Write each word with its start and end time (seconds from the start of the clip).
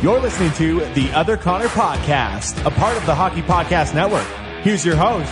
You're 0.00 0.20
listening 0.20 0.52
to 0.52 0.78
the 0.94 1.10
Other 1.10 1.36
Connor 1.36 1.66
Podcast, 1.66 2.64
a 2.64 2.70
part 2.70 2.96
of 2.96 3.04
the 3.04 3.12
Hockey 3.16 3.42
Podcast 3.42 3.96
Network. 3.96 4.24
Here's 4.62 4.86
your 4.86 4.94
host, 4.94 5.28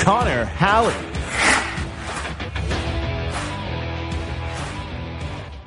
Connor 0.00 0.44
Halley. 0.44 0.92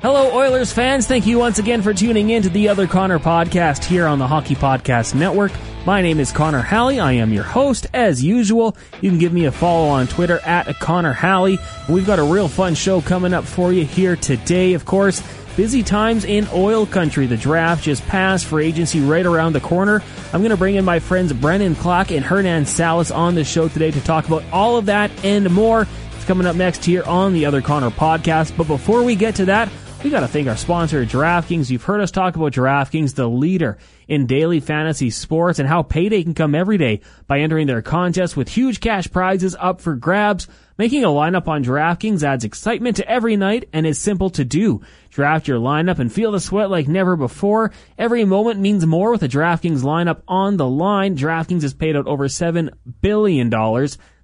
Hello, 0.02 0.36
Oilers 0.36 0.70
fans. 0.70 1.06
Thank 1.06 1.26
you 1.26 1.38
once 1.38 1.58
again 1.58 1.80
for 1.80 1.94
tuning 1.94 2.28
in 2.28 2.42
to 2.42 2.50
the 2.50 2.68
Other 2.68 2.86
Connor 2.86 3.18
podcast 3.18 3.84
here 3.84 4.06
on 4.06 4.18
the 4.18 4.26
Hockey 4.26 4.54
Podcast 4.54 5.14
Network. 5.14 5.52
My 5.86 6.02
name 6.02 6.20
is 6.20 6.30
Connor 6.30 6.60
Halley. 6.60 7.00
I 7.00 7.12
am 7.12 7.32
your 7.32 7.44
host, 7.44 7.86
as 7.94 8.22
usual. 8.22 8.76
You 9.00 9.08
can 9.08 9.18
give 9.18 9.32
me 9.32 9.46
a 9.46 9.52
follow 9.52 9.88
on 9.88 10.08
Twitter 10.08 10.40
at 10.40 10.66
Connor 10.78 11.14
Halley. 11.14 11.58
We've 11.88 12.06
got 12.06 12.18
a 12.18 12.22
real 12.22 12.48
fun 12.48 12.74
show 12.74 13.00
coming 13.00 13.32
up 13.32 13.44
for 13.44 13.72
you 13.72 13.86
here 13.86 14.14
today, 14.14 14.74
of 14.74 14.84
course. 14.84 15.22
Busy 15.56 15.82
times 15.82 16.24
in 16.24 16.48
oil 16.54 16.86
country. 16.86 17.26
The 17.26 17.36
draft 17.36 17.84
just 17.84 18.06
passed 18.06 18.46
for 18.46 18.58
agency 18.58 19.00
right 19.00 19.26
around 19.26 19.52
the 19.52 19.60
corner. 19.60 20.02
I'm 20.32 20.40
going 20.40 20.50
to 20.50 20.56
bring 20.56 20.76
in 20.76 20.84
my 20.84 20.98
friends 20.98 21.32
Brennan 21.34 21.74
Klak 21.74 22.10
and 22.10 22.24
Hernan 22.24 22.64
Salas 22.64 23.10
on 23.10 23.34
the 23.34 23.44
show 23.44 23.68
today 23.68 23.90
to 23.90 24.00
talk 24.00 24.26
about 24.26 24.44
all 24.50 24.78
of 24.78 24.86
that 24.86 25.10
and 25.24 25.50
more. 25.50 25.86
It's 26.16 26.24
coming 26.24 26.46
up 26.46 26.56
next 26.56 26.84
here 26.84 27.02
on 27.04 27.34
the 27.34 27.44
Other 27.44 27.60
Connor 27.60 27.90
podcast. 27.90 28.56
But 28.56 28.66
before 28.66 29.02
we 29.02 29.14
get 29.14 29.34
to 29.36 29.44
that, 29.46 29.68
we 30.02 30.10
got 30.10 30.20
to 30.20 30.28
thank 30.28 30.48
our 30.48 30.56
sponsor, 30.56 31.04
DraftKings. 31.04 31.70
You've 31.70 31.84
heard 31.84 32.00
us 32.00 32.10
talk 32.10 32.34
about 32.34 32.52
DraftKings, 32.52 33.14
the 33.14 33.28
leader 33.28 33.78
in 34.08 34.26
daily 34.26 34.58
fantasy 34.58 35.10
sports, 35.10 35.60
and 35.60 35.68
how 35.68 35.82
payday 35.82 36.24
can 36.24 36.34
come 36.34 36.56
every 36.56 36.76
day 36.76 37.00
by 37.28 37.38
entering 37.38 37.68
their 37.68 37.82
contests 37.82 38.36
with 38.36 38.48
huge 38.48 38.80
cash 38.80 39.10
prizes 39.10 39.54
up 39.58 39.80
for 39.80 39.94
grabs. 39.94 40.48
Making 40.76 41.04
a 41.04 41.08
lineup 41.08 41.46
on 41.46 41.62
DraftKings 41.62 42.24
adds 42.24 42.44
excitement 42.44 42.96
to 42.96 43.08
every 43.08 43.36
night 43.36 43.68
and 43.72 43.86
is 43.86 43.98
simple 43.98 44.30
to 44.30 44.44
do. 44.44 44.80
Draft 45.10 45.46
your 45.46 45.60
lineup 45.60 46.00
and 46.00 46.12
feel 46.12 46.32
the 46.32 46.40
sweat 46.40 46.70
like 46.70 46.88
never 46.88 47.14
before. 47.14 47.70
Every 47.96 48.24
moment 48.24 48.58
means 48.58 48.84
more 48.84 49.12
with 49.12 49.22
a 49.22 49.28
DraftKings 49.28 49.82
lineup 49.82 50.22
on 50.26 50.56
the 50.56 50.68
line. 50.68 51.16
DraftKings 51.16 51.62
has 51.62 51.74
paid 51.74 51.94
out 51.94 52.08
over 52.08 52.26
$7 52.26 52.70
billion 53.00 53.50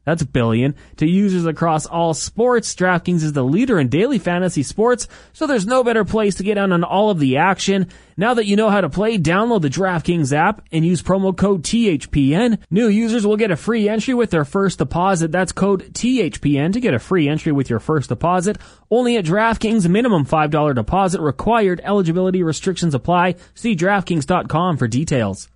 that's 0.08 0.22
a 0.22 0.26
billion. 0.26 0.74
To 0.96 1.06
users 1.06 1.44
across 1.44 1.84
all 1.84 2.14
sports, 2.14 2.74
DraftKings 2.74 3.22
is 3.22 3.34
the 3.34 3.44
leader 3.44 3.78
in 3.78 3.88
daily 3.88 4.18
fantasy 4.18 4.62
sports, 4.62 5.06
so 5.34 5.46
there's 5.46 5.66
no 5.66 5.84
better 5.84 6.02
place 6.02 6.36
to 6.36 6.42
get 6.42 6.56
in 6.56 6.72
on 6.72 6.82
all 6.82 7.10
of 7.10 7.18
the 7.18 7.36
action. 7.36 7.88
Now 8.16 8.32
that 8.32 8.46
you 8.46 8.56
know 8.56 8.70
how 8.70 8.80
to 8.80 8.88
play, 8.88 9.18
download 9.18 9.60
the 9.60 9.68
DraftKings 9.68 10.32
app 10.32 10.66
and 10.72 10.82
use 10.82 11.02
promo 11.02 11.36
code 11.36 11.62
THPN. 11.62 12.58
New 12.70 12.88
users 12.88 13.26
will 13.26 13.36
get 13.36 13.50
a 13.50 13.56
free 13.56 13.86
entry 13.86 14.14
with 14.14 14.30
their 14.30 14.46
first 14.46 14.78
deposit. 14.78 15.30
That's 15.30 15.52
code 15.52 15.92
THPN 15.92 16.72
to 16.72 16.80
get 16.80 16.94
a 16.94 16.98
free 16.98 17.28
entry 17.28 17.52
with 17.52 17.68
your 17.68 17.78
first 17.78 18.08
deposit. 18.08 18.56
Only 18.90 19.18
at 19.18 19.26
DraftKings, 19.26 19.86
minimum 19.90 20.24
$5 20.24 20.74
deposit 20.74 21.20
required. 21.20 21.82
Eligibility 21.84 22.42
restrictions 22.42 22.94
apply. 22.94 23.34
See 23.54 23.76
DraftKings.com 23.76 24.78
for 24.78 24.88
details. 24.88 25.50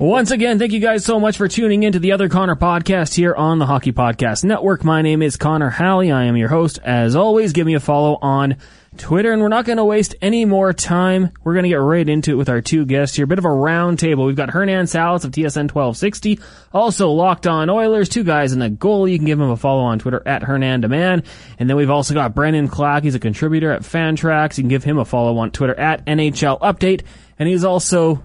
Once 0.00 0.30
again, 0.30 0.58
thank 0.58 0.72
you 0.72 0.80
guys 0.80 1.04
so 1.04 1.20
much 1.20 1.36
for 1.36 1.46
tuning 1.46 1.82
in 1.82 1.92
to 1.92 1.98
the 1.98 2.12
Other 2.12 2.30
Connor 2.30 2.56
podcast 2.56 3.12
here 3.12 3.34
on 3.34 3.58
the 3.58 3.66
Hockey 3.66 3.92
Podcast 3.92 4.44
Network. 4.44 4.82
My 4.82 5.02
name 5.02 5.20
is 5.20 5.36
Connor 5.36 5.68
Halley. 5.68 6.10
I 6.10 6.24
am 6.24 6.38
your 6.38 6.48
host. 6.48 6.78
As 6.82 7.14
always, 7.14 7.52
give 7.52 7.66
me 7.66 7.74
a 7.74 7.80
follow 7.80 8.16
on 8.22 8.56
Twitter, 8.96 9.30
and 9.30 9.42
we're 9.42 9.48
not 9.48 9.66
going 9.66 9.76
to 9.76 9.84
waste 9.84 10.14
any 10.22 10.46
more 10.46 10.72
time. 10.72 11.32
We're 11.44 11.52
going 11.52 11.64
to 11.64 11.68
get 11.68 11.82
right 11.82 12.08
into 12.08 12.30
it 12.30 12.36
with 12.36 12.48
our 12.48 12.62
two 12.62 12.86
guests 12.86 13.14
here. 13.14 13.26
A 13.26 13.28
Bit 13.28 13.40
of 13.40 13.44
a 13.44 13.50
round 13.50 13.98
table. 13.98 14.24
We've 14.24 14.34
got 14.34 14.48
Hernan 14.48 14.86
Salas 14.86 15.26
of 15.26 15.32
TSN 15.32 15.70
1260, 15.70 16.40
also 16.72 17.10
Locked 17.10 17.46
On 17.46 17.68
Oilers, 17.68 18.08
two 18.08 18.24
guys 18.24 18.54
in 18.54 18.62
a 18.62 18.70
goal. 18.70 19.06
You 19.06 19.18
can 19.18 19.26
give 19.26 19.38
him 19.38 19.50
a 19.50 19.56
follow 19.58 19.82
on 19.82 19.98
Twitter 19.98 20.22
at 20.24 20.42
Hernan 20.42 20.80
Demand. 20.80 21.24
And 21.58 21.68
then 21.68 21.76
we've 21.76 21.90
also 21.90 22.14
got 22.14 22.34
Brennan 22.34 22.68
Klak. 22.68 23.02
He's 23.02 23.14
a 23.14 23.20
contributor 23.20 23.70
at 23.70 23.82
Fantrax. 23.82 24.56
You 24.56 24.62
can 24.62 24.68
give 24.68 24.82
him 24.82 24.96
a 24.96 25.04
follow 25.04 25.36
on 25.36 25.50
Twitter 25.50 25.78
at 25.78 26.06
NHL 26.06 26.58
Update. 26.60 27.02
And 27.38 27.50
he's 27.50 27.64
also 27.64 28.22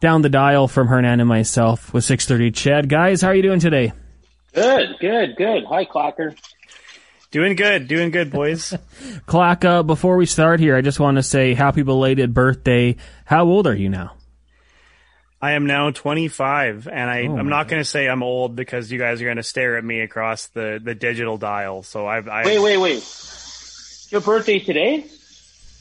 down 0.00 0.22
the 0.22 0.28
dial 0.28 0.66
from 0.66 0.88
Hernan 0.88 1.20
and 1.20 1.28
myself 1.28 1.92
with 1.92 2.04
630 2.04 2.50
CHED. 2.52 2.88
Guys, 2.88 3.20
how 3.20 3.28
are 3.28 3.34
you 3.34 3.42
doing 3.42 3.60
today? 3.60 3.92
Good, 4.52 4.96
good, 4.98 5.36
good. 5.36 5.64
Hi, 5.68 5.84
Clacker. 5.84 6.36
Doing 7.30 7.54
good, 7.54 7.86
doing 7.86 8.10
good, 8.10 8.32
boys. 8.32 8.74
Clack, 9.26 9.64
uh, 9.64 9.84
before 9.84 10.16
we 10.16 10.26
start 10.26 10.58
here, 10.58 10.74
I 10.74 10.80
just 10.80 10.98
want 10.98 11.16
to 11.16 11.22
say 11.22 11.54
happy 11.54 11.82
belated 11.82 12.34
birthday. 12.34 12.96
How 13.24 13.44
old 13.44 13.68
are 13.68 13.74
you 13.74 13.88
now? 13.88 14.16
I 15.40 15.52
am 15.52 15.66
now 15.66 15.90
25, 15.90 16.88
and 16.88 17.08
I, 17.08 17.26
oh, 17.26 17.36
I'm 17.36 17.48
not 17.48 17.68
going 17.68 17.80
to 17.80 17.88
say 17.88 18.08
I'm 18.08 18.22
old 18.22 18.56
because 18.56 18.90
you 18.90 18.98
guys 18.98 19.22
are 19.22 19.24
going 19.24 19.36
to 19.36 19.42
stare 19.42 19.78
at 19.78 19.84
me 19.84 20.00
across 20.00 20.48
the, 20.48 20.80
the 20.82 20.94
digital 20.94 21.38
dial. 21.38 21.82
So 21.82 22.06
I've, 22.06 22.28
I've 22.28 22.46
wait, 22.46 22.58
wait, 22.58 22.76
wait. 22.78 24.06
Your 24.10 24.20
birthday 24.20 24.58
today? 24.58 25.06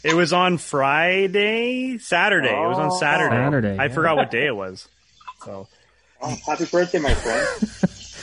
It 0.03 0.13
was 0.13 0.31
on 0.31 0.57
Friday, 0.57 1.97
Saturday. 1.97 2.53
Oh, 2.53 2.65
it 2.65 2.69
was 2.69 2.77
on 2.77 2.91
Saturday. 2.91 3.35
Saturday. 3.35 3.77
I 3.77 3.85
yeah. 3.85 3.93
forgot 3.93 4.15
what 4.15 4.31
day 4.31 4.45
it 4.45 4.55
was. 4.55 4.87
So, 5.43 5.67
oh, 6.21 6.37
happy 6.45 6.65
birthday, 6.65 6.99
my 6.99 7.13
friend. 7.13 7.47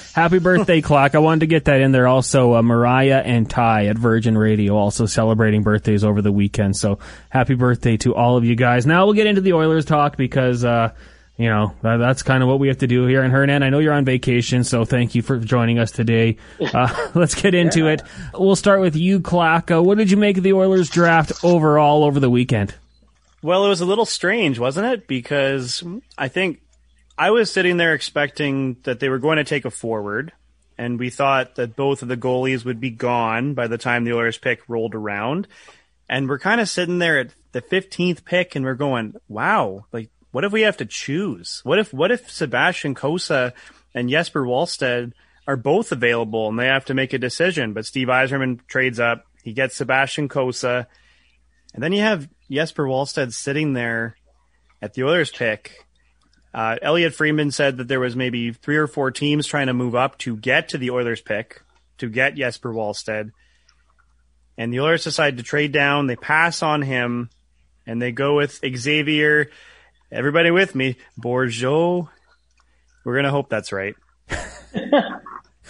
happy 0.15 0.39
birthday, 0.39 0.81
Clock. 0.81 1.15
I 1.15 1.19
wanted 1.19 1.41
to 1.41 1.47
get 1.47 1.67
that 1.67 1.83
in 1.83 1.93
there. 1.93 2.07
Also, 2.07 2.55
uh, 2.55 2.63
Mariah 2.63 3.23
and 3.25 3.49
Ty 3.49 3.87
at 3.87 3.99
Virgin 3.99 4.39
Radio 4.39 4.77
also 4.77 5.05
celebrating 5.05 5.63
birthdays 5.63 6.03
over 6.03 6.23
the 6.23 6.33
weekend. 6.33 6.77
So, 6.77 6.99
happy 7.29 7.55
birthday 7.55 7.99
to 7.99 8.15
all 8.15 8.39
of 8.39 8.45
you 8.45 8.57
guys. 8.57 8.87
Now 8.87 9.05
we'll 9.05 9.15
get 9.15 9.27
into 9.27 9.43
the 9.43 9.53
Oilers 9.53 9.85
talk 9.85 10.17
because, 10.17 10.65
uh, 10.65 10.93
you 11.37 11.49
know, 11.49 11.75
that, 11.83 11.99
that's 11.99 12.23
kind 12.23 12.43
of 12.43 12.49
what 12.49 12.59
we 12.59 12.69
have 12.69 12.79
to 12.79 12.87
do 12.87 13.07
here. 13.07 13.23
And 13.23 13.33
Hernan, 13.33 13.63
I 13.63 13.69
know 13.69 13.79
you're 13.79 13.93
on 13.93 14.05
vacation, 14.05 14.65
so 14.65 14.85
thank 14.85 15.15
you 15.15 15.23
for 15.23 15.39
joining 15.39 15.79
us 15.79 15.91
today. 15.91 16.39
Uh, 16.61 17.11
let's 17.15 17.35
get 17.35 17.55
into 17.55 17.85
yeah. 17.85 17.93
it. 17.93 18.03
We'll 18.35 18.57
start 18.57 18.81
with 18.81 18.97
you, 18.97 19.21
Klak. 19.21 19.85
What 19.85 19.99
did 19.99 20.11
you 20.11 20.17
make 20.17 20.39
of 20.39 20.45
the 20.45 20.55
Oilers 20.55 20.89
draft 20.89 21.45
overall 21.45 22.05
over 22.05 22.21
the 22.21 22.31
weekend? 22.31 22.75
Well, 23.43 23.67
it 23.67 23.69
was 23.69 23.83
a 23.83 23.87
little 23.87 24.07
strange, 24.07 24.59
wasn't 24.59 24.87
it? 24.87 25.07
Because 25.07 25.85
I 26.17 26.29
think 26.29 26.63
I 27.19 27.31
was 27.31 27.53
sitting 27.53 27.77
there 27.77 27.95
expecting 27.95 28.79
that 28.85 28.99
they 28.99 29.09
were 29.09 29.19
going 29.19 29.37
to 29.37 29.45
take 29.45 29.67
a 29.67 29.71
forward, 29.71 30.33
and 30.79 30.99
we 30.99 31.11
thought 31.11 31.57
that 31.57 31.77
both 31.77 32.03
of 32.03 32.09
the 32.09 32.17
goalies 32.17 32.65
would 32.65 32.81
be 32.81 32.91
gone 32.91 33.55
by 33.55 33.67
the 33.67 33.79
time 33.79 34.05
the 34.05 34.15
Oilers 34.15 34.39
pick 34.39 34.69
rolled 34.69 34.95
around. 34.95 35.49
And 36.09 36.29
we're 36.29 36.39
kind 36.39 36.61
of 36.61 36.69
sitting 36.69 36.99
there 36.99 37.19
at 37.19 37.31
the 37.53 37.61
15th 37.61 38.25
pick, 38.25 38.57
and 38.57 38.65
we're 38.65 38.75
going, 38.75 39.15
wow, 39.29 39.85
like 39.93 40.11
what 40.37 40.45
if 40.45 40.53
we 40.53 40.61
have 40.61 40.77
to 40.77 40.85
choose? 40.85 41.63
What 41.65 41.79
if 41.79 41.95
what 41.95 42.13
if 42.13 42.31
Sebastian 42.31 42.95
Cossa 42.95 43.55
and 43.95 44.11
Jesper 44.11 44.45
Wallstedt 44.45 45.15
are 45.47 45.57
both 45.57 45.93
available 45.93 46.51
and 46.51 46.59
they 46.59 46.67
have 46.67 46.85
to 46.85 46.95
make 46.95 47.15
a 47.15 47.19
decision? 47.19 47.73
But 47.73 47.87
Steve 47.87 48.09
Yzerman 48.09 48.61
trades 48.67 49.01
up, 49.01 49.25
he 49.45 49.55
gets 49.55 49.77
Sebastian 49.77 50.29
Cossa, 50.29 50.89
and 51.73 51.83
then 51.83 51.95
you 51.95 52.03
have 52.03 52.29
Jesper 52.51 52.85
Wallstedt 52.85 53.33
sitting 53.33 53.73
there 53.73 54.15
at 54.83 54.93
the 54.93 55.05
Oilers 55.05 55.31
pick. 55.31 55.73
Uh, 56.53 56.77
Elliotte 56.83 57.15
Friedman 57.15 57.51
said 57.51 57.79
that 57.79 57.89
there 57.89 57.99
was 57.99 58.15
maybe 58.15 58.53
three 58.53 58.77
or 58.77 58.87
four 58.87 59.11
teams 59.11 59.47
trying 59.47 59.69
to 59.69 59.73
move 59.73 59.95
up 59.95 60.19
to 60.19 60.37
get 60.37 60.69
to 60.69 60.77
the 60.77 60.91
Oilers 60.91 61.23
pick 61.23 61.63
to 61.97 62.11
get 62.11 62.35
Jesper 62.35 62.75
Wallstedt. 62.75 63.31
And 64.59 64.71
the 64.71 64.81
Oilers 64.81 65.05
decide 65.05 65.39
to 65.39 65.43
trade 65.43 65.73
down. 65.73 66.09
They 66.09 66.17
pass 66.17 66.63
on 66.63 66.83
him 66.83 67.31
and 67.87 68.03
they 68.03 68.13
go 68.13 68.37
with 68.37 68.61
Xavier 68.77 69.49
Everybody 70.11 70.51
with 70.51 70.75
me, 70.75 70.97
Bourgeault. 71.21 72.09
We're 73.05 73.17
gonna 73.17 73.31
hope 73.31 73.49
that's 73.49 73.73
right. 73.73 73.95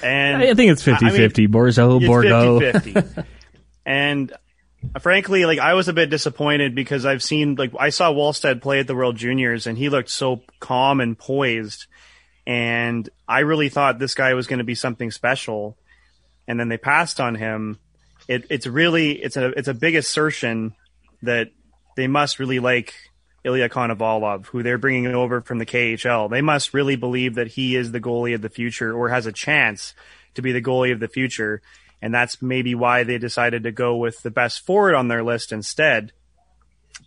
and 0.03 0.43
I 0.43 0.55
think 0.55 0.73
it's 0.73 0.83
50-50. 0.83 1.03
I 1.03 1.13
mean, 1.13 1.49
Bourgeault, 1.51 2.07
Bordeaux. 2.07 2.61
50-50. 2.61 3.27
and 3.87 4.33
uh, 4.95 4.99
frankly, 4.99 5.47
like 5.47 5.59
I 5.59 5.75
was 5.75 5.89
a 5.89 5.93
bit 5.93 6.11
disappointed 6.11 6.75
because 6.75 7.07
I've 7.07 7.23
seen 7.23 7.55
like 7.55 7.73
I 7.79 7.91
saw 7.91 8.13
Wallstedt 8.13 8.61
play 8.61 8.81
at 8.81 8.87
the 8.87 8.95
World 8.95 9.17
Juniors 9.17 9.67
and 9.67 9.77
he 9.79 9.89
looked 9.89 10.11
so 10.11 10.43
calm 10.61 11.01
and 11.01 11.19
poised, 11.19 11.87
and 12.47 13.09
I 13.27 13.41
really 13.41 13.69
thought 13.69 13.99
this 13.99 14.15
guy 14.15 14.35
was 14.35 14.47
going 14.47 14.59
to 14.59 14.65
be 14.65 14.75
something 14.75 15.11
special, 15.11 15.77
and 16.47 16.61
then 16.61 16.69
they 16.69 16.79
passed 16.79 17.21
on 17.21 17.35
him. 17.35 17.79
It, 18.29 18.47
it's 18.51 18.67
really 18.67 19.13
it's 19.13 19.37
a 19.37 19.49
it's 19.51 19.69
a 19.69 19.75
big 19.75 19.95
assertion 19.95 20.75
that 21.22 21.49
they 21.97 22.07
must 22.07 22.39
really 22.39 22.59
like 22.59 22.95
Ilya 23.47 23.69
Konovalov, 23.69 24.47
who 24.47 24.63
they're 24.65 24.77
bringing 24.77 25.07
over 25.07 25.41
from 25.41 25.59
the 25.59 25.66
KHL. 25.66 26.28
They 26.28 26.43
must 26.43 26.75
really 26.75 26.97
believe 26.97 27.37
that 27.37 27.47
he 27.47 27.77
is 27.77 27.93
the 27.93 28.01
goalie 28.01 28.34
of 28.34 28.43
the 28.43 28.51
future 28.51 28.93
or 28.93 29.09
has 29.09 29.27
a 29.27 29.33
chance 29.33 29.95
to 30.34 30.43
be 30.43 30.51
the 30.51 30.60
goalie 30.60 30.93
of 30.93 30.98
the 30.98 31.09
future. 31.09 31.63
And 32.03 32.13
that's 32.13 32.43
maybe 32.43 32.75
why 32.75 33.04
they 33.04 33.19
decided 33.19 33.63
to 33.63 33.71
go 33.71 33.97
with 33.97 34.21
the 34.22 34.33
best 34.33 34.66
forward 34.66 34.97
on 34.97 35.07
their 35.07 35.22
list 35.22 35.53
instead. 35.53 36.13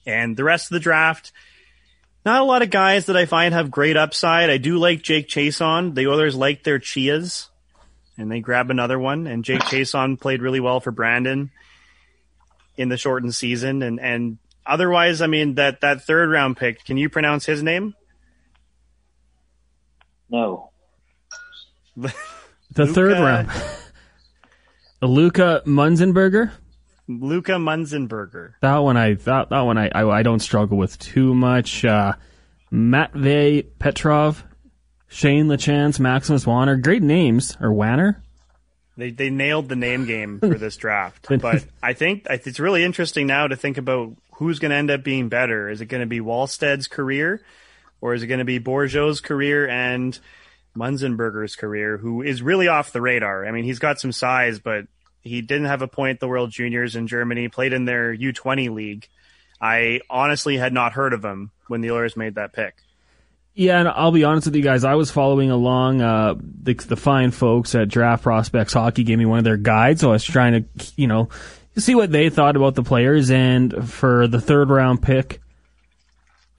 And 0.05 0.37
the 0.37 0.45
rest 0.45 0.71
of 0.71 0.75
the 0.75 0.79
draft, 0.79 1.33
not 2.25 2.41
a 2.41 2.45
lot 2.45 2.61
of 2.61 2.69
guys 2.69 3.07
that 3.07 3.17
I 3.17 3.25
find 3.25 3.53
have 3.53 3.69
great 3.69 3.97
upside. 3.97 4.49
I 4.49 4.57
do 4.57 4.77
like 4.77 5.03
Jake 5.03 5.27
Chiasson. 5.27 5.93
The 5.93 6.07
Oilers 6.07 6.35
like 6.35 6.63
their 6.63 6.79
Chias, 6.79 7.49
and 8.17 8.31
they 8.31 8.39
grab 8.39 8.71
another 8.71 8.97
one. 8.97 9.27
And 9.27 9.43
Jake 9.43 9.61
Chiasson 9.61 10.19
played 10.19 10.41
really 10.41 10.59
well 10.59 10.79
for 10.79 10.91
Brandon 10.91 11.51
in 12.77 12.89
the 12.89 12.97
shortened 12.97 13.35
season, 13.35 13.83
and 13.83 13.99
and 13.99 14.37
otherwise, 14.69 15.21
I 15.21 15.27
mean 15.27 15.55
that 15.55 15.81
that 15.81 16.03
third 16.03 16.29
round 16.29 16.57
pick. 16.57 16.85
Can 16.85 16.97
you 16.97 17.09
pronounce 17.09 17.45
his 17.45 17.63
name? 17.63 17.95
No. 20.29 20.71
the 21.95 22.87
third 22.87 23.19
round. 23.19 23.49
Luca 25.01 25.61
Munzenberger. 25.65 26.51
Luca 27.07 27.53
Munzenberger. 27.53 28.53
That 28.61 28.77
one 28.77 28.97
I 28.97 29.15
that 29.15 29.49
that 29.49 29.61
one 29.61 29.77
I 29.77 29.89
I, 29.93 30.19
I 30.19 30.23
don't 30.23 30.39
struggle 30.39 30.77
with 30.77 30.97
too 30.99 31.33
much. 31.33 31.83
Uh, 31.83 32.13
Matvey 32.71 33.63
Petrov, 33.79 34.43
Shane 35.07 35.47
Lachance, 35.47 35.99
Maximus 35.99 36.45
Wanner, 36.45 36.77
great 36.77 37.01
names. 37.01 37.57
Or 37.59 37.73
Wanner? 37.73 38.21
They 38.99 39.11
they 39.11 39.29
nailed 39.29 39.69
the 39.69 39.75
name 39.75 40.05
game 40.05 40.39
for 40.39 40.55
this 40.55 40.77
draft, 40.77 41.27
but 41.41 41.65
I 41.81 41.93
think 41.93 42.25
it's 42.29 42.59
really 42.59 42.83
interesting 42.83 43.27
now 43.27 43.47
to 43.47 43.55
think 43.55 43.77
about 43.77 44.15
who's 44.33 44.59
going 44.59 44.71
to 44.71 44.77
end 44.77 44.91
up 44.91 45.03
being 45.03 45.29
better. 45.29 45.69
Is 45.69 45.81
it 45.81 45.87
going 45.87 46.01
to 46.01 46.07
be 46.07 46.19
Wallstedt's 46.19 46.87
career, 46.87 47.41
or 48.01 48.13
is 48.13 48.23
it 48.23 48.27
going 48.27 48.39
to 48.39 48.45
be 48.45 48.59
Bourgeault's 48.59 49.21
career 49.21 49.67
and 49.67 50.17
Munzenberger's 50.77 51.55
career, 51.55 51.97
who 51.97 52.21
is 52.21 52.41
really 52.41 52.67
off 52.67 52.91
the 52.91 53.01
radar? 53.01 53.45
I 53.45 53.51
mean, 53.51 53.63
he's 53.63 53.79
got 53.79 53.99
some 53.99 54.11
size, 54.11 54.59
but 54.59 54.85
he 55.21 55.41
didn't 55.41 55.65
have 55.65 55.81
a 55.81 55.87
point 55.87 56.15
at 56.15 56.19
the 56.19 56.27
World 56.27 56.51
Juniors 56.51 56.95
in 56.95 57.07
Germany. 57.07 57.49
Played 57.49 57.73
in 57.73 57.85
their 57.85 58.15
U20 58.15 58.73
league. 58.73 59.07
I 59.61 60.01
honestly 60.09 60.57
had 60.57 60.73
not 60.73 60.93
heard 60.93 61.13
of 61.13 61.23
him 61.23 61.51
when 61.67 61.81
the 61.81 61.91
Oilers 61.91 62.15
made 62.15 62.35
that 62.35 62.53
pick. 62.53 62.75
Yeah, 63.59 63.79
and 63.79 63.89
I'll 63.89 64.13
be 64.13 64.23
honest 64.23 64.47
with 64.47 64.55
you 64.55 64.61
guys. 64.61 64.85
I 64.85 64.95
was 64.95 65.11
following 65.11 65.51
along. 65.51 66.01
Uh, 66.01 66.35
the, 66.39 66.75
the 66.75 66.95
fine 66.95 67.31
folks 67.31 67.75
at 67.75 67.89
Draft 67.89 68.23
Prospects 68.23 68.71
Hockey 68.71 69.03
gave 69.03 69.17
me 69.17 69.25
one 69.25 69.37
of 69.37 69.43
their 69.43 69.57
guides, 69.57 69.99
so 69.99 70.11
I 70.11 70.13
was 70.13 70.23
trying 70.23 70.63
to, 70.63 70.91
you 70.95 71.07
know, 71.07 71.27
see 71.75 71.93
what 71.93 72.09
they 72.09 72.29
thought 72.29 72.55
about 72.55 72.75
the 72.75 72.83
players. 72.83 73.29
And 73.29 73.89
for 73.89 74.29
the 74.29 74.39
third 74.39 74.69
round 74.69 75.01
pick, 75.01 75.41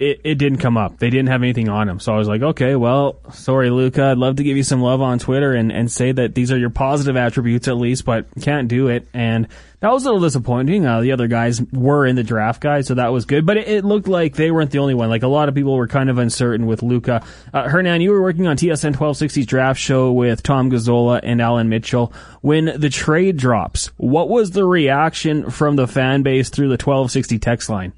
it, 0.01 0.23
it 0.25 0.35
didn't 0.37 0.61
come 0.61 0.79
up. 0.79 0.99
They 0.99 1.11
didn't 1.11 1.29
have 1.29 1.43
anything 1.43 1.69
on 1.69 1.87
him. 1.87 2.01
So 2.01 2.15
I 2.15 2.17
was 2.17 2.27
like, 2.27 2.41
okay, 2.41 2.75
well, 2.75 3.21
sorry, 3.33 3.69
Luca. 3.69 4.05
I'd 4.05 4.17
love 4.17 4.37
to 4.37 4.43
give 4.43 4.57
you 4.57 4.63
some 4.63 4.81
love 4.81 5.03
on 5.03 5.19
Twitter 5.19 5.53
and, 5.53 5.71
and 5.71 5.93
say 5.93 6.11
that 6.11 6.35
these 6.35 6.51
are 6.51 6.57
your 6.57 6.71
positive 6.71 7.19
attributes 7.19 7.69
at 7.69 7.77
least, 7.77 8.07
but 8.07 8.25
can't 8.41 8.67
do 8.67 8.89
it. 8.89 9.07
And 9.13 9.47
that 9.81 9.93
was 9.93 10.05
a 10.05 10.07
little 10.07 10.23
disappointing. 10.23 10.87
Uh, 10.87 11.03
the 11.03 11.13
other 11.13 11.27
guys 11.27 11.61
were 11.71 12.07
in 12.07 12.17
the 12.17 12.23
draft 12.23 12.63
guide, 12.63 12.87
so 12.87 12.95
that 12.95 13.13
was 13.13 13.27
good. 13.27 13.45
But 13.45 13.59
it, 13.59 13.69
it, 13.69 13.85
looked 13.85 14.09
like 14.09 14.37
they 14.37 14.51
weren't 14.51 14.71
the 14.71 14.79
only 14.79 14.95
one. 14.95 15.11
Like 15.11 15.23
a 15.23 15.29
lot 15.29 15.51
of 15.51 15.55
people 15.55 15.77
were 15.77 15.87
kind 15.87 16.09
of 16.09 16.17
uncertain 16.17 16.65
with 16.65 16.83
Luca. 16.83 17.23
Uh, 17.53 17.69
Hernan, 17.69 18.01
you 18.01 18.13
were 18.13 18.23
working 18.23 18.47
on 18.47 18.57
TSN 18.57 18.95
1260's 18.95 19.45
draft 19.45 19.79
show 19.79 20.13
with 20.13 20.43
Tom 20.43 20.71
Gazzola 20.71 21.21
and 21.23 21.43
Alan 21.43 21.69
Mitchell. 21.69 22.11
When 22.41 22.73
the 22.81 22.89
trade 22.89 23.37
drops, 23.37 23.89
what 23.99 24.31
was 24.31 24.53
the 24.53 24.65
reaction 24.65 25.51
from 25.51 25.77
the 25.77 25.87
fan 25.87 26.23
base 26.23 26.49
through 26.49 26.69
the 26.69 26.83
1260 26.83 27.39
text 27.39 27.69
line? 27.69 27.93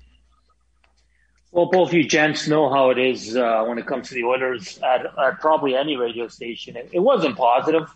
Well, 1.53 1.67
both 1.67 1.93
you 1.93 2.03
gents 2.05 2.49
know 2.49 2.71
how 2.71 2.89
it 2.91 2.99
is 2.99 3.37
uh, 3.37 3.65
when 3.67 3.77
it 3.77 3.87
comes 3.87 4.09
to 4.09 4.15
the 4.15 4.25
Oilers 4.25 4.79
at, 4.79 5.05
at 5.19 5.39
probably 5.39 5.77
any 5.77 5.97
radio 5.97 6.27
station. 6.29 6.77
It, 6.77 6.89
it 6.93 7.01
wasn't 7.01 7.37
positive. 7.37 7.91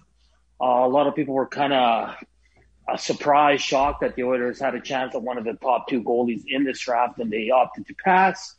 Uh, 0.61 0.85
a 0.85 0.89
lot 0.89 1.07
of 1.07 1.15
people 1.15 1.35
were 1.35 1.47
kind 1.47 1.73
of 1.73 2.15
uh, 2.87 2.97
surprised, 2.99 3.63
shocked 3.63 4.03
that 4.03 4.15
the 4.15 4.25
Oilers 4.25 4.61
had 4.61 4.75
a 4.75 4.81
chance 4.81 5.15
at 5.15 5.23
one 5.23 5.39
of 5.39 5.45
the 5.45 5.55
top 5.55 5.89
two 5.89 6.03
goalies 6.03 6.43
in 6.47 6.65
this 6.65 6.81
draft, 6.81 7.19
and 7.19 7.31
they 7.31 7.49
opted 7.49 7.87
to 7.87 7.95
pass. 7.95 8.55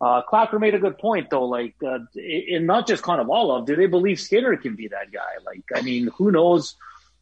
Uh, 0.00 0.22
Clacker 0.28 0.58
made 0.58 0.74
a 0.74 0.80
good 0.80 0.98
point, 0.98 1.30
though. 1.30 1.44
Like, 1.44 1.76
uh, 1.86 2.00
and 2.16 2.66
not 2.66 2.88
just 2.88 3.04
Konovalov, 3.04 3.66
do 3.66 3.76
they 3.76 3.86
believe 3.86 4.18
Skinner 4.18 4.56
can 4.56 4.74
be 4.74 4.88
that 4.88 5.12
guy? 5.12 5.44
Like, 5.46 5.62
I 5.76 5.82
mean, 5.82 6.10
who 6.16 6.32
knows? 6.32 6.74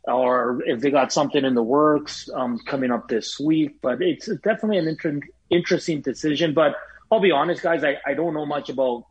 Or 0.04 0.62
if 0.64 0.81
they 0.81 0.90
got 0.90 1.12
something 1.12 1.44
in 1.44 1.54
the 1.54 1.62
works 1.62 2.31
um, 2.32 2.58
coming 2.60 2.90
up 2.90 3.08
this 3.08 3.38
week. 3.38 3.82
But 3.82 4.00
it's 4.00 4.28
definitely 4.42 4.78
an 4.78 4.88
inter- 4.88 5.20
interesting 5.50 6.00
decision. 6.00 6.54
But 6.54 6.76
I'll 7.10 7.20
be 7.20 7.31
honest, 7.31 7.62
guys. 7.62 7.84
I, 7.84 7.96
I 8.06 8.14
don't 8.14 8.34
know 8.34 8.46
much 8.46 8.69
about 8.69 9.05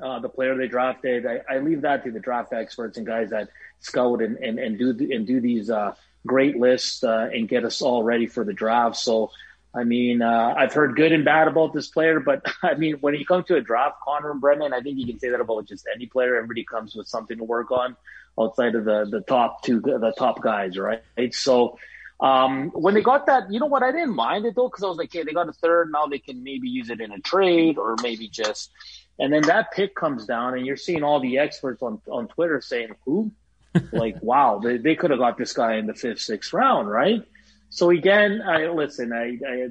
uh, 0.00 0.20
the 0.20 0.28
player 0.28 0.56
they 0.56 0.68
drafted. 0.68 1.26
I, 1.26 1.40
I, 1.48 1.58
leave 1.58 1.82
that 1.82 2.04
to 2.04 2.10
the 2.10 2.20
draft 2.20 2.52
experts 2.52 2.96
and 2.96 3.06
guys 3.06 3.30
that 3.30 3.48
scout 3.80 4.22
and, 4.22 4.36
and, 4.38 4.58
and 4.58 4.78
do 4.78 4.90
and 5.12 5.26
do 5.26 5.40
these 5.40 5.68
uh, 5.68 5.94
great 6.26 6.56
lists 6.56 7.04
uh, 7.04 7.28
and 7.32 7.48
get 7.48 7.64
us 7.64 7.82
all 7.82 8.02
ready 8.02 8.26
for 8.26 8.44
the 8.44 8.52
draft. 8.52 8.96
So, 8.96 9.30
I 9.74 9.84
mean, 9.84 10.22
uh, 10.22 10.54
I've 10.56 10.72
heard 10.72 10.96
good 10.96 11.12
and 11.12 11.24
bad 11.24 11.48
about 11.48 11.72
this 11.74 11.88
player, 11.88 12.20
but 12.20 12.44
I 12.62 12.74
mean, 12.74 12.96
when 13.00 13.14
you 13.14 13.26
come 13.26 13.44
to 13.44 13.56
a 13.56 13.60
draft, 13.60 13.96
Connor 14.02 14.30
and 14.30 14.40
Brennan, 14.40 14.72
I 14.72 14.80
think 14.80 14.98
you 14.98 15.06
can 15.06 15.18
say 15.18 15.30
that 15.30 15.40
about 15.40 15.66
just 15.66 15.86
any 15.94 16.06
player. 16.06 16.36
Everybody 16.36 16.64
comes 16.64 16.94
with 16.94 17.08
something 17.08 17.36
to 17.38 17.44
work 17.44 17.70
on 17.70 17.96
outside 18.40 18.74
of 18.74 18.84
the 18.84 19.06
the 19.10 19.20
top 19.20 19.62
two, 19.62 19.80
the 19.80 20.14
top 20.16 20.40
guys, 20.40 20.78
right? 20.78 21.02
So. 21.32 21.78
Um, 22.22 22.70
when 22.70 22.94
they 22.94 23.02
got 23.02 23.26
that, 23.26 23.52
you 23.52 23.58
know 23.58 23.66
what? 23.66 23.82
I 23.82 23.90
didn't 23.90 24.14
mind 24.14 24.46
it 24.46 24.54
though, 24.54 24.68
because 24.68 24.84
I 24.84 24.86
was 24.86 24.96
like, 24.96 25.12
hey, 25.12 25.24
they 25.24 25.32
got 25.32 25.48
a 25.48 25.52
third. 25.52 25.90
Now 25.92 26.06
they 26.06 26.20
can 26.20 26.44
maybe 26.44 26.68
use 26.68 26.88
it 26.88 27.00
in 27.00 27.10
a 27.10 27.18
trade 27.18 27.78
or 27.78 27.96
maybe 28.00 28.28
just. 28.28 28.70
And 29.18 29.32
then 29.32 29.42
that 29.42 29.72
pick 29.72 29.96
comes 29.96 30.24
down, 30.24 30.56
and 30.56 30.64
you're 30.64 30.76
seeing 30.76 31.02
all 31.02 31.20
the 31.20 31.38
experts 31.38 31.82
on 31.82 32.00
on 32.08 32.28
Twitter 32.28 32.60
saying, 32.60 32.94
"Who? 33.04 33.32
like, 33.92 34.22
wow, 34.22 34.60
they, 34.62 34.76
they 34.78 34.94
could 34.94 35.10
have 35.10 35.18
got 35.18 35.36
this 35.36 35.52
guy 35.52 35.76
in 35.76 35.86
the 35.86 35.94
fifth, 35.94 36.20
sixth 36.20 36.52
round, 36.52 36.88
right?" 36.88 37.22
So 37.70 37.90
again, 37.90 38.40
I 38.40 38.68
listen. 38.68 39.12
I, 39.12 39.38
I 39.46 39.70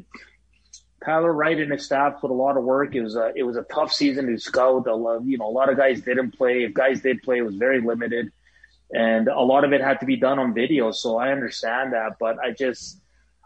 Tyler 1.06 1.32
Wright 1.32 1.60
and 1.60 1.72
his 1.72 1.86
staff 1.86 2.20
put 2.20 2.32
a 2.32 2.34
lot 2.34 2.58
of 2.58 2.64
work. 2.64 2.96
It 2.96 3.02
was 3.02 3.16
a 3.16 3.32
it 3.36 3.44
was 3.44 3.56
a 3.56 3.64
tough 3.64 3.94
season 3.94 4.28
to 4.28 4.38
scout. 4.38 4.88
A 4.88 4.96
lot, 4.96 5.24
you 5.26 5.38
know, 5.38 5.48
a 5.48 5.50
lot 5.50 5.70
of 5.70 5.78
guys 5.78 6.02
didn't 6.02 6.32
play. 6.32 6.64
If 6.64 6.74
guys 6.74 7.02
did 7.02 7.24
play, 7.24 7.38
it 7.38 7.44
was 7.44 7.56
very 7.56 7.80
limited 7.82 8.32
and 8.94 9.28
a 9.28 9.42
lot 9.42 9.64
of 9.64 9.74
it 9.74 9.82
had 9.82 10.00
to 10.00 10.06
be 10.06 10.16
done 10.16 10.40
on 10.40 10.54
video. 10.54 10.92
So 10.92 11.18
I 11.18 11.32
understand 11.32 11.94
that, 11.94 12.18
but 12.20 12.38
I 12.40 12.52
just 12.52 13.02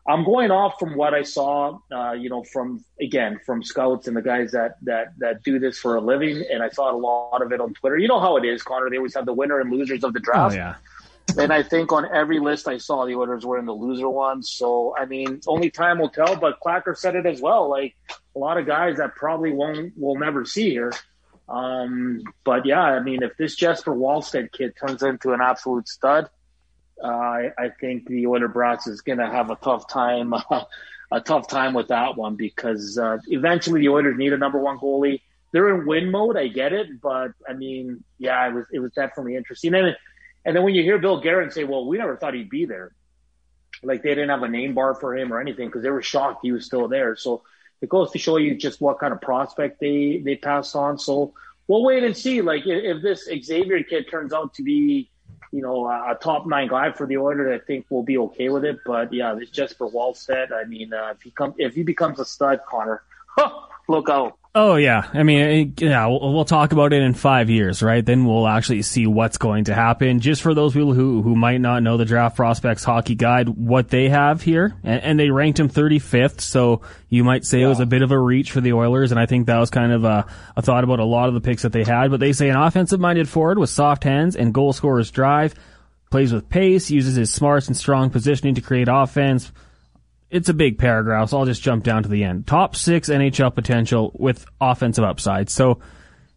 I'm 0.07 0.23
going 0.23 0.51
off 0.51 0.77
from 0.79 0.95
what 0.95 1.13
I 1.15 1.23
saw, 1.23 1.79
uh, 1.91 2.11
you 2.11 2.29
know, 2.29 2.43
from 2.43 2.83
again 3.01 3.39
from 3.45 3.63
scouts 3.63 4.07
and 4.07 4.15
the 4.15 4.21
guys 4.21 4.51
that 4.51 4.77
that 4.83 5.17
that 5.17 5.43
do 5.43 5.57
this 5.57 5.79
for 5.79 5.95
a 5.95 6.01
living, 6.01 6.43
and 6.51 6.61
I 6.61 6.69
saw 6.69 6.91
a 6.91 6.97
lot 6.97 7.41
of 7.41 7.51
it 7.51 7.59
on 7.59 7.73
Twitter. 7.73 7.97
You 7.97 8.07
know 8.07 8.19
how 8.19 8.37
it 8.37 8.45
is, 8.45 8.61
Connor. 8.61 8.89
They 8.89 8.97
always 8.97 9.15
have 9.15 9.25
the 9.25 9.33
winner 9.33 9.59
and 9.59 9.71
losers 9.71 10.03
of 10.03 10.13
the 10.13 10.19
draft. 10.19 10.55
Oh, 10.55 10.57
yeah. 10.57 10.75
and 11.39 11.51
I 11.51 11.63
think 11.63 11.91
on 11.91 12.05
every 12.13 12.39
list 12.39 12.67
I 12.67 12.77
saw, 12.77 13.05
the 13.05 13.15
orders 13.15 13.45
were 13.45 13.57
in 13.57 13.65
the 13.65 13.73
loser 13.73 14.09
ones. 14.09 14.51
So 14.51 14.95
I 14.95 15.05
mean, 15.05 15.41
only 15.47 15.71
time 15.71 15.97
will 15.97 16.09
tell. 16.09 16.35
But 16.35 16.59
Clacker 16.63 16.95
said 16.95 17.15
it 17.15 17.25
as 17.25 17.41
well. 17.41 17.67
Like 17.67 17.95
a 18.35 18.39
lot 18.39 18.59
of 18.59 18.67
guys 18.67 18.97
that 18.97 19.15
probably 19.15 19.53
won't 19.53 19.97
will 19.97 20.19
never 20.19 20.45
see 20.45 20.69
here 20.69 20.91
um, 21.47 22.23
but 22.43 22.65
yeah, 22.65 22.81
I 22.81 23.01
mean, 23.01 23.21
if 23.21 23.37
this 23.37 23.55
Jesper 23.55 23.93
Wallstedt 23.93 24.51
kid 24.51 24.73
turns 24.79 25.03
into 25.03 25.31
an 25.31 25.41
absolute 25.41 25.87
stud, 25.87 26.29
uh, 27.03 27.07
I, 27.07 27.51
I, 27.57 27.69
think 27.79 28.07
the 28.07 28.25
Oiler 28.25 28.47
Brats 28.47 28.87
is 28.87 29.01
going 29.01 29.19
to 29.19 29.27
have 29.27 29.51
a 29.51 29.55
tough 29.55 29.87
time, 29.87 30.33
uh, 30.33 30.41
a 31.11 31.21
tough 31.21 31.47
time 31.47 31.73
with 31.73 31.89
that 31.89 32.17
one 32.17 32.35
because 32.35 32.97
uh, 32.97 33.17
eventually 33.27 33.81
the 33.81 33.89
Oilers 33.89 34.17
need 34.17 34.33
a 34.33 34.37
number 34.37 34.59
one 34.59 34.79
goalie. 34.79 35.21
They're 35.51 35.73
in 35.75 35.85
win 35.85 36.09
mode, 36.09 36.35
I 36.35 36.47
get 36.47 36.73
it, 36.73 36.99
but 37.01 37.31
I 37.47 37.53
mean, 37.53 38.03
yeah, 38.17 38.47
it 38.47 38.53
was 38.53 38.65
it 38.73 38.79
was 38.79 38.91
definitely 38.93 39.35
interesting. 39.35 39.73
And 39.75 39.95
and 40.45 40.55
then 40.55 40.63
when 40.63 40.73
you 40.73 40.83
hear 40.83 40.97
Bill 40.97 41.21
Guerin 41.21 41.51
say, 41.51 41.63
"Well, 41.63 41.85
we 41.85 41.97
never 41.97 42.17
thought 42.17 42.33
he'd 42.33 42.49
be 42.49 42.65
there," 42.65 42.93
like 43.83 44.03
they 44.03 44.09
didn't 44.09 44.29
have 44.29 44.43
a 44.43 44.49
name 44.49 44.73
bar 44.73 44.95
for 44.95 45.15
him 45.15 45.31
or 45.31 45.39
anything 45.39 45.67
because 45.67 45.83
they 45.83 45.89
were 45.89 46.01
shocked 46.01 46.39
he 46.41 46.51
was 46.51 46.65
still 46.65 46.87
there. 46.87 47.15
So 47.15 47.43
it 47.85 47.89
goes 47.89 48.09
to 48.09 48.17
show 48.17 48.37
you 48.37 48.55
just 48.55 48.81
what 48.81 48.97
kind 48.97 49.13
of 49.13 49.21
prospect 49.21 49.79
they 49.79 50.17
they 50.25 50.35
passed 50.35 50.75
on. 50.75 50.97
So 50.97 51.33
we'll 51.67 51.83
wait 51.83 52.03
and 52.03 52.17
see. 52.17 52.41
Like 52.41 52.65
if, 52.65 52.97
if 52.97 53.03
this 53.03 53.29
Xavier 53.45 53.83
kid 53.83 54.09
turns 54.09 54.33
out 54.33 54.55
to 54.55 54.63
be, 54.63 55.11
you 55.51 55.61
know, 55.61 55.85
a, 55.85 56.17
top 56.19 56.47
nine 56.47 56.67
guy 56.67 56.91
for 56.91 57.05
the 57.05 57.17
Oilers, 57.17 57.61
I 57.61 57.63
think 57.63 57.85
we'll 57.91 58.01
be 58.01 58.17
okay 58.17 58.49
with 58.49 58.65
it. 58.65 58.79
But 58.87 59.13
yeah, 59.13 59.37
it's 59.39 59.51
just 59.51 59.77
for 59.77 59.87
Wallstedt. 59.91 60.51
I 60.51 60.63
mean, 60.63 60.93
uh, 60.93 61.13
if 61.15 61.21
he 61.21 61.29
come 61.29 61.53
if 61.59 61.75
he 61.75 61.83
becomes 61.83 62.19
a 62.19 62.25
stud, 62.25 62.61
Connor, 62.67 63.03
look 63.87 64.09
out. 64.09 64.39
Oh 64.57 64.77
yeah, 64.77 65.09
I 65.13 65.23
mean, 65.23 65.41
eh, 65.41 65.85
yeah, 65.85 66.07
we'll, 66.07 66.33
we'll, 66.33 66.45
talk 66.45 66.71
about 66.71 66.93
it 66.93 67.01
in 67.01 67.13
five 67.13 67.49
years, 67.49 67.83
right? 67.83 68.05
Then 68.05 68.23
we'll 68.23 68.47
actually 68.47 68.83
see 68.83 69.05
what's 69.05 69.37
going 69.37 69.65
to 69.65 69.75
happen. 69.75 70.21
Just 70.21 70.41
for 70.41 70.53
those 70.53 70.71
people 70.71 70.93
who 70.93 71.21
who 71.21 71.35
might 71.35 71.59
not 71.59 71.83
know 71.83 71.97
the 71.97 72.05
draft 72.05 72.37
prospects 72.37 72.85
hockey 72.85 73.15
guide, 73.15 73.49
what 73.49 73.89
they 73.89 74.07
have 74.07 74.41
here, 74.41 74.73
and, 74.81 75.03
and 75.03 75.19
they 75.19 75.29
ranked 75.29 75.59
him 75.59 75.67
35th, 75.67 76.39
so 76.39 76.79
you 77.09 77.25
might 77.25 77.43
say 77.43 77.59
yeah. 77.59 77.65
it 77.65 77.69
was 77.69 77.81
a 77.81 77.85
bit 77.85 78.01
of 78.01 78.11
a 78.11 78.17
reach 78.17 78.51
for 78.51 78.61
the 78.61 78.71
Oilers, 78.71 79.11
and 79.11 79.19
I 79.19 79.25
think 79.25 79.47
that 79.47 79.59
was 79.59 79.69
kind 79.69 79.91
of 79.91 80.05
a, 80.05 80.25
a 80.55 80.61
thought 80.61 80.85
about 80.85 81.01
a 81.01 81.05
lot 81.05 81.27
of 81.27 81.33
the 81.33 81.41
picks 81.41 81.63
that 81.63 81.73
they 81.73 81.83
had. 81.83 82.09
But 82.09 82.21
they 82.21 82.31
say 82.31 82.47
an 82.47 82.55
offensive-minded 82.55 83.27
forward 83.27 83.59
with 83.59 83.69
soft 83.69 84.05
hands 84.05 84.37
and 84.37 84.53
goal 84.53 84.71
scorer's 84.71 85.11
drive, 85.11 85.53
plays 86.11 86.31
with 86.31 86.47
pace, 86.47 86.89
uses 86.89 87.15
his 87.15 87.29
smarts 87.29 87.67
and 87.67 87.75
strong 87.75 88.09
positioning 88.09 88.55
to 88.55 88.61
create 88.61 88.87
offense 88.89 89.51
it's 90.35 90.49
a 90.49 90.53
big 90.53 90.77
paragraph, 90.77 91.29
so 91.29 91.39
I'll 91.39 91.45
just 91.45 91.61
jump 91.61 91.85
down 91.85 92.03
to 92.03 92.09
the 92.09 92.25
end. 92.25 92.45
Top 92.45 92.75
six 92.75 93.07
NHL 93.07 93.55
potential 93.55 94.11
with 94.13 94.45
offensive 94.59 95.05
upside. 95.05 95.49
So, 95.49 95.79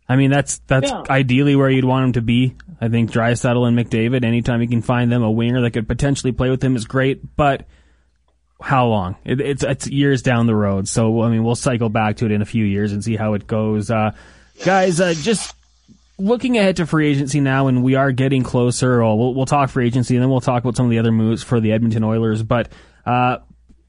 I 0.08 0.14
mean, 0.14 0.30
that's 0.30 0.58
that's 0.68 0.88
yeah. 0.88 1.02
ideally 1.10 1.56
where 1.56 1.68
you'd 1.68 1.84
want 1.84 2.04
him 2.04 2.12
to 2.12 2.22
be. 2.22 2.54
I 2.80 2.88
think 2.88 3.10
Draisaitl 3.10 3.66
and 3.66 3.76
McDavid, 3.76 4.24
anytime 4.24 4.62
you 4.62 4.68
can 4.68 4.82
find 4.82 5.10
them 5.10 5.24
a 5.24 5.30
winger 5.30 5.62
that 5.62 5.72
could 5.72 5.88
potentially 5.88 6.30
play 6.30 6.48
with 6.48 6.62
him 6.62 6.76
is 6.76 6.84
great, 6.84 7.36
but 7.36 7.66
how 8.62 8.86
long? 8.86 9.16
It, 9.24 9.40
it's 9.40 9.64
it's 9.64 9.88
years 9.88 10.22
down 10.22 10.46
the 10.46 10.54
road. 10.54 10.86
So, 10.86 11.22
I 11.22 11.28
mean, 11.28 11.42
we'll 11.42 11.56
cycle 11.56 11.88
back 11.88 12.18
to 12.18 12.26
it 12.26 12.30
in 12.30 12.40
a 12.40 12.46
few 12.46 12.64
years 12.64 12.92
and 12.92 13.02
see 13.02 13.16
how 13.16 13.34
it 13.34 13.48
goes. 13.48 13.90
Uh, 13.90 14.12
guys, 14.64 15.00
uh, 15.00 15.12
just 15.12 15.56
looking 16.18 16.56
ahead 16.56 16.76
to 16.76 16.86
free 16.86 17.10
agency 17.10 17.40
now, 17.40 17.66
and 17.66 17.82
we 17.82 17.96
are 17.96 18.12
getting 18.12 18.44
closer. 18.44 19.00
We'll, 19.00 19.34
we'll 19.34 19.46
talk 19.46 19.70
free 19.70 19.88
agency, 19.88 20.14
and 20.14 20.22
then 20.22 20.30
we'll 20.30 20.40
talk 20.40 20.62
about 20.62 20.76
some 20.76 20.86
of 20.86 20.90
the 20.90 21.00
other 21.00 21.12
moves 21.12 21.42
for 21.42 21.58
the 21.58 21.72
Edmonton 21.72 22.04
Oilers. 22.04 22.44
But 22.44 22.70
uh, 23.04 23.38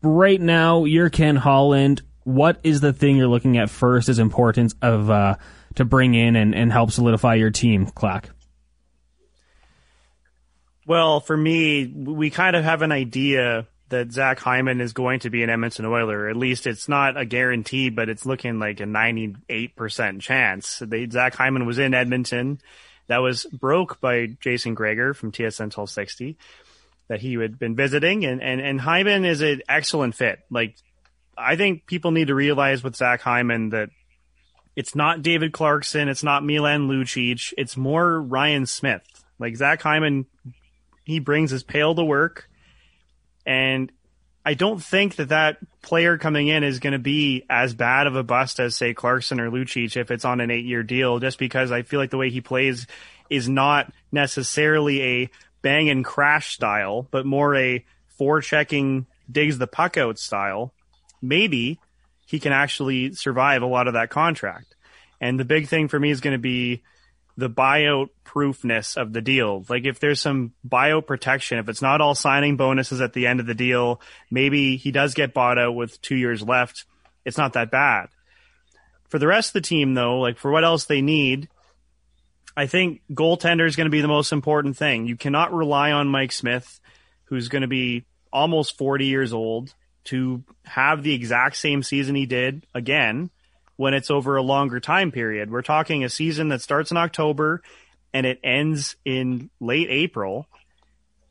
right 0.02 0.40
now, 0.40 0.86
you're 0.86 1.10
Ken 1.10 1.36
Holland. 1.36 2.02
What 2.24 2.60
is 2.64 2.82
the 2.82 2.94
thing 2.94 3.18
you're 3.18 3.28
looking 3.28 3.58
at 3.58 3.70
first 3.70 4.10
as 4.10 4.20
importance 4.20 4.76
of 4.82 5.10
uh, 5.10 5.36
to 5.76 5.86
bring 5.86 6.14
in 6.14 6.36
and, 6.36 6.54
and 6.54 6.72
help 6.72 6.92
solidify 6.92 7.36
your 7.36 7.52
team, 7.52 7.88
Clack? 7.88 8.30
Well, 10.86 11.20
for 11.20 11.38
me, 11.38 11.86
we 11.86 12.30
kind 12.30 12.56
of 12.56 12.64
have 12.64 12.82
an 12.82 12.92
idea 12.92 13.68
that 13.90 14.12
Zach 14.12 14.40
Hyman 14.40 14.82
is 14.82 14.94
going 14.94 15.22
to 15.22 15.30
be 15.30 15.44
an 15.44 15.50
Edmonton 15.50 15.86
Oiler. 15.86 16.30
At 16.30 16.36
least 16.36 16.68
it's 16.68 16.88
not 16.88 17.18
a 17.18 17.26
guarantee, 17.26 17.90
but 17.90 18.10
it's 18.10 18.26
looking 18.26 18.60
like 18.60 18.80
a 18.80 18.84
98% 18.84 20.22
chance. 20.22 20.82
They, 20.86 21.10
Zach 21.10 21.36
Hyman 21.36 21.66
was 21.66 21.80
in 21.80 21.94
Edmonton. 21.94 22.62
That 23.08 23.20
was 23.20 23.46
broke 23.46 24.00
by 24.00 24.28
Jason 24.40 24.76
Gregor 24.76 25.14
from 25.14 25.32
TSN 25.32 25.76
1260 25.76 26.38
that 27.10 27.20
he 27.20 27.34
had 27.34 27.60
been 27.60 27.76
visiting. 27.76 28.26
And, 28.26 28.42
and, 28.42 28.62
and 28.62 28.80
Hyman 28.80 29.26
is 29.26 29.42
an 29.42 29.62
excellent 29.68 30.16
fit. 30.16 30.40
Like, 30.50 30.76
I 31.38 31.58
think 31.58 31.86
people 31.86 32.12
need 32.12 32.28
to 32.28 32.36
realize 32.36 32.84
with 32.84 32.96
Zach 32.96 33.22
Hyman 33.22 33.70
that 33.70 33.90
it's 34.76 34.96
not 34.96 35.22
David 35.22 35.52
Clarkson. 35.52 36.08
It's 36.08 36.24
not 36.24 36.46
Milan 36.46 36.88
Lucic. 36.88 37.54
It's 37.58 37.76
more 37.76 38.22
Ryan 38.22 38.66
Smyth. 38.66 39.02
Like 39.38 39.58
Zach 39.58 39.82
Hyman, 39.82 40.26
he 41.04 41.20
brings 41.20 41.52
his 41.52 41.64
pail 41.64 41.96
to 41.96 42.04
work 42.04 42.50
and 43.46 43.92
I 44.46 44.54
don't 44.54 44.82
think 44.82 45.16
that 45.18 45.30
that 45.30 45.58
player 45.82 46.18
coming 46.18 46.48
in 46.48 46.64
is 46.64 46.80
going 46.80 46.94
to 46.94 47.00
be 47.00 47.46
as 47.50 47.74
bad 47.74 48.08
of 48.08 48.16
a 48.16 48.24
bust 48.24 48.60
as 48.60 48.76
say 48.76 48.94
Clarkson 48.94 49.40
or 49.40 49.50
Lucic 49.50 49.98
if 49.98 50.12
it's 50.12 50.24
on 50.24 50.40
an 50.40 50.52
eight 50.52 50.66
year 50.66 50.84
deal, 50.84 51.20
just 51.20 51.40
because 51.40 51.72
I 51.72 51.82
feel 51.82 52.00
like 52.00 52.12
the 52.12 52.18
way 52.18 52.30
he 52.30 52.42
plays 52.42 52.88
is 53.30 53.50
not 53.50 53.92
necessarily 54.12 55.02
a 55.02 55.30
bang 55.62 55.90
and 55.90 56.06
crash 56.06 56.54
style, 56.54 57.08
but 57.12 57.26
more 57.26 57.56
a 57.56 57.86
forechecking 58.20 59.06
digs 59.32 59.58
the 59.58 59.68
puck 59.68 59.98
out 59.98 60.20
style. 60.20 60.74
Maybe 61.22 61.80
he 62.26 62.40
can 62.40 62.54
actually 62.54 63.14
survive 63.14 63.62
a 63.62 63.68
lot 63.68 63.88
of 63.88 63.94
that 63.94 64.10
contract. 64.10 64.76
And 65.22 65.40
the 65.40 65.46
big 65.46 65.68
thing 65.68 65.88
for 65.88 66.00
me 66.00 66.12
is 66.12 66.22
going 66.22 66.36
to 66.36 66.40
be 66.40 66.84
the 67.38 67.50
buyout 67.50 68.10
proofness 68.24 68.98
of 68.98 69.14
the 69.14 69.22
deal. 69.22 69.66
Like 69.70 69.86
if 69.86 70.00
there's 70.00 70.22
some 70.22 70.54
buyout 70.68 71.08
protection, 71.08 71.58
if 71.58 71.70
it's 71.70 71.82
not 71.82 72.02
all 72.02 72.14
signing 72.14 72.58
bonuses 72.58 73.02
at 73.02 73.14
the 73.14 73.28
end 73.28 73.40
of 73.40 73.46
the 73.46 73.54
deal, 73.54 74.02
maybe 74.30 74.78
he 74.78 74.92
does 74.92 75.14
get 75.14 75.34
bought 75.34 75.58
out 75.58 75.74
with 75.74 76.02
two 76.02 76.16
years 76.16 76.42
left. 76.42 76.86
It's 77.26 77.38
not 77.38 77.54
that 77.54 77.72
bad. 77.72 78.10
For 79.08 79.20
the 79.20 79.28
rest 79.28 79.50
of 79.50 79.54
the 79.54 79.68
team 79.68 79.94
though, 79.94 80.20
like 80.20 80.38
for 80.38 80.52
what 80.52 80.66
else 80.66 80.86
they 80.86 81.02
need, 81.02 81.48
I 82.60 82.68
think 82.68 83.04
goaltender 83.10 83.66
is 83.66 83.78
going 83.78 83.86
to 83.86 83.90
be 83.90 84.02
the 84.02 84.10
most 84.10 84.34
important 84.34 84.76
thing. 84.76 85.08
You 85.08 85.16
cannot 85.16 85.54
rely 85.54 85.94
on 85.94 86.10
Mike 86.10 86.34
Smith, 86.34 86.82
who's 87.24 87.48
going 87.48 87.62
to 87.62 87.70
be 87.70 88.04
almost 88.34 88.78
40 88.78 89.06
years 89.06 89.32
old, 89.32 89.74
to 90.06 90.44
have 90.66 91.02
the 91.02 91.14
exact 91.14 91.56
same 91.56 91.84
season 91.84 92.16
he 92.16 92.26
did 92.26 92.66
again 92.76 93.30
when 93.78 93.94
it's 93.94 94.12
over 94.12 94.36
a 94.36 94.42
longer 94.42 94.82
time 94.82 95.10
period. 95.10 95.50
We're 95.50 95.62
talking 95.62 96.04
a 96.04 96.10
season 96.10 96.50
that 96.50 96.62
starts 96.62 96.92
in 96.92 96.98
October 96.98 97.62
and 98.14 98.26
it 98.26 98.42
ends 98.44 98.98
in 99.06 99.50
late 99.62 99.88
April. 99.90 100.46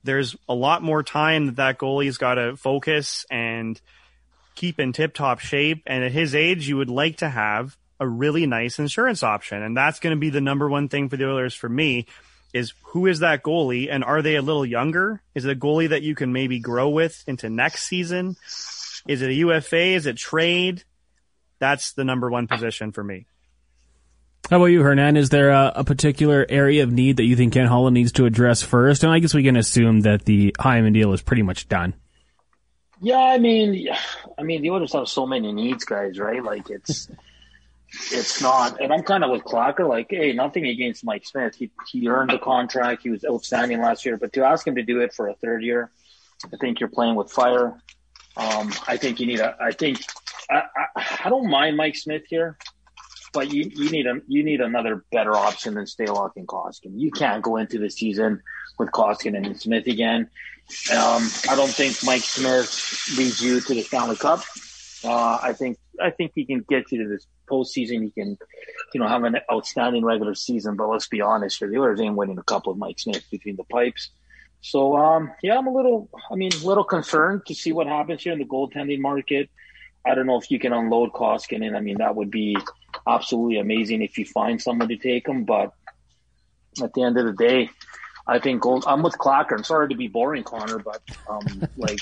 There's 0.04 0.34
a 0.48 0.54
lot 0.54 0.82
more 0.82 1.02
time 1.02 1.44
that 1.44 1.56
that 1.56 1.76
goalie's 1.76 2.16
got 2.16 2.36
to 2.36 2.56
focus 2.56 3.26
and 3.30 3.78
keep 4.54 4.80
in 4.80 4.94
tip 4.94 5.12
top 5.12 5.40
shape. 5.40 5.82
And 5.86 6.02
at 6.02 6.12
his 6.12 6.34
age, 6.34 6.66
you 6.66 6.78
would 6.78 6.88
like 6.88 7.18
to 7.18 7.28
have 7.28 7.76
a 8.00 8.08
really 8.08 8.46
nice 8.46 8.78
insurance 8.78 9.22
option. 9.22 9.62
And 9.62 9.76
that's 9.76 10.00
going 10.00 10.14
to 10.14 10.20
be 10.20 10.30
the 10.30 10.40
number 10.40 10.68
one 10.68 10.88
thing 10.88 11.08
for 11.08 11.16
the 11.16 11.28
Oilers 11.28 11.54
for 11.54 11.68
me 11.68 12.06
is 12.54 12.72
who 12.82 13.06
is 13.06 13.20
that 13.20 13.42
goalie 13.42 13.88
and 13.90 14.02
are 14.02 14.22
they 14.22 14.36
a 14.36 14.42
little 14.42 14.64
younger? 14.64 15.22
Is 15.34 15.44
it 15.44 15.50
a 15.50 15.58
goalie 15.58 15.90
that 15.90 16.02
you 16.02 16.14
can 16.14 16.32
maybe 16.32 16.58
grow 16.58 16.88
with 16.88 17.22
into 17.26 17.50
next 17.50 17.84
season? 17.84 18.36
Is 19.06 19.22
it 19.22 19.30
a 19.30 19.34
UFA? 19.34 19.94
Is 19.94 20.06
it 20.06 20.16
trade? 20.16 20.84
that's 21.58 21.92
the 21.92 22.04
number 22.04 22.30
one 22.30 22.46
position 22.46 22.92
for 22.92 23.02
me. 23.02 23.26
How 24.50 24.56
about 24.56 24.66
you, 24.66 24.82
Hernan? 24.82 25.16
Is 25.16 25.28
there 25.28 25.50
a, 25.50 25.72
a, 25.76 25.84
particular 25.84 26.46
area 26.48 26.82
of 26.82 26.90
need 26.90 27.18
that 27.18 27.24
you 27.24 27.36
think 27.36 27.52
Ken 27.52 27.66
Holland 27.66 27.94
needs 27.94 28.12
to 28.12 28.24
address 28.24 28.62
first? 28.62 29.02
And 29.02 29.12
I 29.12 29.18
guess 29.18 29.34
we 29.34 29.42
can 29.42 29.56
assume 29.56 30.00
that 30.00 30.24
the 30.24 30.54
Hyman 30.58 30.94
deal 30.94 31.12
is 31.12 31.20
pretty 31.20 31.42
much 31.42 31.68
done. 31.68 31.94
Yeah, 33.00 33.18
I 33.18 33.38
mean, 33.38 33.88
I 34.38 34.42
mean, 34.42 34.62
the 34.62 34.70
Oilers 34.70 34.94
have 34.94 35.08
so 35.08 35.26
many 35.26 35.52
needs, 35.52 35.84
guys, 35.84 36.18
right? 36.18 36.42
Like 36.42 36.70
it's, 36.70 37.10
it's 37.92 38.42
not. 38.42 38.80
And 38.80 38.92
I'm 38.92 39.02
kind 39.02 39.24
of 39.24 39.30
with 39.30 39.42
Clacker, 39.44 39.88
like, 39.88 40.08
hey, 40.10 40.32
nothing 40.32 40.66
against 40.66 41.04
Mike 41.04 41.24
Smith. 41.24 41.54
He 41.54 41.70
he 41.90 42.08
earned 42.08 42.30
the 42.30 42.38
contract. 42.38 43.02
He 43.02 43.10
was 43.10 43.24
outstanding 43.24 43.80
last 43.80 44.04
year, 44.04 44.16
but 44.16 44.32
to 44.34 44.44
ask 44.44 44.66
him 44.66 44.74
to 44.76 44.82
do 44.82 45.00
it 45.00 45.14
for 45.14 45.28
a 45.28 45.34
third 45.34 45.62
year, 45.62 45.90
I 46.44 46.56
think 46.58 46.80
you're 46.80 46.90
playing 46.90 47.14
with 47.14 47.30
fire. 47.30 47.80
Um, 48.36 48.72
I 48.86 48.96
think 48.96 49.20
you 49.20 49.26
need 49.26 49.40
a. 49.40 49.56
I 49.60 49.72
think 49.72 50.00
I, 50.50 50.62
I, 50.76 51.18
I 51.24 51.28
don't 51.28 51.50
mind 51.50 51.76
Mike 51.76 51.96
Smith 51.96 52.22
here, 52.28 52.58
but 53.32 53.52
you, 53.52 53.70
you 53.74 53.90
need 53.90 54.06
a 54.06 54.20
you 54.26 54.44
need 54.44 54.60
another 54.60 55.04
better 55.10 55.34
option 55.34 55.74
than 55.74 55.84
Stalock 55.84 56.32
and 56.36 56.46
Koskinen. 56.46 57.00
You 57.00 57.10
can't 57.10 57.42
go 57.42 57.56
into 57.56 57.78
the 57.78 57.90
season 57.90 58.42
with 58.78 58.90
Koskinen 58.90 59.46
and 59.46 59.58
Smith 59.58 59.86
again. 59.86 60.28
Um, 60.92 61.28
I 61.48 61.56
don't 61.56 61.70
think 61.70 61.96
Mike 62.04 62.22
Smith 62.22 63.16
leads 63.16 63.42
you 63.42 63.60
to 63.60 63.74
the 63.74 63.82
Stanley 63.82 64.16
Cup. 64.16 64.42
Uh, 65.02 65.38
I 65.42 65.54
think 65.54 65.78
I 66.00 66.10
think 66.10 66.32
he 66.34 66.44
can 66.44 66.64
get 66.68 66.92
you 66.92 67.02
to 67.02 67.08
this 67.08 67.26
postseason. 67.50 68.02
He 68.04 68.10
can, 68.10 68.36
you 68.92 69.00
know, 69.00 69.08
have 69.08 69.24
an 69.24 69.36
outstanding 69.50 70.04
regular 70.04 70.34
season. 70.34 70.76
But 70.76 70.88
let's 70.88 71.08
be 71.08 71.20
honest 71.20 71.58
here, 71.58 71.68
the 71.68 71.78
Oilers 71.78 72.00
ain't 72.00 72.16
winning 72.16 72.38
a 72.38 72.42
couple 72.42 72.72
of 72.72 72.78
Mike 72.78 72.98
Smith 72.98 73.24
between 73.30 73.56
the 73.56 73.64
pipes. 73.64 74.10
So 74.60 74.96
um, 74.96 75.30
yeah, 75.42 75.56
I'm 75.56 75.66
a 75.66 75.72
little, 75.72 76.10
I 76.30 76.34
mean, 76.34 76.50
a 76.52 76.66
little 76.66 76.84
concerned 76.84 77.42
to 77.46 77.54
see 77.54 77.72
what 77.72 77.86
happens 77.86 78.22
here 78.22 78.32
in 78.32 78.38
the 78.38 78.44
goaltending 78.44 79.00
market. 79.00 79.50
I 80.04 80.14
don't 80.14 80.26
know 80.26 80.38
if 80.38 80.50
you 80.50 80.58
can 80.58 80.72
unload 80.72 81.12
Koskinen. 81.12 81.76
I 81.76 81.80
mean, 81.80 81.98
that 81.98 82.16
would 82.16 82.30
be 82.30 82.56
absolutely 83.06 83.58
amazing 83.58 84.02
if 84.02 84.18
you 84.18 84.24
find 84.24 84.60
someone 84.60 84.88
to 84.88 84.96
take 84.96 85.28
him. 85.28 85.44
But 85.44 85.72
at 86.82 86.92
the 86.94 87.02
end 87.02 87.18
of 87.18 87.26
the 87.26 87.32
day, 87.32 87.70
I 88.26 88.38
think 88.38 88.62
gold. 88.62 88.84
I'm 88.86 89.02
with 89.02 89.16
Clacker. 89.18 89.52
I'm 89.52 89.64
sorry 89.64 89.88
to 89.88 89.96
be 89.96 90.08
boring, 90.08 90.44
Connor, 90.44 90.78
but 90.78 91.02
um, 91.28 91.68
like, 91.76 91.98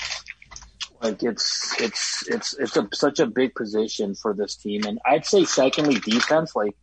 like 1.01 1.23
it's 1.23 1.79
it's 1.79 2.27
it's 2.27 2.53
it's 2.57 2.77
a, 2.77 2.87
such 2.93 3.19
a 3.19 3.27
big 3.27 3.53
position 3.55 4.15
for 4.15 4.33
this 4.33 4.55
team, 4.55 4.83
and 4.85 4.99
I'd 5.05 5.25
say 5.25 5.45
secondly 5.45 5.99
defense. 5.99 6.55
Like, 6.55 6.75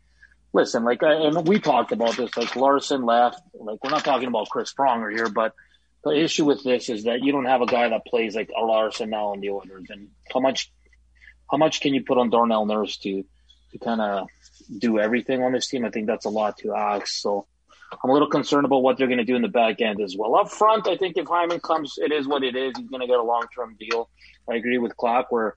listen, 0.52 0.84
like, 0.84 1.02
uh, 1.02 1.26
and 1.26 1.46
we 1.46 1.58
talked 1.58 1.92
about 1.92 2.16
this. 2.16 2.36
Like 2.36 2.54
Larsson 2.56 3.04
left. 3.04 3.40
Like, 3.54 3.82
we're 3.82 3.90
not 3.90 4.04
talking 4.04 4.28
about 4.28 4.48
Chris 4.50 4.72
Pronger 4.72 5.12
here, 5.14 5.28
but 5.28 5.54
the 6.04 6.10
issue 6.10 6.44
with 6.44 6.62
this 6.62 6.88
is 6.88 7.04
that 7.04 7.22
you 7.22 7.32
don't 7.32 7.46
have 7.46 7.62
a 7.62 7.66
guy 7.66 7.88
that 7.88 8.06
plays 8.06 8.36
like 8.36 8.50
a 8.56 8.64
Larsson 8.64 9.10
now 9.10 9.32
in 9.32 9.40
the 9.40 9.50
Oilers, 9.50 9.86
and 9.88 10.08
how 10.32 10.40
much 10.40 10.70
how 11.50 11.56
much 11.56 11.80
can 11.80 11.94
you 11.94 12.04
put 12.04 12.18
on 12.18 12.30
Darnell 12.30 12.66
Nurse 12.66 12.98
to 12.98 13.24
to 13.72 13.78
kind 13.78 14.00
of 14.00 14.28
do 14.78 14.98
everything 14.98 15.42
on 15.42 15.52
this 15.52 15.66
team? 15.66 15.84
I 15.84 15.90
think 15.90 16.06
that's 16.06 16.26
a 16.26 16.30
lot 16.30 16.58
to 16.58 16.74
ask. 16.74 17.08
So 17.08 17.46
I'm 18.02 18.10
a 18.10 18.12
little 18.12 18.28
concerned 18.28 18.64
about 18.64 18.82
what 18.82 18.98
they're 18.98 19.06
going 19.06 19.18
to 19.18 19.24
do 19.24 19.36
in 19.36 19.42
the 19.42 19.48
back 19.48 19.80
end 19.80 20.00
as 20.00 20.16
well. 20.16 20.34
Up 20.36 20.50
front, 20.50 20.86
I 20.88 20.96
think 20.96 21.16
if 21.16 21.26
Hyman 21.26 21.60
comes, 21.60 21.94
it 21.98 22.12
is 22.12 22.26
what 22.26 22.42
it 22.42 22.56
is. 22.56 22.72
He's 22.76 22.88
going 22.88 23.00
to 23.00 23.06
get 23.06 23.18
a 23.18 23.22
long 23.22 23.46
term 23.54 23.76
deal. 23.78 24.10
I 24.50 24.56
agree 24.56 24.78
with 24.78 24.96
Klak 24.96 25.30
where 25.30 25.56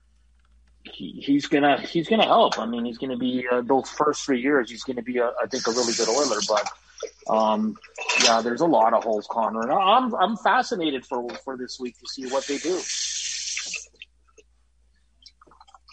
he, 0.83 1.21
he's 1.23 1.47
gonna 1.47 1.79
he's 1.81 2.07
gonna 2.07 2.25
help. 2.25 2.57
I 2.59 2.65
mean, 2.65 2.85
he's 2.85 2.97
going 2.97 3.11
to 3.11 3.17
be 3.17 3.45
uh, 3.51 3.61
those 3.61 3.89
first 3.89 4.23
three 4.23 4.41
years. 4.41 4.69
He's 4.69 4.83
going 4.83 4.95
to 4.97 5.01
be, 5.01 5.17
a, 5.17 5.31
I 5.41 5.47
think, 5.49 5.67
a 5.67 5.71
really 5.71 5.93
good 5.93 6.07
Oiler. 6.09 6.39
But 6.47 7.33
um, 7.33 7.75
yeah, 8.23 8.41
there's 8.41 8.61
a 8.61 8.65
lot 8.65 8.93
of 8.93 9.03
holes, 9.03 9.27
Connor, 9.29 9.61
and 9.61 9.71
I'm 9.71 10.13
I'm 10.15 10.37
fascinated 10.37 11.05
for 11.05 11.27
for 11.43 11.57
this 11.57 11.79
week 11.79 11.97
to 11.99 12.07
see 12.07 12.27
what 12.27 12.45
they 12.47 12.57
do. 12.57 12.79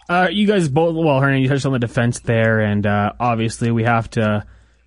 Uh, 0.09 0.29
you 0.31 0.47
guys 0.47 0.69
both, 0.69 0.95
well, 0.95 1.19
Hernan, 1.19 1.43
you 1.43 1.49
touched 1.49 1.65
on 1.65 1.73
the 1.73 1.79
defense 1.79 2.21
there, 2.21 2.61
and 2.61 2.87
uh, 2.87 3.13
obviously 3.19 3.71
we 3.71 3.85
have 3.85 4.11
to 4.11 4.47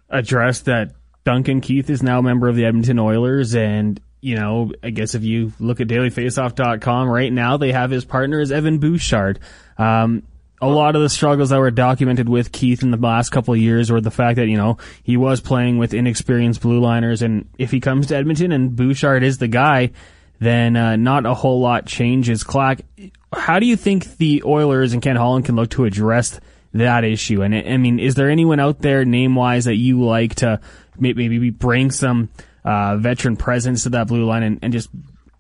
address 0.09 0.61
that 0.61 0.93
Duncan 1.27 1.59
Keith 1.59 1.89
is 1.89 2.01
now 2.01 2.19
a 2.19 2.23
member 2.23 2.47
of 2.47 2.55
the 2.55 2.63
Edmonton 2.63 2.99
Oilers, 2.99 3.53
and 3.53 3.99
you 4.21 4.37
know, 4.37 4.71
I 4.81 4.91
guess 4.91 5.13
if 5.13 5.25
you 5.25 5.51
look 5.59 5.81
at 5.81 5.89
dailyfaceoff.com 5.89 7.09
right 7.09 7.33
now, 7.33 7.57
they 7.57 7.73
have 7.73 7.91
his 7.91 8.05
partner 8.05 8.39
is 8.39 8.49
Evan 8.49 8.77
Bouchard. 8.77 9.39
Um, 9.77 10.23
a 10.61 10.69
lot 10.69 10.95
of 10.95 11.01
the 11.01 11.09
struggles 11.09 11.49
that 11.49 11.59
were 11.59 11.69
documented 11.69 12.29
with 12.29 12.53
Keith 12.53 12.81
in 12.81 12.91
the 12.91 12.97
last 12.97 13.31
couple 13.31 13.53
of 13.53 13.59
years 13.59 13.91
were 13.91 13.99
the 13.99 14.09
fact 14.09 14.37
that, 14.37 14.47
you 14.47 14.55
know, 14.55 14.77
he 15.03 15.17
was 15.17 15.41
playing 15.41 15.77
with 15.77 15.93
inexperienced 15.93 16.61
blue 16.61 16.79
liners 16.79 17.21
and 17.21 17.49
if 17.57 17.71
he 17.71 17.81
comes 17.81 18.07
to 18.07 18.15
Edmonton 18.15 18.53
and 18.53 18.73
Bouchard 18.73 19.21
is 19.21 19.37
the 19.37 19.49
guy, 19.49 19.91
then 20.39 20.77
uh, 20.77 20.95
not 20.95 21.25
a 21.25 21.33
whole 21.33 21.59
lot 21.59 21.85
changes. 21.85 22.45
Clack, 22.45 22.85
how 23.33 23.59
do 23.59 23.65
you 23.65 23.75
think 23.75 24.15
the 24.15 24.43
Oilers 24.45 24.93
and 24.93 25.01
Ken 25.01 25.17
Holland 25.17 25.43
can 25.43 25.57
look 25.57 25.71
to 25.71 25.83
address 25.83 26.39
that 26.73 27.03
issue? 27.03 27.41
And 27.41 27.53
I 27.53 27.75
mean, 27.75 27.99
is 27.99 28.15
there 28.15 28.29
anyone 28.29 28.61
out 28.61 28.81
there 28.81 29.03
name 29.03 29.35
wise 29.35 29.65
that 29.65 29.75
you 29.75 30.01
like 30.01 30.35
to 30.35 30.61
maybe 30.99 31.49
bring 31.49 31.91
some 31.91 32.29
uh, 32.63 32.97
veteran 32.97 33.37
presence 33.37 33.83
to 33.83 33.89
that 33.89 34.07
blue 34.07 34.25
line 34.25 34.43
and, 34.43 34.59
and 34.61 34.73
just 34.73 34.89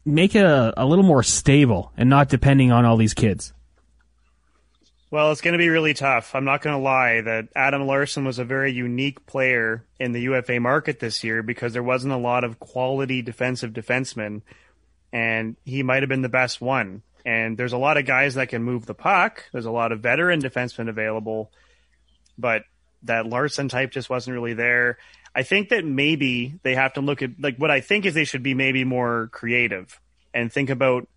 make 0.05 0.35
it 0.35 0.45
a, 0.45 0.73
a 0.77 0.85
little 0.85 1.03
more 1.03 1.23
stable 1.23 1.91
and 1.97 2.09
not 2.09 2.29
depending 2.29 2.71
on 2.71 2.85
all 2.85 2.97
these 2.97 3.13
kids? 3.13 3.53
Well, 5.09 5.31
it's 5.31 5.41
going 5.41 5.53
to 5.53 5.57
be 5.57 5.69
really 5.69 5.93
tough. 5.93 6.35
I'm 6.35 6.43
not 6.43 6.61
going 6.61 6.75
to 6.75 6.81
lie 6.81 7.21
that 7.21 7.47
Adam 7.55 7.87
Larsson 7.87 8.25
was 8.25 8.39
a 8.39 8.43
very 8.43 8.73
unique 8.73 9.25
player 9.25 9.85
in 9.99 10.11
the 10.11 10.21
UFA 10.21 10.59
market 10.59 10.99
this 10.99 11.23
year 11.23 11.41
because 11.41 11.71
there 11.71 11.83
wasn't 11.83 12.13
a 12.13 12.17
lot 12.17 12.43
of 12.43 12.59
quality 12.59 13.21
defensive 13.21 13.71
defensemen, 13.71 14.41
and 15.13 15.55
he 15.63 15.81
might 15.81 16.03
have 16.03 16.09
been 16.09 16.23
the 16.23 16.29
best 16.29 16.59
one. 16.59 17.03
And 17.25 17.57
there's 17.57 17.73
a 17.73 17.77
lot 17.77 17.97
of 17.97 18.05
guys 18.05 18.35
that 18.35 18.49
can 18.49 18.63
move 18.63 18.85
the 18.85 18.93
puck. 18.93 19.45
There's 19.53 19.65
a 19.65 19.71
lot 19.71 19.93
of 19.93 20.01
veteran 20.01 20.41
defensemen 20.41 20.89
available, 20.89 21.51
but 22.37 22.63
that 23.03 23.27
Larsson 23.27 23.69
type 23.69 23.91
just 23.91 24.09
wasn't 24.09 24.33
really 24.33 24.53
there. 24.53 24.97
I 25.37 25.43
think 25.43 25.69
that 25.69 25.85
maybe 25.85 26.59
they 26.63 26.73
have 26.73 26.93
to 26.93 27.01
look 27.01 27.21
at 27.21 27.39
like 27.39 27.57
what 27.57 27.69
I 27.69 27.79
think 27.79 28.07
is 28.07 28.15
they 28.15 28.23
should 28.23 28.41
be 28.41 28.55
maybe 28.55 28.83
more 28.83 29.29
creative 29.31 30.01
and 30.33 30.51
think 30.51 30.71
about 30.71 31.07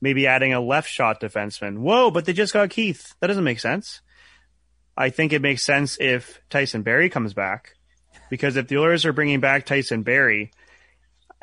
maybe 0.00 0.28
adding 0.28 0.54
a 0.54 0.60
left 0.60 0.88
shot 0.88 1.20
defenseman. 1.20 1.78
Whoa, 1.78 2.12
but 2.12 2.24
they 2.24 2.32
just 2.32 2.52
got 2.52 2.70
Keith. 2.70 3.16
That 3.18 3.26
doesn't 3.26 3.42
make 3.42 3.58
sense. 3.58 4.00
I 4.96 5.10
think 5.10 5.32
it 5.32 5.42
makes 5.42 5.64
sense 5.64 5.98
if 6.00 6.40
Tyson 6.50 6.82
Barrie 6.82 7.10
comes 7.10 7.34
back 7.34 7.74
because 8.30 8.54
if 8.54 8.68
the 8.68 8.78
Oilers 8.78 9.04
are 9.06 9.12
bringing 9.12 9.40
back 9.40 9.66
Tyson 9.66 10.04
Barrie, 10.04 10.52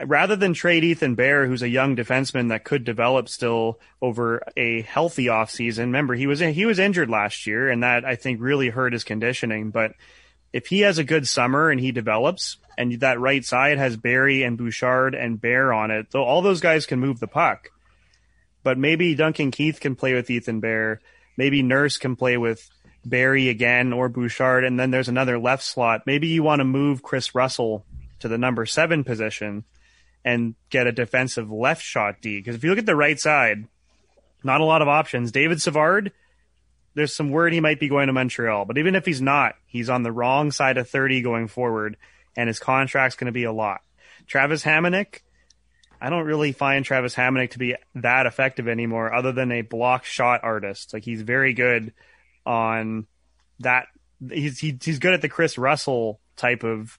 rather 0.06 0.38
than 0.38 0.54
trade 0.54 0.86
Ethan 0.86 1.16
Bear, 1.16 1.48
who's 1.48 1.64
a 1.64 1.70
young 1.70 1.98
defenseman 1.98 2.48
that 2.48 2.64
could 2.64 2.86
develop 2.86 3.28
still 3.28 3.78
over 4.02 4.42
a 4.56 4.84
healthy 4.84 5.26
offseason. 5.26 5.80
Remember, 5.80 6.14
he 6.14 6.28
was 6.28 6.40
he 6.40 6.66
was 6.66 6.80
injured 6.80 7.10
last 7.10 7.46
year, 7.46 7.70
and 7.70 7.84
that 7.84 8.06
I 8.06 8.16
think 8.16 8.40
really 8.40 8.70
hurt 8.70 8.94
his 8.94 9.04
conditioning. 9.04 9.72
But 9.72 9.96
if 10.54 10.68
he 10.68 10.82
has 10.82 10.98
a 10.98 11.04
good 11.04 11.28
summer 11.28 11.70
and 11.70 11.80
he 11.80 11.92
develops, 11.92 12.58
and 12.78 13.00
that 13.00 13.20
right 13.20 13.44
side 13.44 13.78
has 13.78 13.98
Barrie 13.98 14.44
and 14.44 14.58
Bouchard 14.58 15.16
and 15.16 15.40
Bear 15.40 15.72
on 15.74 15.92
it, 15.92 16.08
though 16.12 16.24
all 16.24 16.42
those 16.42 16.62
guys 16.62 16.86
can 16.86 17.00
move 17.00 17.20
the 17.20 17.28
puck. 17.28 17.70
But 18.64 18.78
maybe 18.78 19.16
Duncan 19.16 19.52
Keith 19.52 19.80
can 19.80 19.96
play 19.96 20.14
with 20.14 20.30
Ethan 20.30 20.60
Bear. 20.60 21.02
Maybe 21.38 21.64
Nurse 21.64 21.98
can 21.98 22.16
play 22.16 22.38
with 22.38 22.70
Barrie 23.06 23.50
again 23.50 23.94
or 23.94 24.10
Bouchard, 24.10 24.64
and 24.64 24.80
then 24.80 24.92
there's 24.92 25.10
another 25.10 25.40
left 25.40 25.64
slot. 25.64 26.04
Maybe 26.06 26.28
you 26.28 26.44
want 26.44 26.60
to 26.60 26.66
move 26.66 27.02
Kris 27.02 27.34
Russell 27.34 27.86
to 28.20 28.28
the 28.28 28.38
number 28.38 28.66
seven 28.66 29.04
position 29.04 29.64
and 30.24 30.56
get 30.70 30.86
a 30.86 30.92
defensive 30.92 31.52
left 31.52 31.82
shot 31.82 32.22
D. 32.22 32.40
Because 32.40 32.56
if 32.56 32.64
you 32.64 32.70
look 32.70 32.80
at 32.80 32.86
the 32.86 32.96
right 32.96 33.20
side, 33.20 33.66
not 34.44 34.62
a 34.62 34.66
lot 34.66 34.82
of 34.82 34.88
options. 34.88 35.32
David 35.32 35.62
Savard, 35.62 36.12
there's 36.94 37.16
some 37.16 37.30
word 37.30 37.54
he 37.54 37.60
might 37.60 37.80
be 37.80 37.88
going 37.88 38.08
to 38.08 38.14
Montreal, 38.14 38.66
but 38.66 38.78
even 38.78 38.96
if 38.96 39.06
he's 39.06 39.22
not, 39.22 39.56
he's 39.66 39.90
on 39.90 40.04
the 40.04 40.12
wrong 40.12 40.52
side 40.52 40.78
of 40.78 40.90
30 40.90 41.22
going 41.22 41.48
forward, 41.48 41.98
and 42.36 42.48
his 42.48 42.60
contract's 42.60 43.16
going 43.16 43.28
to 43.28 43.32
be 43.32 43.46
a 43.46 43.52
lot. 43.52 43.82
Travis 44.28 44.64
Hamonic, 44.64 45.22
I 46.00 46.10
don't 46.10 46.26
really 46.26 46.52
find 46.52 46.84
Travis 46.84 47.16
Hamonic 47.16 47.52
to 47.52 47.60
be 47.60 47.76
that 47.96 48.26
effective 48.26 48.68
anymore, 48.68 49.14
other 49.14 49.32
than 49.32 49.52
a 49.52 49.62
block 49.62 50.04
shot 50.04 50.42
artist. 50.44 50.94
Like 50.94 51.04
he's 51.04 51.22
very 51.22 51.54
good 51.54 51.94
on 52.46 53.08
that. 53.60 53.88
He's 54.30 54.60
he, 54.60 54.78
he's 54.82 55.00
good 55.00 55.14
at 55.14 55.22
the 55.22 55.30
Kris 55.30 55.58
Russell 55.58 56.20
type 56.36 56.64
of 56.64 56.98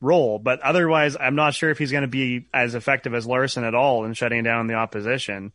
role, 0.00 0.38
but 0.38 0.60
otherwise, 0.60 1.16
I'm 1.18 1.34
not 1.34 1.54
sure 1.54 1.70
if 1.70 1.78
he's 1.78 1.92
going 1.92 2.02
to 2.02 2.08
be 2.08 2.46
as 2.52 2.74
effective 2.74 3.14
as 3.14 3.26
Larsson 3.26 3.64
at 3.64 3.74
all 3.74 4.04
in 4.04 4.12
shutting 4.14 4.44
down 4.44 4.66
the 4.66 4.74
opposition. 4.74 5.52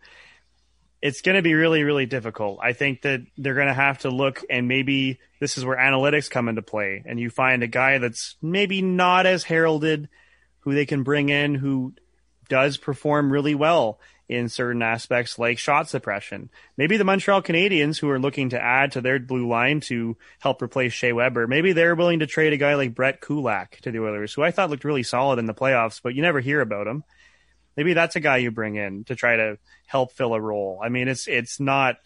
It's 1.04 1.22
going 1.22 1.36
to 1.36 1.42
be 1.42 1.54
really, 1.54 1.84
really 1.84 2.06
difficult. 2.06 2.60
I 2.64 2.72
think 2.72 3.02
that 3.02 3.20
they're 3.38 3.56
going 3.56 3.68
to 3.68 3.74
have 3.74 4.00
to 4.00 4.10
look, 4.10 4.42
and 4.50 4.70
maybe 4.70 5.20
this 5.42 5.58
is 5.58 5.66
where 5.66 5.76
analytics 5.76 6.30
come 6.30 6.48
into 6.48 6.62
play, 6.62 7.04
and 7.06 7.20
you 7.20 7.30
find 7.30 7.62
a 7.62 7.68
guy 7.68 7.98
that's 7.98 8.38
maybe 8.42 8.82
not 8.82 9.26
as 9.26 9.44
heralded, 9.44 10.08
who 10.60 10.74
they 10.74 10.86
can 10.86 11.04
bring 11.04 11.28
in, 11.28 11.56
who 11.56 11.94
does 12.48 12.78
perform 12.78 13.34
really 13.34 13.54
well 13.54 14.00
in 14.30 14.48
certain 14.48 14.82
aspects 14.82 15.38
like 15.38 15.60
shot 15.60 15.90
suppression. 15.90 16.50
Maybe 16.78 16.96
the 16.96 17.04
Montreal 17.04 17.42
Canadiens, 17.42 18.00
who 18.00 18.10
are 18.10 18.18
looking 18.18 18.52
to 18.52 18.64
add 18.64 18.94
to 18.94 19.02
their 19.02 19.20
blue 19.20 19.46
line 19.46 19.82
to 19.82 20.16
help 20.40 20.62
replace 20.62 20.94
Shea 20.94 21.12
Weber, 21.12 21.48
maybe 21.48 21.74
they're 21.74 21.96
willing 21.96 22.20
to 22.20 22.28
trade 22.28 22.54
a 22.54 22.58
guy 22.58 22.76
like 22.76 22.96
Brett 22.96 23.20
Kulak 23.20 23.82
to 23.82 23.92
the 23.92 24.00
Oilers, 24.00 24.34
who 24.34 24.42
I 24.42 24.52
thought 24.52 24.70
looked 24.70 24.86
really 24.86 25.04
solid 25.04 25.38
in 25.38 25.48
the 25.48 25.54
playoffs, 25.54 26.02
but 26.02 26.16
you 26.16 26.22
never 26.22 26.40
hear 26.40 26.62
about 26.62 26.88
him. 26.88 27.04
Maybe 27.76 27.94
that's 27.94 28.16
a 28.16 28.20
guy 28.20 28.38
you 28.38 28.52
bring 28.52 28.76
in 28.76 29.04
to 29.06 29.16
try 29.16 29.36
to 29.36 29.58
help 29.86 30.12
fill 30.12 30.34
a 30.34 30.42
role. 30.42 30.80
I 30.84 30.90
mean, 30.90 31.08
it's 31.08 31.28
it's 31.28 31.60
not 31.60 31.98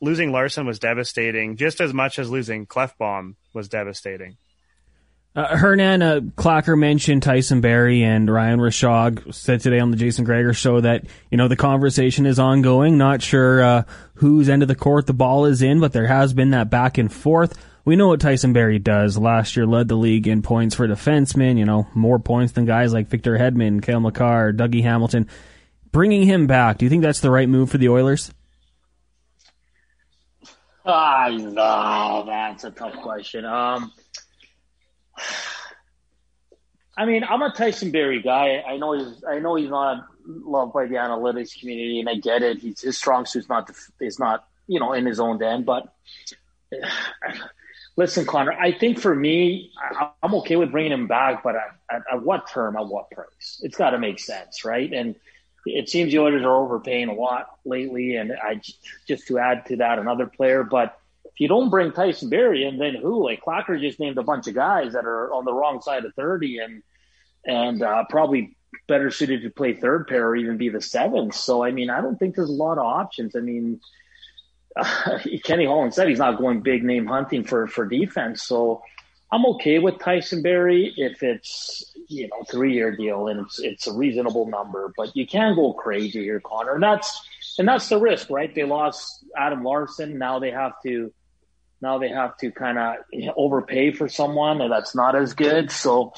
losing 0.00 0.32
Larsson 0.32 0.66
was 0.66 0.78
devastating 0.78 1.56
just 1.56 1.80
as 1.80 1.92
much 1.92 2.18
as 2.18 2.30
losing 2.30 2.66
Klefbom 2.66 3.34
was 3.52 3.68
devastating. 3.68 4.36
Uh, 5.34 5.56
Hernan 5.56 6.02
uh, 6.02 6.20
Clacker 6.34 6.76
mentioned 6.76 7.22
Tyson 7.22 7.60
Barrie 7.60 8.02
and 8.02 8.28
Ryan 8.28 8.58
Rishaug 8.58 9.32
said 9.32 9.60
today 9.60 9.78
on 9.78 9.92
the 9.92 9.96
Jason 9.96 10.24
Gregor 10.24 10.52
show 10.52 10.80
that 10.80 11.04
you 11.30 11.38
know 11.38 11.46
the 11.46 11.56
conversation 11.56 12.26
is 12.26 12.40
ongoing. 12.40 12.98
Not 12.98 13.22
sure 13.22 13.62
uh, 13.62 13.82
whose 14.14 14.48
end 14.48 14.62
of 14.62 14.68
the 14.68 14.74
court 14.74 15.06
the 15.06 15.12
ball 15.12 15.44
is 15.44 15.62
in, 15.62 15.78
but 15.78 15.92
there 15.92 16.08
has 16.08 16.32
been 16.32 16.50
that 16.50 16.68
back 16.68 16.98
and 16.98 17.12
forth. 17.12 17.56
We 17.84 17.96
know 17.96 18.08
what 18.08 18.20
Tyson 18.20 18.52
Barrie 18.52 18.78
does. 18.78 19.16
Last 19.16 19.56
year 19.56 19.66
led 19.66 19.88
the 19.88 19.96
league 19.96 20.28
in 20.28 20.42
points 20.42 20.74
for 20.74 20.86
defensemen. 20.86 21.58
You 21.58 21.64
know 21.64 21.86
more 21.94 22.18
points 22.18 22.52
than 22.52 22.64
guys 22.66 22.92
like 22.92 23.08
Victor 23.08 23.36
Hedman, 23.38 23.82
Cale 23.82 24.00
Makar, 24.00 24.52
Dougie 24.52 24.82
Hamilton. 24.82 25.28
Bringing 25.92 26.22
him 26.22 26.46
back, 26.46 26.78
do 26.78 26.86
you 26.86 26.90
think 26.90 27.02
that's 27.02 27.20
the 27.20 27.30
right 27.30 27.48
move 27.48 27.70
for 27.70 27.78
the 27.78 27.88
Oilers? 27.88 28.32
Ah, 30.84 31.28
no, 31.30 32.24
that's 32.26 32.64
a 32.64 32.70
tough 32.70 32.94
question. 32.96 33.44
Um, 33.44 33.92
I 36.96 37.06
mean, 37.06 37.24
I'm 37.24 37.42
a 37.42 37.52
Tyson 37.52 37.90
Barrie 37.90 38.22
guy. 38.22 38.62
I 38.66 38.76
know 38.76 38.92
he's 38.92 39.24
I 39.28 39.38
know 39.38 39.56
he's 39.56 39.70
not 39.70 40.04
loved 40.26 40.72
by 40.72 40.86
the 40.86 40.96
analytics 40.96 41.58
community, 41.58 42.00
and 42.00 42.08
I 42.08 42.14
get 42.16 42.42
it. 42.42 42.58
He's 42.58 42.80
his 42.80 42.96
strong 42.98 43.26
suit's 43.26 43.48
not 43.48 43.70
is 44.00 44.18
not 44.18 44.46
you 44.66 44.80
know 44.80 44.92
in 44.92 45.06
his 45.06 45.20
own 45.20 45.38
den. 45.38 45.64
But 45.64 45.92
listen, 47.96 48.26
Connor, 48.26 48.52
I 48.52 48.72
think 48.72 48.98
for 48.98 49.14
me, 49.14 49.72
I'm 50.22 50.34
okay 50.36 50.56
with 50.56 50.70
bringing 50.70 50.92
him 50.92 51.06
back, 51.06 51.42
but 51.42 51.56
at, 51.56 51.76
at, 51.90 52.02
at 52.12 52.22
what 52.22 52.50
term, 52.50 52.76
at 52.76 52.86
what 52.86 53.10
price? 53.10 53.60
It's 53.62 53.76
got 53.76 53.90
to 53.90 53.98
make 53.98 54.18
sense, 54.18 54.64
right? 54.64 54.92
And 54.92 55.16
it 55.66 55.88
seems 55.88 56.10
the 56.10 56.18
Oilers 56.18 56.42
are 56.42 56.56
overpaying 56.56 57.08
a 57.08 57.14
lot 57.14 57.58
lately, 57.64 58.16
and 58.16 58.32
I 58.32 58.60
just 59.06 59.26
to 59.26 59.38
add 59.38 59.66
to 59.66 59.76
that 59.76 59.98
another 59.98 60.26
player, 60.26 60.64
but 60.64 60.98
if 61.24 61.38
you 61.38 61.48
don't 61.48 61.70
bring 61.70 61.92
Tyson 61.92 62.28
Barrie 62.28 62.64
in, 62.64 62.78
then 62.78 62.94
who? 62.94 63.24
Like 63.24 63.42
Clacker 63.42 63.80
just 63.80 64.00
named 64.00 64.18
a 64.18 64.22
bunch 64.22 64.46
of 64.46 64.54
guys 64.54 64.94
that 64.94 65.04
are 65.04 65.32
on 65.32 65.44
the 65.44 65.52
wrong 65.52 65.80
side 65.80 66.04
of 66.04 66.14
thirty 66.14 66.58
and 66.58 66.82
and 67.44 67.82
uh, 67.82 68.04
probably 68.08 68.56
better 68.88 69.10
suited 69.10 69.42
to 69.42 69.50
play 69.50 69.74
third 69.74 70.06
pair 70.06 70.28
or 70.28 70.36
even 70.36 70.56
be 70.56 70.68
the 70.68 70.80
seventh. 70.80 71.34
So 71.34 71.62
I 71.62 71.70
mean, 71.70 71.90
I 71.90 72.00
don't 72.00 72.18
think 72.18 72.34
there's 72.34 72.50
a 72.50 72.52
lot 72.52 72.78
of 72.78 72.84
options. 72.84 73.36
I 73.36 73.40
mean, 73.40 73.80
uh, 74.76 75.18
Kenny 75.44 75.66
Holland 75.66 75.94
said 75.94 76.08
he's 76.08 76.18
not 76.18 76.38
going 76.38 76.60
big 76.60 76.84
name 76.84 77.06
hunting 77.06 77.44
for 77.44 77.66
for 77.66 77.86
defense. 77.86 78.42
So 78.42 78.82
I'm 79.32 79.46
okay 79.46 79.78
with 79.78 79.98
Tyson 79.98 80.42
Barrie 80.42 80.92
if 80.96 81.22
it's 81.22 81.94
you 82.08 82.28
know 82.28 82.44
three 82.50 82.74
year 82.74 82.94
deal 82.94 83.28
and 83.28 83.40
it's 83.40 83.58
it's 83.58 83.86
a 83.86 83.92
reasonable 83.92 84.46
number, 84.46 84.92
but 84.96 85.14
you 85.16 85.26
can't 85.26 85.56
go 85.56 85.72
crazy 85.72 86.22
here, 86.22 86.40
Connor. 86.40 86.74
And 86.74 86.82
that's 86.82 87.20
and 87.58 87.68
that's 87.68 87.88
the 87.88 87.98
risk, 87.98 88.30
right? 88.30 88.54
They 88.54 88.64
lost 88.64 89.24
Adam 89.36 89.62
Larsson. 89.62 90.18
Now 90.18 90.38
they 90.38 90.50
have 90.50 90.72
to 90.84 91.12
now 91.80 91.98
they 91.98 92.08
have 92.08 92.36
to 92.38 92.50
kind 92.50 92.78
of 92.78 92.96
overpay 93.36 93.92
for 93.92 94.08
someone 94.08 94.60
and 94.60 94.70
that's 94.70 94.94
not 94.94 95.16
as 95.16 95.34
good. 95.34 95.70
So, 95.70 96.12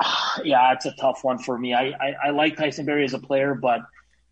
yeah, 0.44 0.72
it's 0.72 0.86
a 0.86 0.92
tough 0.92 1.22
one 1.22 1.38
for 1.38 1.56
me. 1.56 1.74
I, 1.74 1.90
I, 1.90 2.14
I 2.26 2.30
like 2.30 2.56
Tyson 2.56 2.84
Barrie 2.84 3.04
as 3.04 3.14
a 3.14 3.18
player, 3.18 3.54
but 3.54 3.80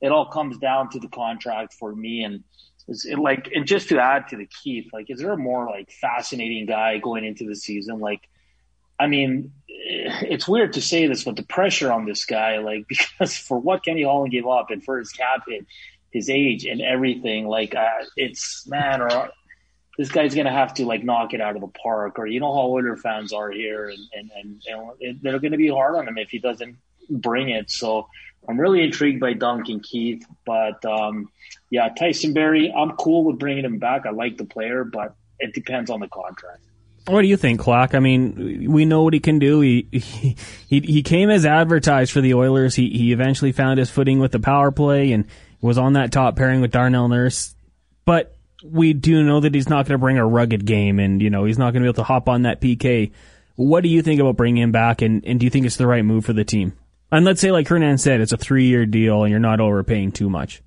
it 0.00 0.10
all 0.10 0.26
comes 0.26 0.58
down 0.58 0.90
to 0.90 0.98
the 0.98 1.08
contract 1.08 1.74
for 1.74 1.94
me. 1.94 2.24
And 2.24 2.44
is 2.88 3.04
it 3.04 3.18
like, 3.18 3.50
and 3.54 3.66
just 3.66 3.88
to 3.88 3.98
add 3.98 4.28
to 4.28 4.36
the 4.36 4.46
Keith, 4.46 4.90
like, 4.92 5.10
is 5.10 5.18
there 5.18 5.32
a 5.32 5.36
more 5.36 5.66
like 5.66 5.90
fascinating 5.90 6.66
guy 6.66 6.98
going 6.98 7.24
into 7.24 7.44
the 7.46 7.56
season? 7.56 7.98
Like, 7.98 8.28
I 8.98 9.06
mean, 9.06 9.52
it's 9.68 10.48
weird 10.48 10.74
to 10.74 10.80
say 10.80 11.06
this, 11.06 11.24
but 11.24 11.36
the 11.36 11.42
pressure 11.42 11.92
on 11.92 12.06
this 12.06 12.24
guy, 12.24 12.58
like, 12.58 12.86
because 12.88 13.36
for 13.36 13.58
what 13.58 13.84
Kenny 13.84 14.04
Holland 14.04 14.32
gave 14.32 14.46
up 14.46 14.70
and 14.70 14.82
for 14.84 14.98
his 14.98 15.10
cap 15.10 15.44
hit, 15.48 15.66
his 16.10 16.30
age 16.30 16.64
and 16.64 16.80
everything, 16.80 17.46
like, 17.46 17.74
uh, 17.74 18.04
it's 18.16 18.66
man, 18.66 19.02
or 19.02 19.30
this 19.98 20.10
guy's 20.10 20.34
to 20.46 20.52
have 20.52 20.74
to 20.74 20.84
like 20.84 21.02
knock 21.02 21.34
it 21.34 21.40
out 21.40 21.56
of 21.56 21.62
the 21.62 21.68
park, 21.68 22.18
or 22.18 22.26
you 22.26 22.40
know 22.40 22.54
how 22.54 22.68
Oiler 22.68 22.96
fans 22.96 23.32
are 23.32 23.50
here, 23.50 23.88
and 23.88 23.98
and 24.14 24.30
and, 24.66 24.90
and 25.00 25.20
they're 25.22 25.38
to 25.52 25.58
be 25.58 25.68
hard 25.68 25.96
on 25.96 26.06
him 26.06 26.18
if 26.18 26.30
he 26.30 26.38
doesn't 26.38 26.76
bring 27.08 27.48
it. 27.48 27.70
So 27.70 28.08
I'm 28.48 28.60
really 28.60 28.82
intrigued 28.82 29.20
by 29.20 29.32
Duncan 29.32 29.80
Keith, 29.80 30.24
but 30.44 30.84
um, 30.84 31.28
yeah, 31.70 31.88
Tyson 31.88 32.32
Barrie, 32.32 32.72
I'm 32.72 32.92
cool 32.92 33.24
with 33.24 33.38
bringing 33.38 33.64
him 33.64 33.78
back. 33.78 34.06
I 34.06 34.10
like 34.10 34.36
the 34.36 34.44
player, 34.44 34.84
but 34.84 35.16
it 35.38 35.52
depends 35.52 35.90
on 35.90 36.00
the 36.00 36.08
contract. 36.08 36.60
What 37.08 37.22
do 37.22 37.28
you 37.28 37.36
think, 37.36 37.60
Clock? 37.60 37.94
I 37.94 38.00
mean, 38.00 38.70
we 38.72 38.84
know 38.84 39.02
what 39.02 39.14
he 39.14 39.20
can 39.20 39.38
do. 39.38 39.60
He, 39.60 39.88
he 39.92 40.34
he 40.68 41.02
came 41.02 41.30
as 41.30 41.46
advertised 41.46 42.12
for 42.12 42.20
the 42.20 42.34
Oilers. 42.34 42.74
He 42.74 42.90
he 42.90 43.12
eventually 43.12 43.52
found 43.52 43.78
his 43.78 43.90
footing 43.90 44.18
with 44.18 44.32
the 44.32 44.40
power 44.40 44.72
play 44.72 45.12
and 45.12 45.26
was 45.60 45.78
on 45.78 45.94
that 45.94 46.12
top 46.12 46.36
pairing 46.36 46.60
with 46.60 46.72
Darnell 46.72 47.08
Nurse. 47.08 47.54
But 48.04 48.36
we 48.64 48.92
do 48.92 49.22
know 49.22 49.40
that 49.40 49.54
he's 49.54 49.68
not 49.68 49.86
going 49.86 49.94
to 49.94 49.98
bring 49.98 50.18
a 50.18 50.26
rugged 50.26 50.64
game 50.64 50.98
and, 50.98 51.20
you 51.20 51.30
know, 51.30 51.44
he's 51.44 51.58
not 51.58 51.72
going 51.72 51.82
to 51.82 51.86
be 51.86 51.86
able 51.86 51.94
to 51.94 52.04
hop 52.04 52.28
on 52.28 52.42
that 52.42 52.60
PK. 52.60 53.12
What 53.56 53.82
do 53.82 53.88
you 53.88 54.02
think 54.02 54.20
about 54.20 54.36
bringing 54.36 54.62
him 54.62 54.72
back 54.72 55.02
and, 55.02 55.24
and 55.24 55.40
do 55.40 55.46
you 55.46 55.50
think 55.50 55.66
it's 55.66 55.76
the 55.76 55.86
right 55.86 56.04
move 56.04 56.24
for 56.24 56.32
the 56.32 56.44
team? 56.44 56.72
And 57.10 57.24
let's 57.24 57.40
say, 57.40 57.52
like 57.52 57.68
Hernan 57.68 57.98
said, 57.98 58.20
it's 58.20 58.32
a 58.32 58.36
three 58.36 58.66
year 58.66 58.86
deal 58.86 59.22
and 59.22 59.30
you're 59.30 59.40
not 59.40 59.60
overpaying 59.60 60.12
too 60.12 60.28
much. 60.28 60.62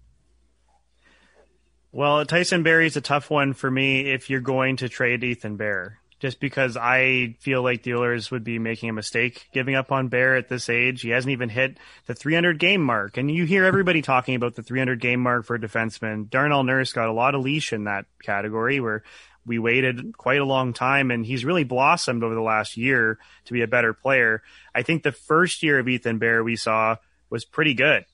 Well, 1.92 2.26
Tyson 2.26 2.64
Barrie's 2.64 2.98
a 2.98 3.02
tough 3.02 3.30
one 3.30 3.54
for 3.54 3.70
me 3.70 4.12
if 4.12 4.30
you're 4.30 4.42
going 4.42 4.78
to 4.78 4.90
trade 4.90 5.24
Ethan 5.24 5.58
Bear 5.58 6.00
just 6.20 6.40
because 6.40 6.76
I 6.78 7.36
feel 7.40 7.64
like 7.64 7.84
the 7.84 7.96
Oilers 7.96 8.30
would 8.30 8.44
be 8.44 8.60
making 8.60 8.90
a 8.90 8.94
mistake 8.94 9.48
giving 9.54 9.76
up 9.76 9.92
on 9.92 10.10
Bear 10.10 10.36
at 10.36 10.50
this 10.50 10.70
age. 10.70 11.02
He 11.02 11.10
hasn't 11.10 11.32
even 11.32 11.50
hit 11.50 11.78
the 12.06 12.14
300 12.14 12.60
game 12.60 12.82
mark. 12.82 13.18
And 13.18 13.32
you 13.32 13.46
hear 13.46 13.66
everybody 13.66 14.02
talking 14.02 14.36
about 14.36 14.56
the 14.56 14.64
300 14.64 15.00
game 15.00 15.22
mark 15.22 15.46
for 15.46 15.56
a 15.56 15.60
defenseman. 15.60 16.30
Darnell 16.30 16.64
Nurse 16.64 16.92
got 16.92 17.08
a 17.08 17.14
lot 17.14 17.36
of 17.36 17.42
leash 17.42 17.72
in 17.74 17.86
that 17.86 18.06
category 18.22 18.80
where 18.80 19.04
we 19.50 19.58
waited 19.58 20.16
quite 20.16 20.40
a 20.40 20.46
long 20.46 20.74
time 20.74 21.10
and 21.10 21.26
he's 21.26 21.44
really 21.44 21.64
blossomed 21.64 22.24
over 22.24 22.36
the 22.36 22.42
last 22.42 22.78
year 22.78 23.18
to 23.46 23.54
be 23.54 23.64
a 23.64 23.68
better 23.68 23.94
player. 23.94 24.44
I 24.76 24.84
think 24.84 25.02
the 25.02 25.12
first 25.12 25.64
year 25.64 25.80
of 25.80 25.90
Ethan 25.90 26.20
Bear 26.20 26.44
we 26.44 26.56
saw 26.56 26.98
was 27.32 27.46
pretty 27.46 27.74
good. 27.74 28.06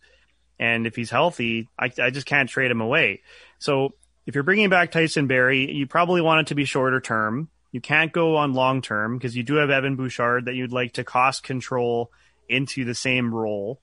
And 0.57 0.87
if 0.87 0.95
he's 0.95 1.09
healthy, 1.09 1.67
I, 1.77 1.91
I 2.01 2.09
just 2.09 2.25
can't 2.25 2.49
trade 2.49 2.71
him 2.71 2.79
away. 2.79 3.21
So 3.59 3.95
if 4.25 4.33
you're 4.33 4.45
bringing 4.45 4.69
back 4.69 4.91
Tyson 4.93 5.27
Barrie, 5.27 5.69
you 5.69 5.85
probably 5.87 6.21
want 6.21 6.39
it 6.39 6.47
to 6.47 6.55
be 6.55 6.63
shorter 6.63 7.01
term. 7.01 7.49
You 7.73 7.81
can't 7.81 8.13
go 8.13 8.37
on 8.37 8.53
long 8.53 8.81
term 8.81 9.17
because 9.17 9.35
you 9.35 9.43
do 9.43 9.55
have 9.55 9.69
Evan 9.69 9.97
Bouchard 9.97 10.45
that 10.45 10.55
you'd 10.55 10.71
like 10.71 10.93
to 10.93 11.03
cost 11.03 11.43
control 11.43 12.13
into 12.47 12.85
the 12.85 12.95
same 12.95 13.35
role. 13.35 13.81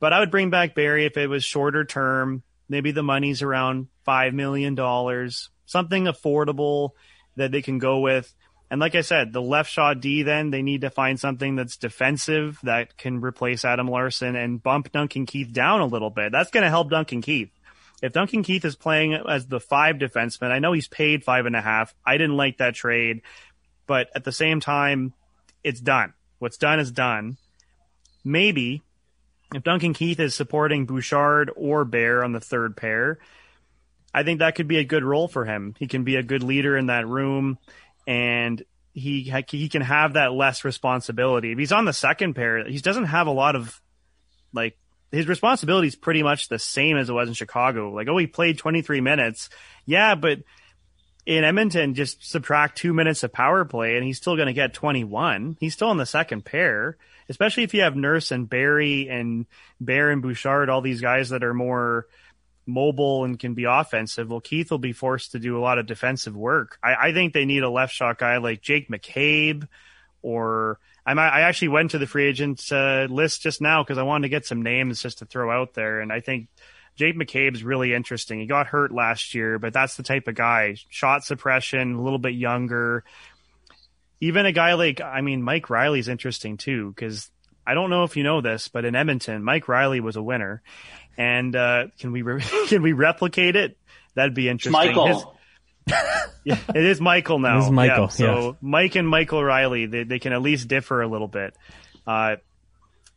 But 0.00 0.12
I 0.12 0.20
would 0.20 0.30
bring 0.30 0.50
back 0.50 0.74
Barrie 0.74 1.06
if 1.06 1.16
it 1.16 1.28
was 1.28 1.44
shorter 1.44 1.86
term. 1.86 2.42
Maybe 2.68 2.90
the 2.90 3.02
money's 3.02 3.40
around 3.40 3.88
$5 4.06 4.34
million, 4.34 4.78
something 5.68 6.04
affordable 6.04 6.90
that 7.36 7.52
they 7.52 7.62
can 7.62 7.78
go 7.78 8.00
with. 8.00 8.34
And 8.70 8.80
like 8.80 8.94
I 8.94 9.02
said, 9.02 9.32
the 9.32 9.40
left 9.40 9.70
shot 9.70 10.00
D, 10.00 10.22
then 10.22 10.50
they 10.50 10.62
need 10.62 10.80
to 10.80 10.90
find 10.90 11.18
something 11.18 11.56
that's 11.56 11.76
defensive 11.76 12.58
that 12.64 12.96
can 12.96 13.20
replace 13.20 13.64
Adam 13.64 13.88
Larsson 13.88 14.34
and 14.34 14.62
bump 14.62 14.92
Duncan 14.92 15.24
Keith 15.24 15.52
down 15.52 15.80
a 15.80 15.86
little 15.86 16.10
bit. 16.10 16.32
That's 16.32 16.50
going 16.50 16.64
to 16.64 16.70
help 16.70 16.90
Duncan 16.90 17.22
Keith. 17.22 17.50
If 18.02 18.12
Duncan 18.12 18.42
Keith 18.42 18.64
is 18.64 18.76
playing 18.76 19.14
as 19.14 19.46
the 19.46 19.60
five 19.60 19.96
defenseman, 19.96 20.50
I 20.50 20.58
know 20.58 20.72
he's 20.72 20.88
paid 20.88 21.24
five 21.24 21.46
and 21.46 21.56
a 21.56 21.60
half. 21.60 21.94
I 22.04 22.16
didn't 22.16 22.36
like 22.36 22.58
that 22.58 22.74
trade, 22.74 23.22
but 23.86 24.08
at 24.14 24.24
the 24.24 24.32
same 24.32 24.60
time, 24.60 25.14
it's 25.64 25.80
done. 25.80 26.12
What's 26.38 26.58
done 26.58 26.78
is 26.78 26.92
done. 26.92 27.38
Maybe 28.24 28.82
if 29.54 29.62
Duncan 29.62 29.94
Keith 29.94 30.20
is 30.20 30.34
supporting 30.34 30.86
Bouchard 30.86 31.50
or 31.56 31.84
Bear 31.84 32.22
on 32.22 32.32
the 32.32 32.40
third 32.40 32.76
pair, 32.76 33.18
I 34.18 34.24
think 34.24 34.40
that 34.40 34.56
could 34.56 34.66
be 34.66 34.78
a 34.78 34.84
good 34.84 35.04
role 35.04 35.28
for 35.28 35.44
him. 35.44 35.74
He 35.78 35.86
can 35.86 36.02
be 36.02 36.16
a 36.16 36.22
good 36.24 36.42
leader 36.42 36.76
in 36.76 36.86
that 36.86 37.06
room 37.06 37.58
and 38.04 38.62
he 38.92 39.32
he 39.48 39.68
can 39.68 39.82
have 39.82 40.14
that 40.14 40.32
less 40.32 40.64
responsibility. 40.64 41.52
If 41.52 41.58
he's 41.58 41.72
on 41.72 41.84
the 41.84 41.92
second 41.92 42.34
pair, 42.34 42.64
he 42.64 42.78
doesn't 42.78 43.04
have 43.04 43.28
a 43.28 43.32
lot 43.32 43.54
of 43.54 43.80
like 44.52 44.76
his 45.12 45.28
responsibility 45.28 45.86
is 45.86 45.94
pretty 45.94 46.24
much 46.24 46.48
the 46.48 46.58
same 46.58 46.96
as 46.96 47.08
it 47.08 47.12
was 47.12 47.28
in 47.28 47.34
Chicago. 47.34 47.92
Like, 47.92 48.08
oh, 48.08 48.18
he 48.18 48.26
played 48.26 48.58
23 48.58 49.00
minutes. 49.00 49.50
Yeah, 49.86 50.16
but 50.16 50.40
in 51.24 51.44
Edmonton, 51.44 51.94
just 51.94 52.28
subtract 52.28 52.76
two 52.76 52.92
minutes 52.92 53.22
of 53.22 53.32
power 53.32 53.64
play 53.64 53.96
and 53.96 54.04
he's 54.04 54.16
still 54.16 54.34
going 54.34 54.46
to 54.48 54.52
get 54.52 54.74
21. 54.74 55.58
He's 55.60 55.74
still 55.74 55.88
on 55.88 55.96
the 55.96 56.06
second 56.06 56.44
pair, 56.44 56.96
especially 57.28 57.62
if 57.62 57.72
you 57.72 57.82
have 57.82 57.94
Nurse 57.94 58.32
and 58.32 58.50
Barrie 58.50 59.08
and 59.08 59.46
Bear 59.80 60.10
and 60.10 60.22
Bouchard, 60.22 60.68
all 60.68 60.80
these 60.80 61.00
guys 61.00 61.28
that 61.28 61.44
are 61.44 61.54
more 61.54 62.06
mobile 62.68 63.24
and 63.24 63.38
can 63.38 63.54
be 63.54 63.64
offensive. 63.64 64.30
Well, 64.30 64.40
Keith 64.40 64.70
will 64.70 64.78
be 64.78 64.92
forced 64.92 65.32
to 65.32 65.38
do 65.38 65.58
a 65.58 65.60
lot 65.60 65.78
of 65.78 65.86
defensive 65.86 66.36
work. 66.36 66.78
I, 66.82 67.08
I 67.08 67.12
think 67.12 67.32
they 67.32 67.46
need 67.46 67.62
a 67.62 67.70
left 67.70 67.94
shot 67.94 68.18
guy 68.18 68.36
like 68.36 68.60
Jake 68.60 68.88
McCabe 68.88 69.66
or 70.22 70.78
I'm, 71.06 71.18
I 71.18 71.40
actually 71.40 71.68
went 71.68 71.92
to 71.92 71.98
the 71.98 72.06
free 72.06 72.26
agents 72.26 72.70
uh, 72.70 73.06
list 73.08 73.40
just 73.40 73.62
now 73.62 73.82
because 73.82 73.96
I 73.96 74.02
wanted 74.02 74.24
to 74.24 74.28
get 74.28 74.44
some 74.44 74.62
names 74.62 75.00
just 75.00 75.18
to 75.18 75.24
throw 75.24 75.50
out 75.50 75.72
there. 75.72 76.00
And 76.00 76.12
I 76.12 76.20
think 76.20 76.48
Jake 76.96 77.16
McCabe's 77.16 77.64
really 77.64 77.94
interesting. 77.94 78.40
He 78.40 78.46
got 78.46 78.66
hurt 78.66 78.92
last 78.92 79.34
year, 79.34 79.58
but 79.58 79.72
that's 79.72 79.96
the 79.96 80.02
type 80.02 80.28
of 80.28 80.34
guy. 80.34 80.76
Shot 80.90 81.24
suppression, 81.24 81.94
a 81.94 82.02
little 82.02 82.18
bit 82.18 82.34
younger. 82.34 83.04
Even 84.20 84.44
a 84.44 84.52
guy 84.52 84.74
like, 84.74 85.00
I 85.00 85.22
mean, 85.22 85.42
Mike 85.42 85.70
Reilly's 85.70 86.08
interesting 86.08 86.58
too 86.58 86.92
because 86.94 87.30
I 87.68 87.74
don't 87.74 87.90
know 87.90 88.04
if 88.04 88.16
you 88.16 88.22
know 88.22 88.40
this, 88.40 88.68
but 88.68 88.86
in 88.86 88.94
Edmonton, 88.94 89.44
Mike 89.44 89.68
Riley 89.68 90.00
was 90.00 90.16
a 90.16 90.22
winner. 90.22 90.62
And 91.18 91.54
uh, 91.54 91.88
can 91.98 92.12
we 92.12 92.22
re- 92.22 92.42
can 92.68 92.80
we 92.80 92.94
replicate 92.94 93.56
it? 93.56 93.76
That'd 94.14 94.34
be 94.34 94.48
interesting. 94.48 94.72
Michael. 94.72 95.06
His- 95.06 95.24
yeah, 96.44 96.58
it 96.74 96.84
is 96.84 97.00
Michael 97.00 97.38
now. 97.38 97.58
It 97.58 97.64
is 97.64 97.70
Michael. 97.70 98.04
Yeah, 98.04 98.08
so 98.08 98.56
Mike 98.62 98.94
and 98.94 99.06
Michael 99.06 99.44
Riley, 99.44 99.86
they, 99.86 100.04
they 100.04 100.18
can 100.18 100.32
at 100.32 100.40
least 100.40 100.68
differ 100.68 101.02
a 101.02 101.08
little 101.08 101.28
bit. 101.28 101.54
Uh, 102.06 102.36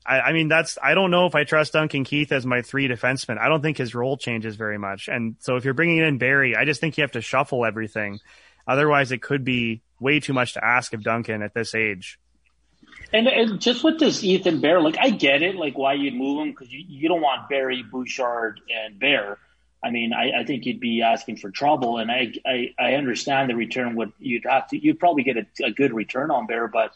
I, 0.05 0.19
I, 0.19 0.33
mean, 0.33 0.47
that's 0.47 0.77
I 0.81 0.93
don't 0.93 1.11
know 1.11 1.27
if 1.27 1.35
I 1.35 1.43
trust 1.43 1.73
Duncan 1.73 2.03
Keith 2.03 2.31
as 2.31 2.45
my 2.45 2.61
three 2.61 2.87
defenseman. 2.87 3.37
I 3.37 3.47
don't 3.49 3.61
think 3.61 3.77
his 3.77 3.93
role 3.95 4.17
changes 4.17 4.55
very 4.55 4.77
much. 4.77 5.07
And 5.07 5.35
so 5.39 5.55
if 5.55 5.65
you're 5.65 5.73
bringing 5.73 5.99
in 5.99 6.17
Barrie, 6.17 6.55
I 6.55 6.65
just 6.65 6.81
think 6.81 6.97
you 6.97 7.03
have 7.03 7.11
to 7.11 7.21
shuffle 7.21 7.65
everything. 7.65 8.19
Otherwise, 8.67 9.11
it 9.11 9.21
could 9.21 9.43
be 9.43 9.81
way 9.99 10.19
too 10.19 10.33
much 10.33 10.53
to 10.53 10.65
ask 10.65 10.93
of 10.93 11.03
Duncan 11.03 11.41
at 11.41 11.53
this 11.53 11.75
age. 11.75 12.19
And, 13.13 13.27
and 13.27 13.59
just 13.59 13.83
with 13.83 13.99
this 13.99 14.23
Ethan 14.23 14.61
Bear, 14.61 14.79
like 14.79 14.97
I 14.97 15.09
get 15.09 15.41
it, 15.41 15.55
like 15.55 15.77
why 15.77 15.93
you'd 15.93 16.15
move 16.15 16.41
him 16.41 16.51
because 16.51 16.71
you, 16.71 16.83
you 16.87 17.09
don't 17.09 17.21
want 17.21 17.49
Barrie 17.49 17.83
Bouchard, 17.83 18.61
and 18.73 18.99
Bear. 18.99 19.37
I 19.83 19.89
mean, 19.89 20.13
I, 20.13 20.41
I 20.41 20.43
think 20.45 20.65
you'd 20.65 20.79
be 20.79 21.01
asking 21.01 21.37
for 21.37 21.49
trouble, 21.49 21.97
and 21.97 22.11
I, 22.11 22.33
I, 22.45 22.73
I 22.79 22.93
understand 22.93 23.49
the 23.49 23.55
return 23.55 23.95
would 23.95 24.13
you'd 24.19 24.45
have 24.45 24.67
to 24.69 24.77
you'd 24.77 24.99
probably 24.99 25.23
get 25.23 25.37
a, 25.37 25.45
a 25.65 25.71
good 25.71 25.93
return 25.93 26.31
on 26.31 26.47
Bear, 26.47 26.67
but 26.67 26.93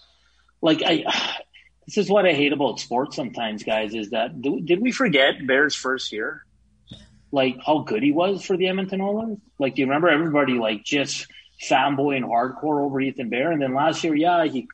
like 0.62 0.82
I, 0.86 1.04
this 1.86 1.98
is 1.98 2.10
what 2.10 2.26
I 2.26 2.34
hate 2.34 2.54
about 2.54 2.80
sports 2.80 3.16
sometimes, 3.16 3.64
guys, 3.64 3.94
is 3.94 4.12
that 4.12 4.42
did 4.42 4.82
we 4.82 4.92
forget 4.92 5.46
Bear's 5.46 5.76
first 5.76 6.14
year? 6.14 6.46
Like 7.32 7.58
how 7.66 7.80
good 7.80 8.04
he 8.04 8.14
was 8.14 8.46
for 8.46 8.56
the 8.56 8.70
Edmonton 8.70 9.02
Oilers. 9.02 9.38
Like, 9.60 9.76
do 9.76 9.82
you 9.82 9.88
remember 9.88 10.08
everybody 10.08 10.54
like 10.54 10.86
just 10.86 11.28
fanboy 11.62 12.16
and 12.16 12.26
hardcore 12.26 12.82
over 12.82 13.02
Ethan 13.02 13.30
Bear, 13.30 13.52
and 13.52 13.62
then 13.62 13.74
last 13.74 14.04
year, 14.04 14.16
yeah, 14.16 14.46
he 14.46 14.68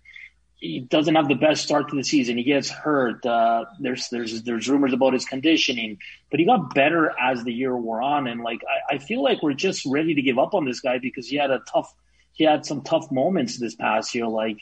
he 0.62 0.80
doesn't 0.80 1.16
have 1.16 1.28
the 1.28 1.36
best 1.36 1.64
start 1.64 1.90
to 1.90 1.96
the 1.96 2.04
season. 2.04 2.38
He 2.38 2.44
gets 2.44 2.70
hurt. 2.70 3.26
Uh, 3.26 3.66
there's 3.80 4.10
there's 4.10 4.44
there's 4.44 4.70
rumors 4.70 4.94
about 4.94 5.14
his 5.14 5.26
conditioning, 5.26 5.98
but 6.30 6.40
he 6.40 6.46
got 6.46 6.76
better 6.76 7.12
as 7.20 7.44
the 7.44 7.52
year 7.52 7.76
wore 7.76 8.02
on. 8.02 8.28
And 8.28 8.42
like 8.42 8.62
I, 8.64 8.96
I 8.96 8.98
feel 9.00 9.24
like 9.24 9.42
we're 9.42 9.54
just 9.54 9.86
ready 9.88 10.14
to 10.14 10.22
give 10.22 10.38
up 10.38 10.54
on 10.54 10.64
this 10.64 10.80
guy 10.80 11.00
because 11.00 11.28
he 11.28 11.36
had 11.36 11.50
a 11.50 11.62
tough 11.72 11.92
he 12.34 12.44
had 12.44 12.64
some 12.66 12.84
tough 12.84 13.12
moments 13.12 13.58
this 13.58 13.74
past 13.74 14.14
year. 14.14 14.28
Like 14.28 14.60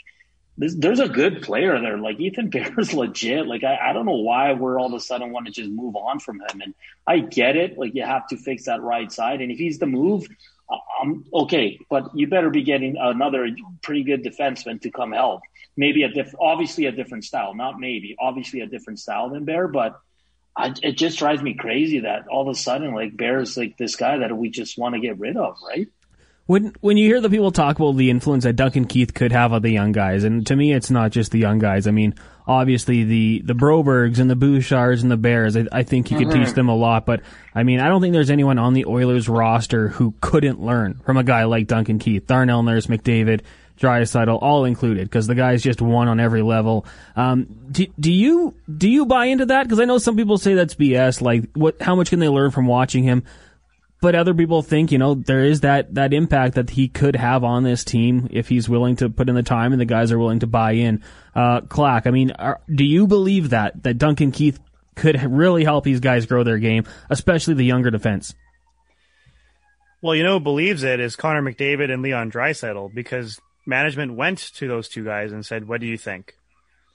this, 0.58 0.74
there's 0.74 1.02
a 1.02 1.10
good 1.10 1.42
player 1.42 1.80
there. 1.82 1.98
Like 1.98 2.18
Ethan 2.18 2.50
Bear's 2.50 2.94
legit. 2.94 3.46
Like 3.46 3.66
I, 3.66 3.90
I 3.90 3.94
don't 3.94 4.06
know 4.06 4.22
why 4.22 4.54
we're 4.54 4.80
all 4.80 4.88
of 4.88 4.94
a 4.94 5.02
sudden 5.02 5.34
want 5.34 5.48
to 5.48 5.52
just 5.52 5.70
move 5.70 5.98
on 5.98 6.22
from 6.22 6.40
him. 6.40 6.62
And 6.62 6.74
I 7.06 7.20
get 7.20 7.58
it. 7.58 7.78
Like 7.78 7.94
you 7.94 8.04
have 8.04 8.26
to 8.30 8.38
fix 8.38 8.66
that 8.66 8.82
right 8.82 9.12
side. 9.12 9.42
And 9.42 9.52
if 9.52 9.58
he's 9.58 9.80
the 9.80 9.86
move, 9.86 10.30
um, 11.02 11.26
okay, 11.34 11.80
but 11.90 12.12
you 12.16 12.28
better 12.28 12.50
be 12.50 12.64
getting 12.64 12.98
another 12.98 13.48
pretty 13.82 14.04
good 14.04 14.24
defenseman 14.24 14.82
to 14.82 14.92
come 14.92 15.12
help. 15.12 15.42
Maybe 15.76 16.04
a 16.04 16.10
diff, 16.10 16.34
obviously 16.40 16.86
a 16.86 16.92
different 16.92 17.24
style, 17.24 17.56
not 17.56 17.80
maybe, 17.80 18.16
obviously 18.20 18.62
a 18.62 18.68
different 18.68 19.00
style 19.00 19.30
than 19.30 19.46
Bear, 19.46 19.68
but 19.68 20.00
I, 20.56 20.74
it 20.84 20.98
just 20.98 21.20
drives 21.20 21.42
me 21.42 21.54
crazy 21.54 22.02
that 22.02 22.28
all 22.28 22.42
of 22.42 22.48
a 22.50 22.60
sudden, 22.60 22.94
like 22.94 23.16
Bear 23.16 23.40
is 23.40 23.58
like 23.58 23.78
this 23.78 23.96
guy 23.96 24.18
that 24.18 24.36
we 24.38 24.50
just 24.50 24.78
want 24.78 24.96
to 24.96 25.02
get 25.02 25.18
rid 25.18 25.38
of, 25.38 25.58
right? 25.68 25.88
When 26.50 26.74
when 26.82 26.98
you 26.98 27.06
hear 27.06 27.22
the 27.22 27.30
people 27.30 27.52
talk 27.52 27.78
about 27.78 27.96
the 27.96 28.10
influence 28.10 28.44
that 28.44 28.56
Duncan 28.56 28.86
Keith 28.86 29.14
could 29.14 29.32
have 29.32 29.54
on 29.54 29.62
the 29.62 29.70
young 29.70 29.92
guys, 29.92 30.24
and 30.24 30.48
to 30.48 30.56
me, 30.56 30.74
it's 30.74 30.90
not 30.90 31.12
just 31.12 31.32
the 31.32 31.38
young 31.38 31.60
guys. 31.60 31.86
I 31.86 31.92
mean, 31.92 32.16
obviously 32.48 33.04
the 33.04 33.44
the 33.46 33.54
Brobergs 33.54 34.18
and 34.18 34.32
the 34.32 34.36
Bouchards 34.36 35.04
and 35.04 35.12
the 35.12 35.16
Bears. 35.16 35.56
I, 35.56 35.68
I 35.72 35.84
think 35.84 36.08
he 36.08 36.16
could 36.16 36.30
mm-hmm. 36.30 36.46
teach 36.46 36.56
them 36.56 36.68
a 36.68 36.76
lot. 36.76 37.06
But 37.06 37.22
I 37.54 37.62
mean, 37.62 37.80
I 37.80 37.88
don't 37.88 38.02
think 38.02 38.14
there's 38.14 38.32
anyone 38.32 38.58
on 38.58 38.74
the 38.74 38.86
Oilers 38.86 39.30
roster 39.30 39.90
who 39.90 40.16
couldn't 40.22 40.60
learn 40.60 40.96
from 41.06 41.18
a 41.18 41.24
guy 41.24 41.44
like 41.44 41.68
Duncan 41.68 42.00
Keith, 42.00 42.26
Darnell 42.26 42.64
Nurse, 42.64 42.88
McDavid, 42.88 43.42
Draisaitl, 43.80 44.40
all 44.42 44.66
included, 44.66 45.04
because 45.04 45.28
the 45.28 45.36
guy's 45.36 45.62
just 45.62 45.84
one 45.84 46.08
on 46.08 46.20
every 46.20 46.42
level. 46.42 46.84
Um, 47.16 47.46
do, 47.70 47.86
do 48.00 48.12
you 48.12 48.56
do 48.76 48.90
you 48.90 49.06
buy 49.06 49.26
into 49.26 49.46
that? 49.46 49.66
Because 49.66 49.80
I 49.80 49.86
know 49.86 50.00
some 50.00 50.16
people 50.16 50.40
say 50.40 50.56
that's 50.56 50.74
BS. 50.74 51.22
Like, 51.22 51.44
what? 51.54 51.80
How 51.80 51.94
much 51.94 52.10
can 52.10 52.18
they 52.18 52.28
learn 52.28 52.50
from 52.50 52.66
watching 52.66 53.04
him? 53.04 53.24
But 54.02 54.16
other 54.16 54.34
people 54.34 54.62
think, 54.62 54.92
you 54.92 54.98
know, 54.98 55.14
there 55.14 55.44
is 55.44 55.62
that, 55.62 55.94
that 55.96 56.14
impact 56.14 56.56
that 56.56 56.70
he 56.70 56.88
could 56.88 57.16
have 57.16 57.44
on 57.44 57.64
this 57.64 57.84
team 57.84 58.30
if 58.32 58.48
he's 58.48 58.70
willing 58.70 58.96
to 58.98 59.10
put 59.10 59.28
in 59.28 59.36
the 59.36 59.44
time 59.44 59.74
and 59.74 59.82
the 59.82 59.86
guys 59.86 60.12
are 60.12 60.20
willing 60.20 60.40
to 60.40 60.48
buy 60.48 60.74
in. 60.74 61.04
Uh, 61.36 61.62
Clack, 61.62 62.08
I 62.08 62.12
mean, 62.12 62.32
are, 62.32 62.62
do 62.74 62.86
you 62.86 63.08
believe 63.08 63.50
that, 63.50 63.84
that 63.84 63.98
Duncan 63.98 64.32
Keith 64.32 64.60
could 64.96 65.22
really 65.24 65.66
help 65.66 65.84
these 65.84 66.00
guys 66.00 66.26
grow 66.26 66.44
their 66.44 66.60
game, 66.60 66.86
especially 67.10 67.56
the 67.56 67.66
younger 67.66 67.92
defense? 67.92 68.34
Well, 70.02 70.16
you 70.16 70.24
know 70.24 70.40
who 70.40 70.44
believes 70.44 70.84
it 70.84 71.02
is 71.02 71.18
Connor 71.18 71.42
McDavid 71.42 71.92
and 71.92 72.02
Leon 72.02 72.32
Draisaitl 72.32 72.94
because 72.94 73.42
management 73.66 74.16
went 74.16 74.38
to 74.56 74.68
those 74.70 74.88
two 74.88 75.04
guys 75.04 75.34
and 75.34 75.46
said, 75.46 75.68
what 75.68 75.82
do 75.82 75.88
you 75.88 75.98
think? 75.98 76.36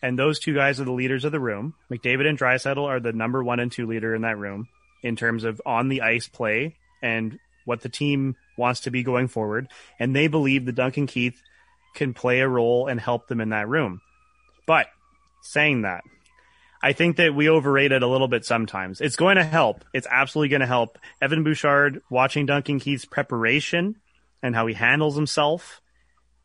And 0.00 0.18
those 0.18 0.38
two 0.38 0.54
guys 0.54 0.80
are 0.80 0.84
the 0.84 0.92
leaders 0.92 1.26
of 1.26 1.32
the 1.32 1.40
room. 1.40 1.74
McDavid 1.90 2.26
and 2.26 2.38
Draisaitl 2.38 2.82
are 2.82 3.00
the 3.00 3.12
number 3.12 3.44
one 3.44 3.60
and 3.60 3.70
two 3.70 3.86
leader 3.86 4.14
in 4.14 4.22
that 4.22 4.38
room 4.38 4.68
in 5.02 5.16
terms 5.16 5.44
of 5.44 5.60
on 5.66 5.88
the 5.88 6.00
ice 6.00 6.28
play 6.28 6.76
and 7.04 7.38
what 7.66 7.82
the 7.82 7.88
team 7.88 8.34
wants 8.56 8.80
to 8.80 8.90
be 8.90 9.02
going 9.02 9.28
forward. 9.28 9.68
And 10.00 10.16
they 10.16 10.26
believe 10.26 10.64
that 10.64 10.74
Duncan 10.74 11.06
Keith 11.06 11.40
can 11.94 12.14
play 12.14 12.40
a 12.40 12.48
role 12.48 12.88
and 12.88 12.98
help 12.98 13.28
them 13.28 13.40
in 13.40 13.50
that 13.50 13.68
room. 13.68 14.00
But 14.66 14.86
saying 15.42 15.82
that, 15.82 16.02
I 16.82 16.92
think 16.92 17.16
that 17.16 17.34
we 17.34 17.48
overrate 17.48 17.92
it 17.92 18.02
a 18.02 18.06
little 18.06 18.28
bit 18.28 18.44
sometimes. 18.44 19.00
It's 19.00 19.16
going 19.16 19.36
to 19.36 19.44
help. 19.44 19.84
It's 19.92 20.06
absolutely 20.10 20.48
going 20.48 20.60
to 20.60 20.66
help. 20.66 20.98
Evan 21.20 21.44
Bouchard 21.44 22.02
watching 22.10 22.46
Duncan 22.46 22.80
Keith's 22.80 23.04
preparation 23.04 23.96
and 24.42 24.54
how 24.54 24.66
he 24.66 24.74
handles 24.74 25.14
himself, 25.14 25.80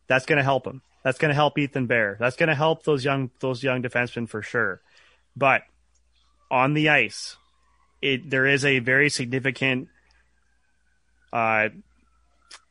that's 0.07 0.25
going 0.25 0.37
to 0.37 0.43
help 0.43 0.67
him. 0.67 0.81
That's 1.03 1.17
going 1.17 1.29
to 1.29 1.35
help 1.35 1.57
Ethan 1.57 1.87
Bear. 1.87 2.17
That's 2.19 2.35
going 2.35 2.49
to 2.49 2.55
help 2.55 2.83
those 2.83 3.05
young 3.05 3.31
those 3.39 3.63
young 3.63 3.81
defensemen 3.81 4.27
for 4.27 4.41
sure. 4.41 4.81
But 5.35 5.61
on 6.51 6.73
the 6.73 6.89
ice, 6.89 7.37
it 8.01 8.29
there 8.29 8.45
is 8.45 8.65
a 8.65 8.79
very 8.79 9.09
significant 9.09 9.87
uh, 11.31 11.69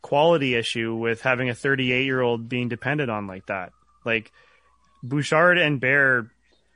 quality 0.02 0.54
issue 0.54 0.94
with 0.94 1.22
having 1.22 1.50
a 1.50 1.54
38 1.54 2.04
year 2.04 2.20
old 2.20 2.48
being 2.48 2.68
dependent 2.68 3.10
on 3.10 3.26
like 3.26 3.46
that. 3.46 3.72
Like 4.04 4.32
Bouchard 5.02 5.58
and 5.58 5.80
Bear, 5.80 6.30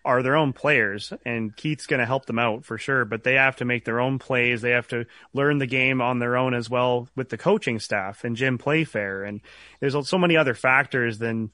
are 0.04 0.22
their 0.22 0.36
own 0.36 0.52
players, 0.52 1.12
and 1.24 1.54
Keith's 1.54 1.86
going 1.86 2.00
to 2.00 2.06
help 2.06 2.26
them 2.26 2.38
out 2.38 2.64
for 2.64 2.76
sure. 2.78 3.04
But 3.04 3.22
they 3.22 3.34
have 3.34 3.56
to 3.56 3.64
make 3.64 3.84
their 3.84 4.00
own 4.00 4.18
plays. 4.18 4.60
They 4.60 4.70
have 4.70 4.88
to 4.88 5.06
learn 5.32 5.58
the 5.58 5.66
game 5.66 6.00
on 6.00 6.18
their 6.18 6.36
own 6.36 6.54
as 6.54 6.68
well 6.68 7.08
with 7.14 7.28
the 7.28 7.38
coaching 7.38 7.78
staff 7.78 8.24
and 8.24 8.36
Jim 8.36 8.58
Playfair. 8.58 9.24
And 9.24 9.40
there's 9.80 9.96
so 10.08 10.18
many 10.18 10.36
other 10.36 10.54
factors 10.54 11.18
than 11.18 11.50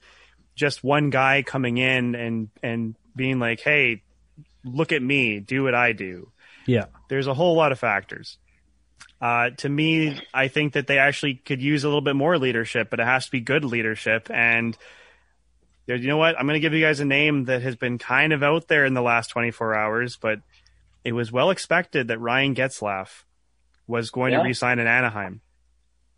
just 0.55 0.83
one 0.83 1.09
guy 1.09 1.43
coming 1.43 1.77
in 1.77 2.15
and 2.15 2.49
and 2.63 2.95
being 3.15 3.39
like, 3.39 3.59
"Hey, 3.61 4.01
look 4.63 4.91
at 4.91 5.01
me, 5.01 5.39
do 5.39 5.63
what 5.63 5.75
I 5.75 5.93
do." 5.93 6.31
Yeah, 6.65 6.85
there's 7.07 7.27
a 7.27 7.33
whole 7.33 7.55
lot 7.55 7.71
of 7.71 7.79
factors. 7.79 8.37
Uh, 9.21 9.49
to 9.57 9.69
me, 9.69 10.19
I 10.33 10.47
think 10.47 10.73
that 10.73 10.87
they 10.87 10.97
actually 10.97 11.35
could 11.35 11.61
use 11.61 11.83
a 11.83 11.87
little 11.87 12.01
bit 12.01 12.15
more 12.15 12.37
leadership, 12.37 12.89
but 12.89 12.99
it 12.99 13.05
has 13.05 13.25
to 13.25 13.31
be 13.31 13.41
good 13.41 13.65
leadership. 13.65 14.29
And 14.31 14.77
you 15.87 16.07
know 16.07 16.17
what? 16.17 16.37
I'm 16.39 16.45
going 16.45 16.53
to 16.53 16.59
give 16.59 16.73
you 16.73 16.85
guys 16.85 16.99
a 16.99 17.05
name 17.05 17.45
that 17.45 17.61
has 17.63 17.75
been 17.75 17.97
kind 17.97 18.31
of 18.31 18.43
out 18.43 18.67
there 18.67 18.85
in 18.85 18.93
the 18.93 19.01
last 19.01 19.27
24 19.29 19.75
hours, 19.75 20.17
but 20.17 20.39
it 21.03 21.13
was 21.13 21.31
well 21.31 21.49
expected 21.49 22.07
that 22.07 22.19
Ryan 22.19 22.55
Getzlaf 22.55 23.23
was 23.87 24.11
going 24.11 24.33
yeah. 24.33 24.39
to 24.39 24.45
resign 24.45 24.79
in 24.79 24.87
Anaheim. 24.87 25.41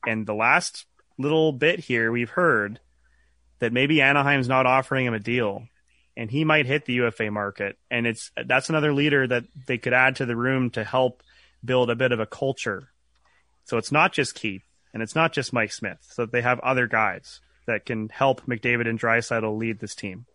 And 0.05 0.25
the 0.25 0.33
last 0.33 0.85
little 1.17 1.53
bit 1.53 1.79
here, 1.79 2.11
we've 2.11 2.29
heard 2.29 2.79
that 3.59 3.71
maybe 3.71 4.01
Anaheim's 4.01 4.47
not 4.47 4.65
offering 4.65 5.05
him 5.05 5.13
a 5.13 5.19
deal 5.19 5.67
and 6.17 6.29
he 6.29 6.43
might 6.43 6.65
hit 6.65 6.85
the 6.85 6.93
UFA 6.93 7.31
market. 7.31 7.77
And 7.89 8.05
it's 8.05 8.31
that's 8.45 8.69
another 8.69 8.93
leader 8.93 9.25
that 9.27 9.45
they 9.67 9.77
could 9.77 9.93
add 9.93 10.17
to 10.17 10.25
the 10.25 10.35
room 10.35 10.71
to 10.71 10.83
help 10.83 11.23
build 11.63 11.89
a 11.89 11.95
bit 11.95 12.11
of 12.11 12.19
a 12.19 12.25
culture. 12.25 12.89
So 13.65 13.77
it's 13.77 13.91
not 13.91 14.13
just 14.13 14.35
Keith 14.35 14.63
and 14.93 15.01
it's 15.01 15.15
not 15.15 15.33
just 15.33 15.53
Mike 15.53 15.71
Smith. 15.71 15.99
So 16.01 16.25
they 16.25 16.41
have 16.41 16.59
other 16.59 16.87
guys 16.87 17.39
that 17.67 17.85
can 17.85 18.09
help 18.09 18.45
McDavid 18.45 18.87
and 18.87 18.99
Draisaitl 18.99 19.57
lead 19.57 19.79
this 19.79 19.95
team. 19.95 20.25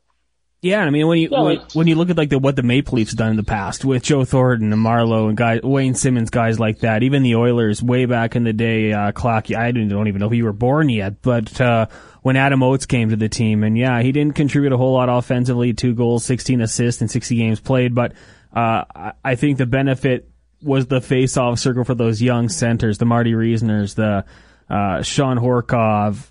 Yeah, 0.63 0.81
I 0.81 0.91
mean 0.91 1.07
when 1.07 1.19
you 1.19 1.29
yeah, 1.31 1.43
when, 1.43 1.59
when, 1.75 1.87
you 1.87 1.95
look 1.97 2.09
at 2.09 2.17
like 2.17 2.31
the 2.31 2.39
what 2.39 2.57
the 2.57 2.63
Maple 2.63 2.97
Leafs 2.97 3.13
done 3.13 3.31
in 3.31 3.37
the 3.37 3.45
past 3.45 3.85
with 3.85 4.03
Joe 4.03 4.25
Thornton 4.25 4.73
and 4.73 4.83
Marleau 4.83 5.29
and 5.29 5.37
guys 5.37 5.61
Wayne 5.63 5.95
Simmonds 5.95 6.31
guys 6.31 6.59
like 6.59 6.81
that, 6.81 7.03
even 7.03 7.23
the 7.23 7.37
Oilers 7.37 7.83
way 7.83 8.07
back 8.07 8.37
in 8.37 8.45
the 8.45 8.55
day, 8.55 8.93
uh, 8.93 9.13
Clock, 9.13 9.53
I 9.53 9.71
don't, 9.71 9.89
don't 9.89 10.09
even 10.09 10.21
know 10.21 10.29
if 10.29 10.33
you 10.33 10.45
were 10.45 10.55
born 10.55 10.89
yet, 10.89 11.21
but 11.21 11.61
uh, 11.61 11.87
when 12.23 12.37
Adam 12.37 12.63
Oates 12.63 12.87
came 12.87 13.11
to 13.11 13.17
the 13.17 13.29
team, 13.29 13.63
and 13.63 13.77
yeah, 13.77 14.01
he 14.03 14.13
didn't 14.13 14.35
contribute 14.35 14.73
a 14.73 14.77
whole 14.77 14.95
lot 14.95 15.09
offensively, 15.09 15.75
two 15.75 15.95
goals, 15.95 16.25
sixteen 16.25 16.63
assists, 16.63 17.03
and 17.03 17.11
sixty 17.11 17.37
games 17.37 17.61
played, 17.61 17.95
but 17.95 18.15
uh, 18.53 19.13
I 19.23 19.35
think 19.35 19.59
the 19.59 19.67
benefit 19.67 20.31
was 20.63 20.87
the 20.87 21.01
face-off 21.01 21.59
circle 21.59 21.85
for 21.85 21.95
those 21.95 22.23
young 22.23 22.49
centers, 22.49 22.99
the 22.99 23.05
Marty 23.05 23.35
Reasoners, 23.35 23.95
the 23.95 24.25
uh, 24.69 25.03
Shawn 25.03 25.39
Horcoff, 25.39 26.31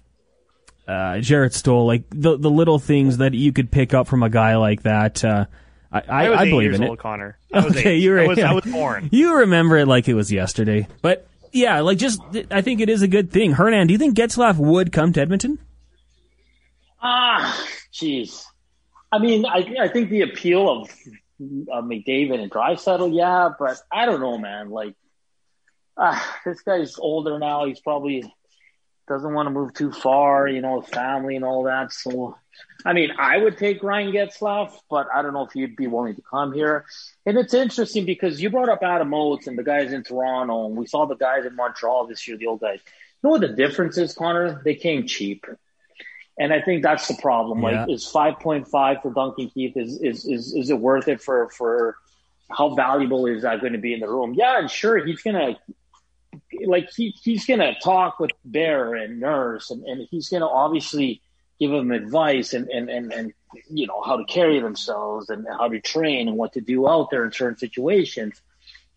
uh, 0.88 1.20
Jarrett 1.20 1.54
Stoll, 1.54 1.86
like 1.86 2.04
the 2.10 2.38
the 2.38 2.50
little 2.50 2.80
things 2.80 3.18
that 3.18 3.34
you 3.34 3.52
could 3.52 3.72
pick 3.72 3.94
up 3.94 4.08
from 4.08 4.24
a 4.24 4.30
guy 4.30 4.56
like 4.56 4.84
that. 4.84 5.24
Uh, 5.24 5.46
I, 5.92 6.00
I, 6.00 6.26
I, 6.26 6.40
I 6.42 6.50
believe 6.50 6.74
in 6.74 6.84
old, 6.84 7.00
it. 7.00 7.02
Connor. 7.02 7.38
okay, 7.54 7.96
you're 7.96 8.20
I 8.20 8.28
was, 8.28 8.40
I 8.40 8.54
was 8.54 8.66
born. 8.66 9.10
You 9.12 9.38
remember 9.38 9.78
it 9.78 9.88
like 9.88 10.08
it 10.08 10.14
was 10.14 10.32
yesterday, 10.32 10.88
but 11.02 11.28
yeah, 11.52 11.80
like 11.80 11.98
just 11.98 12.22
I 12.52 12.62
think 12.62 12.82
it 12.82 12.90
is 12.90 13.02
a 13.02 13.08
good 13.08 13.32
thing. 13.32 13.54
Hernan, 13.54 13.88
do 13.88 13.94
you 13.94 13.98
think 13.98 14.18
Getzlaf 14.18 14.58
would 14.58 14.92
come 14.92 15.14
to 15.14 15.22
Edmonton? 15.22 15.58
Ah, 17.02 17.66
jeez. 17.94 18.44
I 19.12 19.20
mean, 19.20 19.46
I 19.46 19.66
I 19.82 19.88
think 19.88 20.10
the 20.10 20.22
appeal 20.22 20.70
of 20.70 20.94
uh, 21.42 21.82
McDavid 21.82 22.40
and 22.40 22.52
Draisaitl, 22.52 23.16
yeah, 23.16 23.50
but 23.58 23.78
I 23.92 24.06
don't 24.06 24.22
know, 24.22 24.38
man. 24.38 24.70
Like, 24.70 24.96
ah, 25.98 26.40
this 26.46 26.62
guy's 26.62 26.98
older 26.98 27.40
now. 27.40 27.66
He's 27.66 27.80
probably 27.80 28.32
doesn't 29.08 29.34
want 29.34 29.46
to 29.46 29.52
move 29.52 29.74
too 29.74 29.92
far, 29.92 30.48
you 30.48 30.62
know, 30.62 30.78
with 30.78 30.88
family 30.88 31.36
and 31.36 31.46
all 31.46 31.64
that. 31.64 31.94
So, 31.94 32.38
I 32.84 32.94
mean, 32.94 33.12
I 33.20 33.38
would 33.38 33.58
take 33.58 33.84
Ryan 33.84 34.12
Getzlaf, 34.12 34.72
but 34.90 35.08
I 35.14 35.22
don't 35.22 35.34
know 35.34 35.46
if 35.46 35.52
he'd 35.52 35.76
be 35.76 35.88
willing 35.88 36.16
to 36.16 36.24
come 36.24 36.54
here. 36.54 36.86
And 37.26 37.38
it's 37.38 37.54
interesting 37.54 38.06
because 38.06 38.42
you 38.42 38.50
brought 38.50 38.70
up 38.70 38.80
Adam 38.82 39.14
Oates 39.14 39.48
and 39.48 39.58
the 39.58 39.64
guys 39.64 39.94
in 39.94 40.04
Toronto, 40.04 40.66
and 40.66 40.76
we 40.76 40.88
saw 40.88 41.06
the 41.06 41.16
guys 41.16 41.46
in 41.46 41.56
Montreal 41.56 42.08
this 42.08 42.28
year, 42.28 42.38
the 42.38 42.48
old 42.48 42.62
guys. 42.62 42.80
You 42.84 43.28
know 43.28 43.30
what 43.32 43.42
the 43.42 43.50
difference 43.50 43.98
is, 43.98 44.14
Connor? 44.14 44.62
They 44.64 44.76
came 44.76 45.06
cheap. 45.06 45.46
And 46.38 46.52
I 46.52 46.62
think 46.62 46.84
that's 46.84 47.08
the 47.08 47.16
problem. 47.16 47.62
Yeah. 47.62 47.82
Like, 47.86 47.90
is 47.90 48.06
5.5 48.06 49.02
for 49.02 49.14
Duncan 49.14 49.50
Keith, 49.50 49.78
is, 49.78 50.02
is, 50.02 50.26
is, 50.26 50.54
is 50.54 50.70
it 50.70 50.80
worth 50.80 51.08
it 51.08 51.22
for, 51.22 51.50
for 51.50 51.96
how 52.52 52.76
valuable 52.76 53.26
is 53.26 53.44
that 53.44 53.62
going 53.62 53.74
to 53.74 53.80
be 53.80 53.94
in 53.94 54.02
the 54.02 54.08
room? 54.08 54.34
Yeah, 54.34 54.60
and 54.60 54.70
sure, 54.70 55.04
he's 55.06 55.22
going 55.22 55.36
to 55.36 55.60
like 56.66 56.90
he, 56.96 57.16
he's 57.24 57.46
going 57.46 57.60
to 57.60 57.74
talk 57.82 58.20
with 58.20 58.32
Bear 58.44 58.96
and 58.96 59.20
Nurse, 59.20 59.72
and, 59.72 59.84
and 59.86 60.08
he's 60.12 60.30
going 60.30 60.42
to 60.42 60.48
obviously 60.48 61.22
give 61.60 61.72
them 61.72 61.92
advice 61.92 62.54
and, 62.54 62.68
and, 62.70 62.90
and, 62.90 63.14
and, 63.14 63.34
you 63.70 63.88
know, 63.88 64.02
how 64.02 64.18
to 64.18 64.26
carry 64.26 64.60
themselves 64.60 65.30
and 65.30 65.48
how 65.48 65.70
to 65.70 65.80
train 65.80 66.28
and 66.28 66.38
what 66.38 66.54
to 66.54 66.62
do 66.62 66.88
out 66.88 67.10
there 67.12 67.24
in 67.24 67.32
certain 67.32 67.58
situations. 67.58 68.42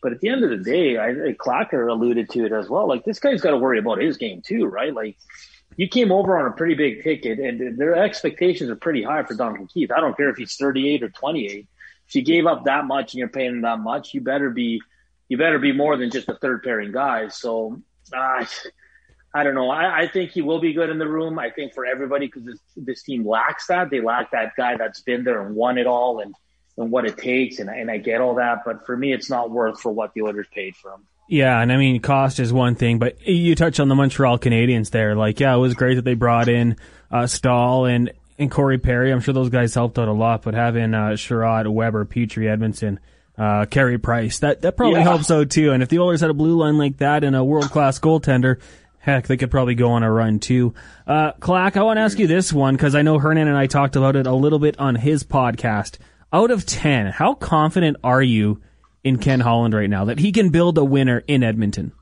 But 0.03 0.13
at 0.13 0.21
the 0.21 0.29
end 0.29 0.45
of 0.45 0.51
the 0.51 0.59
day, 0.59 0.99
I, 0.99 1.35
Clacker 1.35 1.89
alluded 1.89 2.31
to 2.31 2.45
it 2.45 2.53
as 2.53 2.69
well. 2.69 2.89
Like 2.89 3.05
this 3.05 3.21
guy's 3.21 3.41
got 3.41 3.51
to 3.51 3.59
worry 3.59 3.79
about 3.79 4.01
his 4.01 4.17
game 4.17 4.43
too, 4.43 4.67
right? 4.67 4.93
Like 4.93 5.17
you 5.79 5.89
came 5.89 6.13
over 6.13 6.39
on 6.39 6.45
a 6.45 6.55
pretty 6.55 6.75
big 6.75 7.03
ticket 7.03 7.39
and 7.39 7.79
their 7.79 7.97
expectations 7.97 8.69
are 8.69 8.77
pretty 8.77 9.03
high 9.03 9.23
for 9.23 9.35
Duncan 9.35 9.67
Keith. 9.67 9.91
I 9.91 10.01
don't 10.01 10.15
care 10.15 10.29
if 10.29 10.37
he's 10.37 10.57
38 10.57 11.03
or 11.03 11.09
28. 11.09 11.67
If 12.07 12.15
you 12.15 12.23
gave 12.23 12.47
up 12.47 12.67
that 12.67 12.85
much 12.85 13.15
and 13.15 13.19
you're 13.19 13.29
paying 13.29 13.53
him 13.53 13.63
that 13.63 13.81
much, 13.81 14.13
you 14.13 14.21
better 14.21 14.51
be– 14.51 14.83
you 15.29 15.37
better 15.37 15.59
be 15.59 15.73
more 15.73 15.97
than 15.97 16.11
just 16.11 16.29
a 16.29 16.35
third 16.35 16.63
pairing 16.63 16.93
guy. 16.93 17.29
So, 17.29 17.81
uh, 18.13 18.45
I 19.35 19.45
don't 19.45 19.55
know. 19.55 19.71
I, 19.71 20.01
I, 20.01 20.09
think 20.09 20.31
he 20.31 20.41
will 20.41 20.59
be 20.59 20.73
good 20.73 20.89
in 20.89 20.99
the 20.99 21.07
room. 21.07 21.39
I 21.39 21.51
think 21.51 21.75
for 21.75 21.85
everybody, 21.85 22.27
because 22.27 22.45
this, 22.45 22.59
this, 22.77 23.03
team 23.03 23.29
lacks 23.29 23.67
that. 23.67 23.91
They 23.91 24.01
lack 24.01 24.31
that 24.31 24.57
guy 24.57 24.77
that's 24.77 25.03
been 25.03 25.23
there 25.23 25.47
and 25.47 25.55
won 25.55 25.77
it 25.77 25.87
all 25.87 26.21
and, 26.21 26.35
and 26.79 26.91
what 26.91 27.05
it 27.05 27.19
takes. 27.19 27.59
And, 27.59 27.69
and 27.69 27.91
I 27.91 27.99
get 27.99 28.23
all 28.23 28.37
that. 28.37 28.63
But 28.65 28.87
for 28.87 28.97
me, 28.97 29.13
it's 29.13 29.29
not 29.29 29.51
worth 29.51 29.81
for 29.81 29.93
what 29.93 30.15
the 30.15 30.23
Oilers 30.23 30.47
paid 30.53 30.77
for 30.77 30.95
him. 30.95 31.07
Yeah, 31.29 31.61
and 31.61 31.71
I 31.71 31.77
mean, 31.77 32.01
cost 32.01 32.41
is 32.41 32.53
one 32.53 32.75
thing, 32.75 32.99
but 32.99 33.27
you 33.27 33.55
touch 33.55 33.79
on 33.81 33.89
the 33.89 33.95
Montreal 33.95 34.39
Canadiens 34.39 34.91
there. 34.91 35.15
Like, 35.15 35.41
yeah, 35.41 35.55
it 35.55 35.59
was 35.59 35.75
great 35.75 35.97
that 35.97 36.05
they 36.05 36.15
brought 36.15 36.49
in 36.49 36.77
uh, 37.11 37.27
Staal 37.27 37.85
and, 37.85 38.11
and 38.39 38.51
Corey 38.51 38.79
Perry. 38.79 39.13
I'm 39.13 39.21
sure 39.21 39.35
those 39.35 39.51
guys 39.51 39.75
helped 39.75 39.99
out 39.99 40.09
a 40.09 40.13
lot, 40.13 40.43
but 40.43 40.55
having 40.55 40.95
uh, 40.95 41.11
Chiarot, 41.11 41.71
Weber, 41.71 42.07
Petry, 42.07 42.45
Edmundson,– 42.45 42.99
uh, 43.39 43.67
Carey 43.67 43.99
Price. 43.99 44.41
That 44.41 44.63
that 44.63 44.77
probably 44.77 45.01
yeah. 45.01 45.05
helps 45.05 45.31
out 45.31 45.51
too. 45.51 45.73
And 45.73 45.83
if 45.83 45.89
the 45.89 46.01
Oilers 46.01 46.21
had 46.21 46.31
a 46.31 46.35
blue 46.35 46.57
line 46.57 46.77
like 46.77 46.99
that 46.99 47.25
and 47.25 47.37
a 47.37 47.45
world 47.45 47.71
class 47.71 47.99
goaltender, 48.01 48.61
heck, 48.99 49.27
they 49.27 49.37
could 49.37 49.51
probably 49.51 49.75
go 49.77 49.91
on 49.93 50.03
a 50.03 50.11
run 50.11 50.41
too. 50.41 50.75
Uh, 51.07 51.33
Clack, 51.33 51.77
I 51.77 51.83
want 51.83 51.99
to 51.99 52.03
ask 52.03 52.19
you 52.19 52.27
this 52.27 52.53
one 52.53 52.75
because 52.75 52.95
I 52.95 53.03
know 53.03 53.19
Hernan 53.19 53.49
and 53.49 53.57
I 53.57 53.67
talked 53.67 53.97
about 53.97 54.17
it 54.17 54.27
a 54.27 54.35
little 54.35 54.59
bit 54.59 54.79
on 54.79 54.97
his 54.97 55.23
podcast. 55.23 55.99
Out 56.33 56.51
of 56.51 56.67
ten, 56.67 57.07
how 57.07 57.35
confident 57.35 57.97
are 58.03 58.23
you 58.23 58.61
in 59.05 59.19
Ken 59.19 59.41
Holland 59.41 59.75
right 59.75 59.91
now 59.91 60.07
that 60.07 60.19
he 60.19 60.33
can 60.33 60.51
build 60.51 60.79
a 60.79 60.85
winner 60.85 61.23
in 61.27 61.43
Edmonton? 61.43 61.93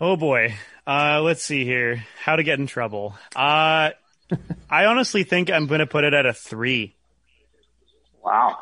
Oh 0.00 0.16
boy. 0.16 0.54
Uh, 0.86 1.20
let's 1.22 1.42
see 1.42 1.64
here. 1.64 2.04
How 2.22 2.36
to 2.36 2.42
get 2.42 2.58
in 2.58 2.66
trouble. 2.66 3.14
Uh, 3.36 3.90
I 4.70 4.84
honestly 4.86 5.24
think 5.24 5.50
I'm 5.50 5.66
going 5.66 5.78
to 5.78 5.86
put 5.86 6.04
it 6.04 6.14
at 6.14 6.26
a 6.26 6.32
three. 6.32 6.96
Wow. 8.22 8.58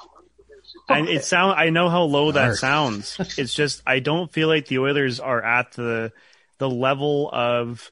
And 0.88 1.08
it 1.08 1.24
sound 1.24 1.58
I 1.58 1.70
know 1.70 1.88
how 1.88 2.02
low 2.02 2.32
that 2.32 2.56
sounds. 2.56 3.16
It's 3.38 3.54
just 3.54 3.82
I 3.86 4.00
don't 4.00 4.30
feel 4.30 4.48
like 4.48 4.66
the 4.66 4.78
Oilers 4.78 5.20
are 5.20 5.42
at 5.42 5.72
the 5.72 6.12
the 6.58 6.68
level 6.68 7.30
of 7.32 7.90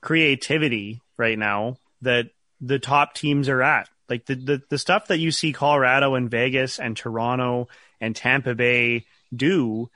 creativity 0.00 1.02
right 1.16 1.38
now 1.38 1.76
that 2.02 2.30
the 2.60 2.78
top 2.78 3.14
teams 3.14 3.48
are 3.48 3.62
at. 3.62 3.88
Like 4.08 4.26
the, 4.26 4.34
the, 4.34 4.62
the 4.70 4.78
stuff 4.78 5.08
that 5.08 5.18
you 5.18 5.30
see 5.30 5.52
Colorado 5.52 6.14
and 6.14 6.30
Vegas 6.30 6.78
and 6.78 6.96
Toronto 6.96 7.68
and 8.00 8.16
Tampa 8.16 8.54
Bay 8.54 9.04
do, 9.34 9.90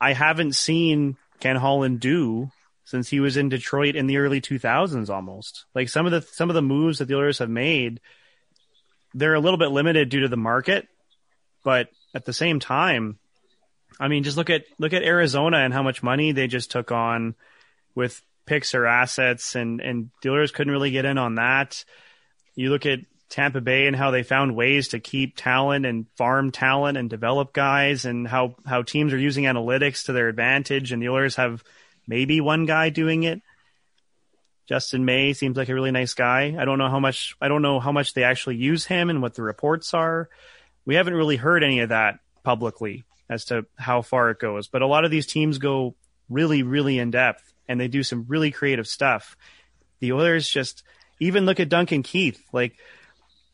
I 0.00 0.14
haven't 0.14 0.54
seen 0.54 1.16
Ken 1.40 1.56
Holland 1.56 2.00
do 2.00 2.50
since 2.84 3.08
he 3.08 3.20
was 3.20 3.36
in 3.36 3.48
Detroit 3.48 3.94
in 3.94 4.06
the 4.06 4.18
early 4.18 4.40
2000s 4.40 5.10
almost. 5.10 5.66
Like 5.74 5.88
some 5.88 6.06
of 6.06 6.12
the 6.12 6.22
some 6.22 6.50
of 6.50 6.54
the 6.54 6.62
moves 6.62 6.98
that 6.98 7.06
the 7.06 7.16
Oilers 7.16 7.38
have 7.38 7.50
made, 7.50 8.00
they're 9.14 9.34
a 9.34 9.40
little 9.40 9.58
bit 9.58 9.70
limited 9.70 10.08
due 10.08 10.20
to 10.20 10.28
the 10.28 10.36
market 10.36 10.88
but 11.62 11.88
at 12.14 12.24
the 12.24 12.32
same 12.32 12.60
time, 12.60 13.18
I 14.00 14.08
mean, 14.08 14.24
just 14.24 14.36
look 14.36 14.50
at 14.50 14.64
look 14.78 14.92
at 14.92 15.02
Arizona 15.02 15.58
and 15.58 15.72
how 15.72 15.82
much 15.82 16.02
money 16.02 16.32
they 16.32 16.46
just 16.46 16.70
took 16.70 16.90
on 16.90 17.34
with 17.94 18.20
picks 18.46 18.74
or 18.74 18.86
assets, 18.86 19.54
and 19.54 19.80
and 19.80 20.10
dealers 20.22 20.50
couldn't 20.50 20.72
really 20.72 20.90
get 20.90 21.04
in 21.04 21.18
on 21.18 21.36
that. 21.36 21.84
You 22.54 22.70
look 22.70 22.86
at 22.86 23.00
Tampa 23.32 23.60
Bay 23.60 23.86
and 23.86 23.96
how 23.96 24.10
they 24.10 24.22
found 24.22 24.54
ways 24.54 24.88
to 24.88 25.00
keep 25.00 25.36
talent 25.36 25.86
and 25.86 26.06
farm 26.16 26.52
talent 26.52 26.96
and 26.96 27.10
develop 27.10 27.52
guys, 27.52 28.04
and 28.04 28.28
how 28.28 28.54
how 28.64 28.82
teams 28.82 29.12
are 29.12 29.18
using 29.18 29.44
analytics 29.44 30.06
to 30.06 30.12
their 30.12 30.28
advantage, 30.28 30.92
and 30.92 31.02
the 31.02 31.08
Oilers 31.08 31.36
have 31.36 31.64
maybe 32.06 32.40
one 32.40 32.66
guy 32.66 32.90
doing 32.90 33.24
it. 33.24 33.42
Justin 34.68 35.04
May 35.04 35.32
seems 35.32 35.56
like 35.56 35.68
a 35.68 35.74
really 35.74 35.90
nice 35.90 36.14
guy. 36.14 36.56
I 36.58 36.64
don't 36.64 36.78
know 36.78 36.88
how 36.88 37.00
much 37.00 37.34
I 37.40 37.48
don't 37.48 37.62
know 37.62 37.80
how 37.80 37.90
much 37.90 38.14
they 38.14 38.22
actually 38.22 38.56
use 38.56 38.84
him 38.84 39.10
and 39.10 39.20
what 39.20 39.34
the 39.34 39.42
reports 39.42 39.92
are 39.92 40.28
we 40.84 40.94
haven't 40.94 41.14
really 41.14 41.36
heard 41.36 41.62
any 41.62 41.80
of 41.80 41.90
that 41.90 42.18
publicly 42.42 43.04
as 43.28 43.44
to 43.46 43.66
how 43.76 44.02
far 44.02 44.30
it 44.30 44.38
goes. 44.38 44.68
But 44.68 44.82
a 44.82 44.86
lot 44.86 45.04
of 45.04 45.10
these 45.10 45.26
teams 45.26 45.58
go 45.58 45.94
really, 46.28 46.62
really 46.62 46.98
in 46.98 47.10
depth 47.10 47.52
and 47.68 47.80
they 47.80 47.88
do 47.88 48.02
some 48.02 48.24
really 48.28 48.50
creative 48.50 48.86
stuff. 48.86 49.36
The 50.00 50.12
Oilers 50.12 50.48
just 50.48 50.82
even 51.20 51.46
look 51.46 51.60
at 51.60 51.68
Duncan 51.68 52.02
Keith. 52.02 52.42
Like 52.52 52.76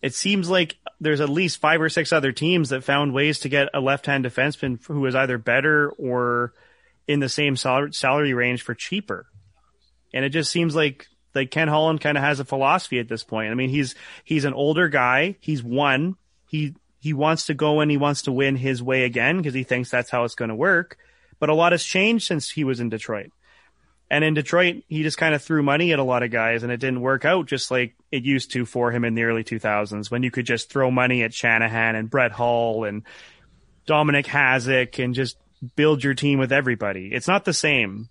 it 0.03 0.15
seems 0.15 0.49
like 0.49 0.77
there's 1.01 1.21
at 1.21 1.29
least 1.29 1.61
five 1.61 1.81
or 1.81 1.89
six 1.89 2.13
other 2.13 2.33
teams 2.33 2.71
that 2.71 2.85
found 2.85 3.13
ways 3.13 3.41
to 3.41 3.49
get 3.49 3.69
a 3.75 3.81
left-hand 3.81 4.25
defenseman 4.25 4.85
who 4.87 5.05
is 5.07 5.15
either 5.15 5.39
better 5.39 5.91
or 5.91 6.53
in 7.07 7.21
the 7.21 7.29
same 7.29 7.57
salary 7.57 8.35
range 8.35 8.63
for 8.63 8.75
cheaper. 8.75 9.27
And 10.13 10.25
it 10.25 10.31
just 10.31 10.51
seems 10.51 10.75
like 10.75 11.07
like 11.35 11.51
Ken 11.51 11.69
Holland 11.69 12.01
kind 12.01 12.17
of 12.17 12.25
has 12.25 12.41
a 12.41 12.45
philosophy 12.45 12.99
at 12.99 13.09
this 13.09 13.23
point. 13.23 13.51
I 13.51 13.55
mean, 13.55 13.71
he's 13.71 13.95
he's 14.25 14.45
an 14.45 14.55
older 14.55 14.89
guy. 14.89 15.37
He's 15.41 15.63
won. 15.63 16.17
He 16.49 16.75
he 17.01 17.13
wants 17.13 17.47
to 17.47 17.55
go 17.55 17.81
and 17.81 17.91
he 17.91 17.97
wants 17.97 18.23
to 18.23 18.33
win 18.33 18.57
his 18.57 18.83
way 18.83 19.05
again 19.05 19.37
because 19.37 19.55
he 19.55 19.63
thinks 19.65 19.91
that's 19.91 20.11
how 20.11 20.25
it's 20.25 20.35
going 20.35 20.49
to 20.49 20.55
work. 20.55 20.97
But 21.39 21.51
a 21.51 21.55
lot 21.55 21.73
has 21.73 21.85
changed 21.85 22.27
since 22.27 22.51
he 22.51 22.65
was 22.65 22.81
in 22.81 22.89
Detroit. 22.89 23.31
And 24.11 24.25
in 24.25 24.35
Detroit, 24.35 24.85
he 24.89 25.03
just 25.03 25.19
kind 25.19 25.35
of 25.35 25.43
threw 25.43 25.63
money 25.63 25.93
at 25.93 25.99
a 25.99 26.05
lot 26.05 26.23
of 26.23 26.31
guys 26.31 26.63
and 26.63 26.73
it 26.73 26.81
didn't 26.81 27.03
work 27.03 27.25
out 27.25 27.47
just 27.47 27.71
like 27.71 27.95
it 28.11 28.25
used 28.25 28.53
to 28.53 28.65
for 28.65 28.91
him 28.91 29.05
in 29.05 29.15
the 29.15 29.25
early 29.25 29.45
2000s 29.45 30.11
when 30.11 30.23
you 30.23 30.31
could 30.31 30.47
just 30.47 30.71
throw 30.71 30.91
money 30.91 31.23
at 31.23 31.35
Shanahan 31.35 31.95
and 31.95 32.09
Brett 32.09 32.33
Hull 32.33 32.85
and 32.85 33.03
Dominik 33.87 34.25
Hasek 34.25 35.03
and 35.03 35.15
just 35.15 35.37
build 35.77 36.03
your 36.03 36.15
team 36.15 36.39
with 36.39 36.53
everybody. 36.53 37.11
It's 37.13 37.29
not 37.29 37.45
the 37.45 37.53
same. 37.53 38.09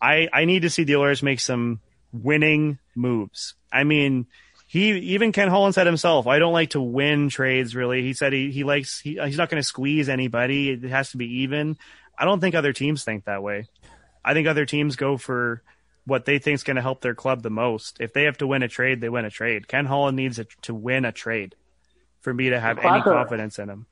I, 0.00 0.28
I 0.32 0.44
need 0.44 0.62
to 0.62 0.70
see 0.70 0.84
the 0.84 0.96
Oilers 0.96 1.22
make 1.22 1.40
some 1.40 1.80
winning 2.12 2.78
moves. 2.94 3.54
I 3.72 3.84
mean, 3.84 4.26
he 4.66 4.90
even 5.14 5.32
Ken 5.32 5.48
Holland 5.48 5.74
said 5.74 5.86
himself, 5.86 6.26
I 6.26 6.38
don't 6.38 6.52
like 6.52 6.70
to 6.70 6.82
win 6.82 7.30
trades 7.30 7.74
really. 7.74 8.02
He 8.02 8.12
said 8.12 8.32
he, 8.32 8.50
he 8.50 8.64
likes, 8.64 9.00
he, 9.00 9.18
he's 9.24 9.38
not 9.38 9.48
going 9.48 9.60
to 9.60 9.66
squeeze 9.66 10.08
anybody. 10.08 10.70
It 10.70 10.82
has 10.84 11.12
to 11.12 11.16
be 11.16 11.42
even. 11.42 11.78
I 12.18 12.26
don't 12.26 12.40
think 12.40 12.54
other 12.54 12.74
teams 12.74 13.04
think 13.04 13.24
that 13.24 13.42
way. 13.42 13.68
I 14.24 14.34
think 14.34 14.46
other 14.46 14.66
teams 14.66 14.96
go 14.96 15.16
for 15.16 15.62
what 16.06 16.24
they 16.24 16.38
think 16.38 16.54
is 16.54 16.62
going 16.62 16.76
to 16.76 16.82
help 16.82 17.00
their 17.00 17.14
club 17.14 17.42
the 17.42 17.50
most. 17.50 17.98
If 18.00 18.12
they 18.12 18.24
have 18.24 18.38
to 18.38 18.46
win 18.46 18.62
a 18.62 18.68
trade, 18.68 19.00
they 19.00 19.08
win 19.08 19.24
a 19.24 19.30
trade. 19.30 19.68
Ken 19.68 19.86
Holland 19.86 20.16
needs 20.16 20.38
a, 20.38 20.44
to 20.62 20.74
win 20.74 21.04
a 21.04 21.12
trade 21.12 21.54
for 22.20 22.32
me 22.34 22.50
to 22.50 22.60
have 22.60 22.78
Clacker, 22.78 22.92
any 22.92 23.02
confidence 23.02 23.58
in 23.58 23.68
him. 23.68 23.86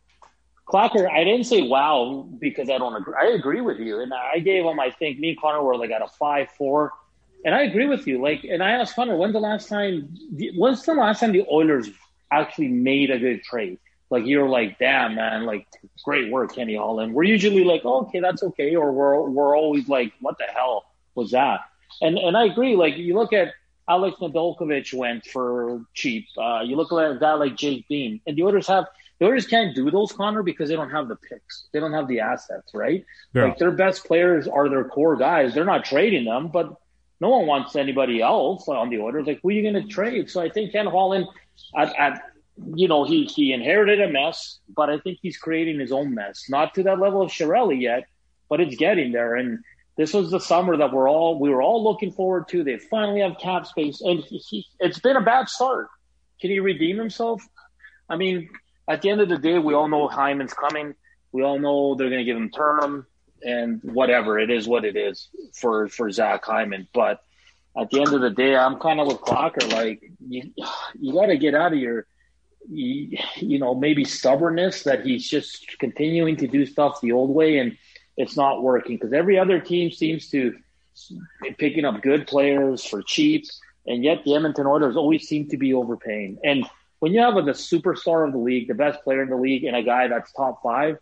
Clacker, 0.68 1.10
I 1.10 1.24
didn't 1.24 1.44
say 1.44 1.62
wow 1.62 2.28
because 2.38 2.68
I 2.68 2.78
don't 2.78 2.94
agree. 2.94 3.14
I 3.20 3.28
agree 3.28 3.60
with 3.60 3.78
you, 3.78 4.00
and 4.00 4.12
I 4.12 4.38
gave 4.38 4.64
him. 4.64 4.78
I 4.80 4.90
think 4.90 5.18
me 5.18 5.30
and 5.30 5.40
Connor 5.40 5.62
were 5.62 5.76
like 5.76 5.90
at 5.90 6.02
a 6.02 6.08
five 6.08 6.50
four, 6.58 6.92
and 7.44 7.54
I 7.54 7.62
agree 7.62 7.86
with 7.86 8.06
you. 8.06 8.20
Like, 8.20 8.44
and 8.44 8.62
I 8.62 8.72
asked 8.72 8.94
Connor, 8.94 9.16
when's 9.16 9.32
the 9.32 9.40
last 9.40 9.68
time? 9.68 10.14
When's 10.56 10.84
the 10.84 10.94
last 10.94 11.20
time 11.20 11.32
the 11.32 11.46
Oilers 11.50 11.88
actually 12.30 12.68
made 12.68 13.10
a 13.10 13.18
good 13.18 13.42
trade? 13.42 13.78
Like 14.10 14.26
you're 14.26 14.48
like, 14.48 14.78
damn 14.78 15.14
man, 15.14 15.44
like 15.44 15.66
great 16.04 16.32
work, 16.32 16.54
Kenny 16.54 16.76
Holland. 16.76 17.14
We're 17.14 17.24
usually 17.24 17.64
like, 17.64 17.82
oh, 17.84 18.02
okay, 18.02 18.20
that's 18.20 18.42
okay, 18.42 18.74
or 18.74 18.92
we're 18.92 19.28
we're 19.28 19.56
always 19.56 19.88
like, 19.88 20.12
what 20.20 20.38
the 20.38 20.44
hell 20.44 20.86
was 21.14 21.32
that? 21.32 21.60
And 22.00 22.18
and 22.18 22.36
I 22.36 22.46
agree. 22.46 22.76
Like 22.76 22.96
you 22.96 23.14
look 23.14 23.32
at 23.32 23.52
Alex 23.88 24.16
Nedeljkovic 24.20 24.94
went 24.94 25.26
for 25.26 25.82
cheap. 25.94 26.26
Uh, 26.36 26.60
you 26.64 26.76
look 26.76 26.92
at 26.92 27.10
a 27.10 27.18
guy 27.18 27.34
like 27.34 27.56
Jake 27.56 27.86
Bean, 27.88 28.20
and 28.26 28.36
the 28.36 28.42
Oilers 28.42 28.66
have 28.66 28.86
the 29.18 29.26
Oilers 29.26 29.46
can't 29.46 29.74
do 29.74 29.90
those, 29.90 30.12
Connor, 30.12 30.42
because 30.42 30.68
they 30.68 30.76
don't 30.76 30.90
have 30.90 31.08
the 31.08 31.16
picks. 31.16 31.68
They 31.72 31.80
don't 31.80 31.92
have 31.92 32.06
the 32.06 32.20
assets, 32.20 32.72
right? 32.72 33.04
Yeah. 33.34 33.44
Like 33.44 33.58
their 33.58 33.72
best 33.72 34.04
players 34.04 34.46
are 34.46 34.68
their 34.68 34.84
core 34.84 35.16
guys. 35.16 35.54
They're 35.54 35.64
not 35.64 35.84
trading 35.84 36.24
them, 36.24 36.48
but 36.48 36.76
no 37.20 37.30
one 37.30 37.46
wants 37.46 37.74
anybody 37.74 38.22
else 38.22 38.68
on 38.68 38.90
the 38.90 39.00
Oilers. 39.00 39.26
Like, 39.26 39.40
who 39.42 39.48
are 39.48 39.52
you 39.52 39.62
going 39.62 39.82
to 39.82 39.88
trade? 39.88 40.30
So 40.30 40.40
I 40.40 40.48
think 40.48 40.72
Ken 40.72 40.86
Holland, 40.86 41.26
at, 41.76 41.92
at 41.98 42.22
you 42.74 42.88
know, 42.88 43.04
he 43.04 43.24
he 43.24 43.52
inherited 43.52 44.00
a 44.00 44.10
mess, 44.10 44.58
but 44.74 44.90
I 44.90 44.98
think 44.98 45.18
he's 45.22 45.38
creating 45.38 45.78
his 45.80 45.92
own 45.92 46.14
mess. 46.14 46.46
Not 46.48 46.74
to 46.74 46.82
that 46.84 46.98
level 46.98 47.22
of 47.22 47.30
Chiarelli 47.30 47.80
yet, 47.80 48.04
but 48.48 48.60
it's 48.60 48.76
getting 48.76 49.12
there. 49.12 49.36
And 49.36 49.60
this 49.96 50.12
was 50.12 50.30
the 50.30 50.40
summer 50.40 50.76
that 50.76 50.92
we're 50.92 51.08
all 51.08 51.38
we 51.38 51.50
were 51.50 51.62
all 51.62 51.82
looking 51.84 52.12
forward 52.12 52.48
to. 52.48 52.64
They 52.64 52.78
finally 52.78 53.20
have 53.20 53.38
cap 53.38 53.66
space, 53.66 54.00
and 54.00 54.20
he, 54.20 54.38
he, 54.38 54.66
it's 54.80 54.98
been 54.98 55.16
a 55.16 55.22
bad 55.22 55.48
start. 55.48 55.88
Can 56.40 56.50
he 56.50 56.60
redeem 56.60 56.98
himself? 56.98 57.42
I 58.08 58.16
mean, 58.16 58.48
at 58.86 59.02
the 59.02 59.10
end 59.10 59.20
of 59.20 59.28
the 59.28 59.38
day, 59.38 59.58
we 59.58 59.74
all 59.74 59.88
know 59.88 60.08
Hyman's 60.08 60.54
coming. 60.54 60.94
We 61.32 61.42
all 61.42 61.58
know 61.58 61.94
they're 61.94 62.08
going 62.08 62.20
to 62.20 62.24
give 62.24 62.36
him 62.36 62.50
Turnham 62.50 63.06
and 63.42 63.80
whatever. 63.82 64.38
It 64.38 64.50
is 64.50 64.66
what 64.66 64.84
it 64.84 64.96
is 64.96 65.28
for, 65.54 65.88
for 65.88 66.10
Zach 66.10 66.44
Hyman. 66.44 66.88
But 66.94 67.20
at 67.76 67.90
the 67.90 68.00
end 68.00 68.14
of 68.14 68.20
the 68.20 68.30
day, 68.30 68.56
I'm 68.56 68.78
kind 68.78 68.98
of 69.00 69.08
with 69.08 69.18
Clocker. 69.18 69.70
Like, 69.72 70.10
you, 70.26 70.52
you 70.98 71.12
got 71.12 71.26
to 71.26 71.36
get 71.36 71.54
out 71.54 71.72
of 71.72 71.78
your, 71.78 72.06
you, 72.70 73.58
know, 73.58 73.74
maybe 73.74 74.04
stubbornness 74.04 74.82
that 74.82 75.04
he's 75.04 75.28
just 75.28 75.78
continuing 75.78 76.36
to 76.36 76.46
do 76.46 76.66
stuff 76.66 77.00
the 77.00 77.12
old 77.12 77.30
way 77.30 77.58
and 77.58 77.76
it's 78.16 78.36
not 78.36 78.62
working 78.62 78.96
because 78.96 79.12
every 79.12 79.38
other 79.38 79.60
team 79.60 79.90
seems 79.90 80.28
to 80.30 80.56
be 81.42 81.52
picking 81.52 81.84
up 81.84 82.02
good 82.02 82.26
players 82.26 82.84
for 82.84 83.02
cheap. 83.02 83.46
And 83.86 84.04
yet 84.04 84.24
the 84.24 84.34
Edmonton 84.34 84.66
Oilers 84.66 84.96
always 84.96 85.26
seem 85.26 85.48
to 85.48 85.56
be 85.56 85.72
overpaying. 85.72 86.38
And 86.44 86.68
when 86.98 87.12
you 87.12 87.20
have 87.20 87.36
a, 87.36 87.42
the 87.42 87.52
superstar 87.52 88.26
of 88.26 88.32
the 88.32 88.38
league, 88.38 88.68
the 88.68 88.74
best 88.74 89.02
player 89.04 89.22
in 89.22 89.30
the 89.30 89.36
league, 89.36 89.64
and 89.64 89.76
a 89.76 89.82
guy 89.82 90.08
that's 90.08 90.32
top 90.32 90.62
five, 90.62 90.98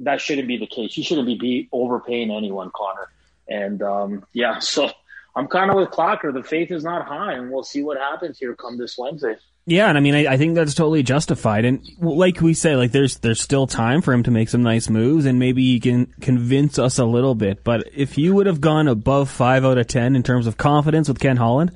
that 0.00 0.20
shouldn't 0.20 0.48
be 0.48 0.58
the 0.58 0.66
case. 0.66 0.96
You 0.96 1.02
shouldn't 1.02 1.26
be, 1.26 1.36
be 1.36 1.68
overpaying 1.72 2.30
anyone, 2.30 2.70
Connor. 2.74 3.08
And 3.48 3.82
um, 3.82 4.26
yeah, 4.32 4.58
so 4.60 4.90
I'm 5.34 5.48
kind 5.48 5.70
of 5.70 5.76
with 5.76 5.90
Clocker. 5.90 6.32
The 6.32 6.42
faith 6.42 6.70
is 6.70 6.84
not 6.84 7.06
high, 7.06 7.32
and 7.32 7.50
we'll 7.50 7.64
see 7.64 7.82
what 7.82 7.98
happens 7.98 8.38
here 8.38 8.54
come 8.54 8.76
this 8.76 8.96
Wednesday. 8.98 9.36
Yeah, 9.66 9.88
and 9.88 9.96
I 9.96 10.00
mean, 10.02 10.14
I, 10.14 10.34
I, 10.34 10.36
think 10.36 10.54
that's 10.54 10.74
totally 10.74 11.02
justified. 11.02 11.64
And 11.64 11.82
like 11.98 12.42
we 12.42 12.52
say, 12.52 12.76
like 12.76 12.92
there's 12.92 13.18
there's 13.18 13.40
still 13.40 13.66
time 13.66 14.02
for 14.02 14.12
him 14.12 14.22
to 14.24 14.30
make 14.30 14.50
some 14.50 14.62
nice 14.62 14.90
moves, 14.90 15.24
and 15.24 15.38
maybe 15.38 15.62
he 15.62 15.80
can 15.80 16.06
convince 16.20 16.78
us 16.78 16.98
a 16.98 17.04
little 17.06 17.34
bit. 17.34 17.64
But 17.64 17.88
if 17.94 18.18
you 18.18 18.34
would 18.34 18.46
have 18.46 18.60
gone 18.60 18.88
above 18.88 19.30
five 19.30 19.64
out 19.64 19.78
of 19.78 19.86
ten 19.86 20.16
in 20.16 20.22
terms 20.22 20.46
of 20.46 20.58
confidence 20.58 21.08
with 21.08 21.18
Ken 21.18 21.38
Holland, 21.38 21.72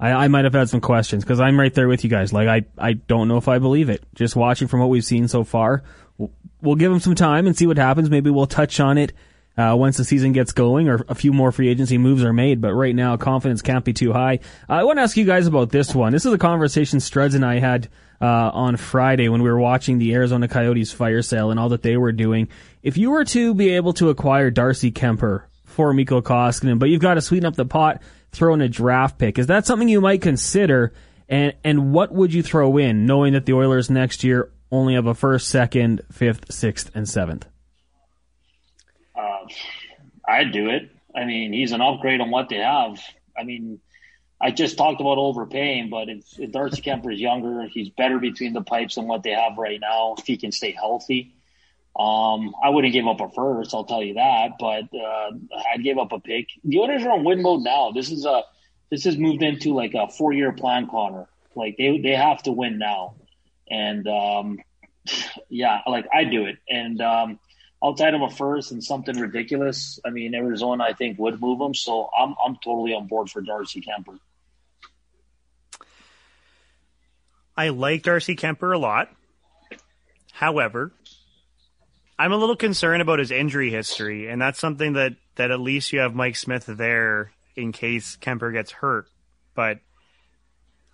I, 0.00 0.10
I 0.10 0.28
might 0.28 0.46
have 0.46 0.54
had 0.54 0.68
some 0.68 0.80
questions 0.80 1.22
because 1.22 1.38
I'm 1.38 1.60
right 1.60 1.72
there 1.72 1.86
with 1.86 2.02
you 2.02 2.10
guys. 2.10 2.32
Like 2.32 2.48
I, 2.48 2.66
I 2.76 2.94
don't 2.94 3.28
know 3.28 3.36
if 3.36 3.46
I 3.46 3.60
believe 3.60 3.88
it. 3.88 4.02
Just 4.16 4.34
watching 4.34 4.66
from 4.66 4.80
what 4.80 4.88
we've 4.88 5.04
seen 5.04 5.28
so 5.28 5.44
far, 5.44 5.84
we'll, 6.16 6.32
we'll 6.60 6.74
give 6.76 6.90
him 6.90 7.00
some 7.00 7.14
time 7.14 7.46
and 7.46 7.56
see 7.56 7.68
what 7.68 7.78
happens. 7.78 8.10
Maybe 8.10 8.30
we'll 8.30 8.46
touch 8.46 8.80
on 8.80 8.98
it 8.98 9.12
uh, 9.58 9.74
once 9.76 9.96
the 9.96 10.04
season 10.04 10.32
gets 10.32 10.52
going 10.52 10.88
or 10.88 11.04
a 11.08 11.14
few 11.14 11.32
more 11.32 11.50
free 11.50 11.68
agency 11.68 11.98
moves 11.98 12.22
are 12.22 12.32
made. 12.32 12.60
But 12.60 12.74
right 12.74 12.94
now, 12.94 13.16
confidence 13.16 13.60
can't 13.60 13.84
be 13.84 13.92
too 13.92 14.12
high. 14.12 14.38
I 14.68 14.84
want 14.84 14.98
to 14.98 15.02
ask 15.02 15.16
you 15.16 15.24
guys 15.24 15.48
about 15.48 15.70
this 15.70 15.94
one. 15.94 16.12
This 16.12 16.24
is 16.24 16.32
a 16.32 16.38
conversation 16.38 17.00
Struds 17.00 17.34
and 17.34 17.44
I 17.44 17.58
had 17.58 17.88
uh, 18.20 18.26
on 18.26 18.76
Friday 18.76 19.28
when 19.28 19.42
we 19.42 19.50
were 19.50 19.58
watching 19.58 19.98
the 19.98 20.14
Arizona 20.14 20.46
Coyotes 20.46 20.92
fire 20.92 21.22
sale 21.22 21.50
and 21.50 21.58
all 21.58 21.70
that 21.70 21.82
they 21.82 21.96
were 21.96 22.12
doing. 22.12 22.48
If 22.82 22.96
you 22.96 23.10
were 23.10 23.24
to 23.26 23.52
be 23.54 23.70
able 23.70 23.92
to 23.94 24.10
acquire 24.10 24.50
Darcy 24.50 24.92
Kuemper 24.92 25.42
for 25.64 25.92
Mikko 25.92 26.22
Koskinen, 26.22 26.78
but 26.78 26.88
you've 26.88 27.02
got 27.02 27.14
to 27.14 27.20
sweeten 27.20 27.46
up 27.46 27.56
the 27.56 27.64
pot 27.64 28.00
throw 28.30 28.54
in 28.54 28.60
a 28.60 28.68
draft 28.68 29.18
pick. 29.18 29.38
Is 29.38 29.48
that 29.48 29.66
something 29.66 29.88
you 29.88 30.00
might 30.00 30.22
consider? 30.22 30.92
And 31.28 31.54
and 31.64 31.92
what 31.92 32.12
would 32.12 32.32
you 32.32 32.42
throw 32.42 32.78
in, 32.78 33.06
knowing 33.06 33.34
that 33.34 33.44
the 33.44 33.52
Oilers 33.52 33.90
next 33.90 34.24
year 34.24 34.50
only 34.70 34.94
have 34.94 35.06
a 35.06 35.14
first, 35.14 35.48
second, 35.48 36.02
fifth, 36.10 36.52
sixth, 36.52 36.90
and 36.94 37.08
seventh? 37.08 37.46
Uh, 39.18 39.46
I'd 40.26 40.52
do 40.52 40.68
it. 40.70 40.90
I 41.14 41.24
mean, 41.24 41.52
he's 41.52 41.72
an 41.72 41.80
upgrade 41.80 42.20
on 42.20 42.30
what 42.30 42.48
they 42.48 42.58
have. 42.58 43.00
I 43.36 43.44
mean, 43.44 43.80
I 44.40 44.50
just 44.50 44.78
talked 44.78 45.00
about 45.00 45.18
overpaying, 45.18 45.90
but 45.90 46.08
if, 46.08 46.38
if 46.38 46.52
Darcy 46.52 46.82
Kuemper 46.84 47.12
is 47.12 47.20
younger, 47.20 47.66
he's 47.72 47.88
better 47.90 48.18
between 48.18 48.52
the 48.52 48.62
pipes 48.62 48.94
than 48.94 49.08
what 49.08 49.22
they 49.22 49.32
have 49.32 49.58
right 49.58 49.80
now. 49.80 50.14
If 50.18 50.26
he 50.26 50.36
can 50.36 50.52
stay 50.52 50.72
healthy, 50.72 51.34
um, 51.98 52.54
I 52.62 52.70
wouldn't 52.70 52.92
give 52.92 53.06
up 53.06 53.20
a 53.20 53.28
first, 53.30 53.74
I'll 53.74 53.84
tell 53.84 54.02
you 54.02 54.14
that, 54.14 54.52
but 54.60 54.84
uh, 54.94 55.30
I'd 55.72 55.82
give 55.82 55.98
up 55.98 56.12
a 56.12 56.20
pick. 56.20 56.46
The 56.64 56.78
owners 56.78 57.02
are 57.04 57.10
on 57.10 57.24
win 57.24 57.42
mode 57.42 57.62
now. 57.62 57.90
This 57.90 58.10
is 58.10 58.24
a 58.24 58.42
this 58.90 59.04
has 59.04 59.18
moved 59.18 59.42
into 59.42 59.74
like 59.74 59.94
a 59.94 60.08
four 60.08 60.32
year 60.32 60.52
plan, 60.52 60.88
Connor. 60.88 61.26
Like 61.56 61.76
they 61.76 61.98
they 61.98 62.14
have 62.14 62.42
to 62.44 62.52
win 62.52 62.78
now, 62.78 63.16
and 63.68 64.06
um, 64.06 64.58
yeah, 65.48 65.80
like 65.86 66.06
I 66.14 66.24
do 66.24 66.46
it. 66.46 66.58
And 66.68 67.00
um, 67.02 67.40
outside 67.82 68.14
of 68.14 68.22
a 68.22 68.30
first 68.30 68.72
and 68.72 68.82
something 68.82 69.16
ridiculous, 69.16 70.00
I 70.04 70.10
mean 70.10 70.34
Arizona, 70.34 70.84
I 70.84 70.92
think 70.92 71.18
would 71.18 71.40
move 71.40 71.58
them. 71.58 71.74
So 71.74 72.10
I'm 72.16 72.34
I'm 72.44 72.56
totally 72.62 72.92
on 72.92 73.06
board 73.06 73.30
for 73.30 73.40
Darcy 73.40 73.82
Kuemper. 73.82 74.18
I 77.56 77.70
like 77.70 78.02
Darcy 78.02 78.36
Kuemper 78.36 78.74
a 78.74 78.78
lot. 78.78 79.10
However, 80.32 80.92
I'm 82.18 82.32
a 82.32 82.36
little 82.36 82.56
concerned 82.56 83.02
about 83.02 83.18
his 83.18 83.30
injury 83.30 83.70
history, 83.70 84.28
and 84.28 84.40
that's 84.40 84.58
something 84.58 84.92
that 84.92 85.14
that 85.36 85.50
at 85.50 85.60
least 85.60 85.92
you 85.92 86.00
have 86.00 86.14
Mike 86.14 86.36
Smith 86.36 86.66
there 86.66 87.32
in 87.56 87.72
case 87.72 88.16
Kuemper 88.16 88.52
gets 88.52 88.70
hurt. 88.70 89.08
But 89.54 89.80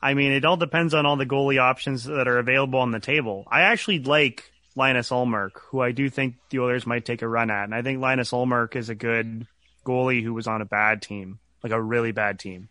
I 0.00 0.14
mean, 0.14 0.32
it 0.32 0.44
all 0.44 0.56
depends 0.56 0.94
on 0.94 1.06
all 1.06 1.16
the 1.16 1.26
goalie 1.26 1.60
options 1.60 2.04
that 2.04 2.28
are 2.28 2.38
available 2.38 2.78
on 2.78 2.90
the 2.90 3.00
table. 3.00 3.46
I 3.50 3.62
actually 3.62 4.00
like 4.00 4.50
Linus 4.76 5.10
Ullmark, 5.10 5.52
who 5.70 5.80
I 5.80 5.92
do 5.92 6.10
think 6.10 6.36
the 6.50 6.58
Oilers 6.60 6.86
might 6.86 7.04
take 7.04 7.22
a 7.22 7.28
run 7.28 7.50
at, 7.50 7.64
and 7.64 7.74
I 7.74 7.82
think 7.82 8.00
Linus 8.00 8.32
Ullmark 8.32 8.76
is 8.76 8.88
a 8.88 8.94
good 8.94 9.46
goalie 9.84 10.22
who 10.22 10.34
was 10.34 10.46
on 10.46 10.62
a 10.62 10.66
bad 10.66 11.02
team, 11.02 11.38
like 11.62 11.72
a 11.72 11.80
really 11.80 12.12
bad 12.12 12.38
team. 12.38 12.68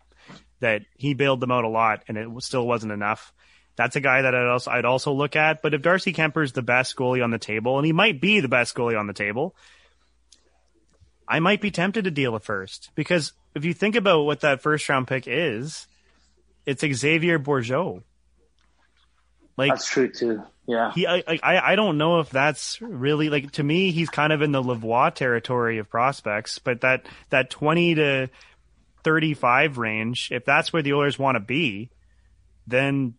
That 0.60 0.82
he 0.96 1.14
bailed 1.14 1.40
them 1.40 1.50
out 1.50 1.64
a 1.64 1.68
lot, 1.68 2.04
and 2.08 2.16
it 2.16 2.28
still 2.42 2.66
wasn't 2.66 2.92
enough 2.92 3.32
that's 3.76 3.96
a 3.96 4.00
guy 4.00 4.22
that 4.22 4.34
I'd 4.34 4.46
also, 4.46 4.70
I'd 4.70 4.84
also 4.84 5.12
look 5.12 5.36
at. 5.36 5.62
But 5.62 5.74
if 5.74 5.82
Darcy 5.82 6.12
Kuemper 6.12 6.44
is 6.44 6.52
the 6.52 6.62
best 6.62 6.96
goalie 6.96 7.24
on 7.24 7.30
the 7.30 7.38
table, 7.38 7.76
and 7.78 7.86
he 7.86 7.92
might 7.92 8.20
be 8.20 8.40
the 8.40 8.48
best 8.48 8.74
goalie 8.74 8.98
on 8.98 9.06
the 9.06 9.12
table, 9.12 9.54
I 11.26 11.40
might 11.40 11.60
be 11.60 11.70
tempted 11.70 12.04
to 12.04 12.10
deal 12.10 12.34
a 12.34 12.40
first 12.40 12.90
because 12.94 13.32
if 13.54 13.64
you 13.64 13.72
think 13.72 13.96
about 13.96 14.24
what 14.24 14.40
that 14.40 14.62
first 14.62 14.88
round 14.88 15.08
pick 15.08 15.24
is, 15.26 15.86
it's 16.66 16.84
Xavier 16.84 17.38
Bourgault. 17.38 18.02
Like 19.56 19.72
That's 19.72 19.88
true 19.88 20.10
too. 20.10 20.42
Yeah. 20.66 20.92
he, 20.92 21.06
I, 21.06 21.22
I, 21.28 21.72
I 21.72 21.76
don't 21.76 21.98
know 21.98 22.20
if 22.20 22.30
that's 22.30 22.80
really 22.80 23.28
like 23.28 23.52
to 23.52 23.62
me. 23.62 23.90
He's 23.90 24.08
kind 24.08 24.32
of 24.32 24.40
in 24.40 24.50
the 24.50 24.62
Lavoie 24.62 25.14
territory 25.14 25.78
of 25.78 25.90
prospects, 25.90 26.58
but 26.58 26.80
that 26.80 27.06
that 27.30 27.50
twenty 27.50 27.94
to 27.96 28.30
thirty-five 29.02 29.76
range, 29.76 30.30
if 30.32 30.44
that's 30.44 30.72
where 30.72 30.82
the 30.82 30.94
Oilers 30.94 31.18
want 31.18 31.36
to 31.36 31.40
be, 31.40 31.90
then 32.66 33.14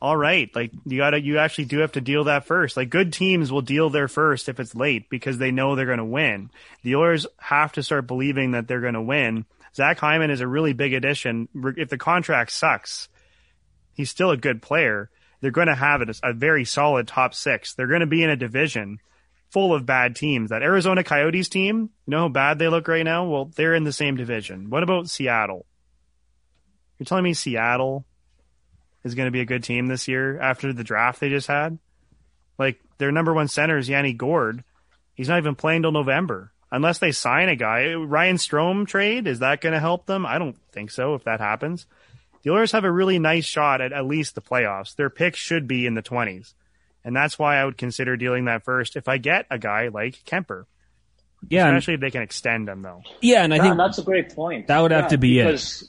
all 0.00 0.16
right. 0.16 0.50
Like 0.54 0.72
you 0.84 0.98
gotta, 0.98 1.22
you 1.22 1.38
actually 1.38 1.66
do 1.66 1.78
have 1.78 1.92
to 1.92 2.00
deal 2.00 2.24
that 2.24 2.44
first. 2.44 2.76
Like 2.76 2.90
good 2.90 3.12
teams 3.12 3.50
will 3.50 3.62
deal 3.62 3.88
their 3.88 4.08
first 4.08 4.48
if 4.48 4.60
it's 4.60 4.74
late 4.74 5.08
because 5.08 5.38
they 5.38 5.52
know 5.52 5.74
they're 5.74 5.86
going 5.86 5.98
to 5.98 6.04
win. 6.04 6.50
The 6.82 6.96
Oilers 6.96 7.26
have 7.38 7.72
to 7.72 7.82
start 7.82 8.06
believing 8.06 8.50
that 8.50 8.68
they're 8.68 8.80
going 8.80 8.94
to 8.94 9.00
win. 9.00 9.46
Zach 9.74 9.98
Hyman 9.98 10.30
is 10.30 10.40
a 10.40 10.46
really 10.46 10.74
big 10.74 10.92
addition. 10.92 11.48
If 11.54 11.88
the 11.88 11.96
contract 11.96 12.52
sucks, 12.52 13.08
he's 13.94 14.10
still 14.10 14.32
a 14.32 14.36
good 14.36 14.60
player. 14.60 15.08
They're 15.42 15.50
going 15.50 15.66
to 15.66 15.74
have 15.74 16.00
it 16.00 16.18
a 16.22 16.32
very 16.32 16.64
solid 16.64 17.08
top 17.08 17.34
six. 17.34 17.74
They're 17.74 17.88
going 17.88 18.00
to 18.00 18.06
be 18.06 18.22
in 18.22 18.30
a 18.30 18.36
division 18.36 18.98
full 19.50 19.74
of 19.74 19.84
bad 19.84 20.16
teams. 20.16 20.50
That 20.50 20.62
Arizona 20.62 21.04
Coyotes 21.04 21.48
team, 21.48 21.90
you 22.06 22.10
know 22.10 22.20
how 22.20 22.28
bad 22.28 22.58
they 22.58 22.68
look 22.68 22.88
right 22.88 23.04
now? 23.04 23.26
Well, 23.26 23.50
they're 23.56 23.74
in 23.74 23.84
the 23.84 23.92
same 23.92 24.16
division. 24.16 24.70
What 24.70 24.84
about 24.84 25.10
Seattle? 25.10 25.66
You're 26.98 27.06
telling 27.06 27.24
me 27.24 27.34
Seattle 27.34 28.06
is 29.02 29.16
going 29.16 29.26
to 29.26 29.32
be 29.32 29.40
a 29.40 29.44
good 29.44 29.64
team 29.64 29.88
this 29.88 30.06
year 30.06 30.40
after 30.40 30.72
the 30.72 30.84
draft 30.84 31.20
they 31.20 31.28
just 31.28 31.48
had? 31.48 31.78
Like 32.56 32.80
their 32.98 33.10
number 33.10 33.34
one 33.34 33.48
center 33.48 33.76
is 33.76 33.88
Yanni 33.88 34.12
Gourde. 34.12 34.62
He's 35.14 35.28
not 35.28 35.38
even 35.38 35.56
playing 35.56 35.82
till 35.82 35.92
November 35.92 36.52
unless 36.70 36.98
they 36.98 37.10
sign 37.10 37.48
a 37.48 37.56
guy. 37.56 37.94
Ryan 37.94 38.36
Strome 38.36 38.86
trade 38.86 39.26
is 39.26 39.40
that 39.40 39.60
going 39.60 39.74
to 39.74 39.80
help 39.80 40.06
them? 40.06 40.24
I 40.24 40.38
don't 40.38 40.56
think 40.70 40.92
so. 40.92 41.14
If 41.14 41.24
that 41.24 41.40
happens, 41.40 41.86
the 42.42 42.50
Oilers 42.50 42.72
have 42.72 42.84
a 42.84 42.90
really 42.92 43.18
nice 43.18 43.44
shot 43.44 43.80
at 43.80 43.92
at 43.92 44.06
least 44.06 44.34
the 44.34 44.42
playoffs. 44.42 44.94
Their 44.96 45.10
pick 45.10 45.36
should 45.36 45.66
be 45.68 45.86
in 45.86 45.94
the 45.94 46.02
twenties, 46.02 46.54
and 47.04 47.14
that's 47.14 47.38
why 47.38 47.56
I 47.56 47.64
would 47.64 47.78
consider 47.78 48.16
dealing 48.16 48.46
that 48.46 48.64
first 48.64 48.96
if 48.96 49.08
I 49.08 49.18
get 49.18 49.46
a 49.50 49.58
guy 49.58 49.88
like 49.88 50.22
Kuemper. 50.24 50.64
Yeah, 51.48 51.66
and, 51.66 51.76
Especially 51.76 51.94
if 51.94 52.00
they 52.00 52.10
can 52.10 52.22
extend 52.22 52.68
them 52.68 52.82
though. 52.82 53.02
yeah, 53.20 53.42
and 53.42 53.52
I 53.52 53.56
Yeah, 53.56 53.62
think 53.62 53.76
that's 53.76 53.98
a 53.98 54.02
great 54.04 54.34
point. 54.34 54.68
that 54.68 54.80
would 54.80 54.92
have 54.92 55.08
to 55.08 55.18
be 55.18 55.38
it. 55.40 55.82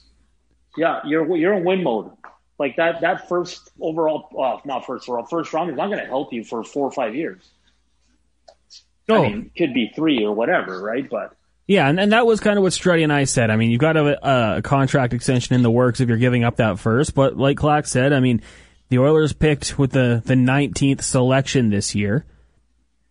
Yeah, 0.76 1.00
you're 1.06 1.36
you're 1.36 1.52
in 1.54 1.64
win 1.64 1.84
mode. 1.84 2.10
Like 2.58 2.76
that 2.76 3.00
that 3.02 3.28
first 3.28 3.70
overall, 3.80 4.28
uh, 4.36 4.60
not 4.64 4.84
first 4.86 5.08
overall, 5.08 5.26
first 5.26 5.52
round 5.52 5.70
is 5.70 5.76
not 5.76 5.86
going 5.86 5.98
to 6.00 6.06
help 6.06 6.32
you 6.32 6.44
for 6.44 6.62
four 6.64 6.86
or 6.86 6.92
five 6.92 7.14
years. 7.14 7.48
oh, 9.08 9.16
I 9.16 9.28
mean, 9.28 9.50
could 9.56 9.74
be 9.74 9.92
three 9.94 10.24
or 10.24 10.32
whatever, 10.34 10.80
right? 10.80 11.08
But 11.08 11.36
Yeah, 11.66 11.88
and, 11.88 11.98
and 11.98 12.12
that 12.12 12.26
was 12.26 12.40
kind 12.40 12.58
of 12.58 12.62
what 12.62 12.72
Strutty 12.72 13.02
and 13.04 13.12
I 13.12 13.24
said. 13.24 13.50
I 13.50 13.56
mean, 13.56 13.70
you've 13.70 13.80
got 13.80 13.96
a, 13.96 14.56
a 14.56 14.62
contract 14.62 15.14
extension 15.14 15.54
in 15.54 15.62
the 15.62 15.70
works 15.70 16.00
if 16.00 16.08
you're 16.08 16.18
giving 16.18 16.44
up 16.44 16.56
that 16.56 16.78
first. 16.78 17.14
But 17.14 17.38
like 17.38 17.56
Clark 17.56 17.86
said, 17.86 18.12
I 18.12 18.20
mean, 18.20 18.42
the 18.90 18.98
Oilers 18.98 19.32
picked 19.32 19.78
with 19.78 19.92
the, 19.92 20.22
the 20.24 20.34
19th 20.34 21.02
selection 21.02 21.70
this 21.70 21.94
year. 21.94 22.26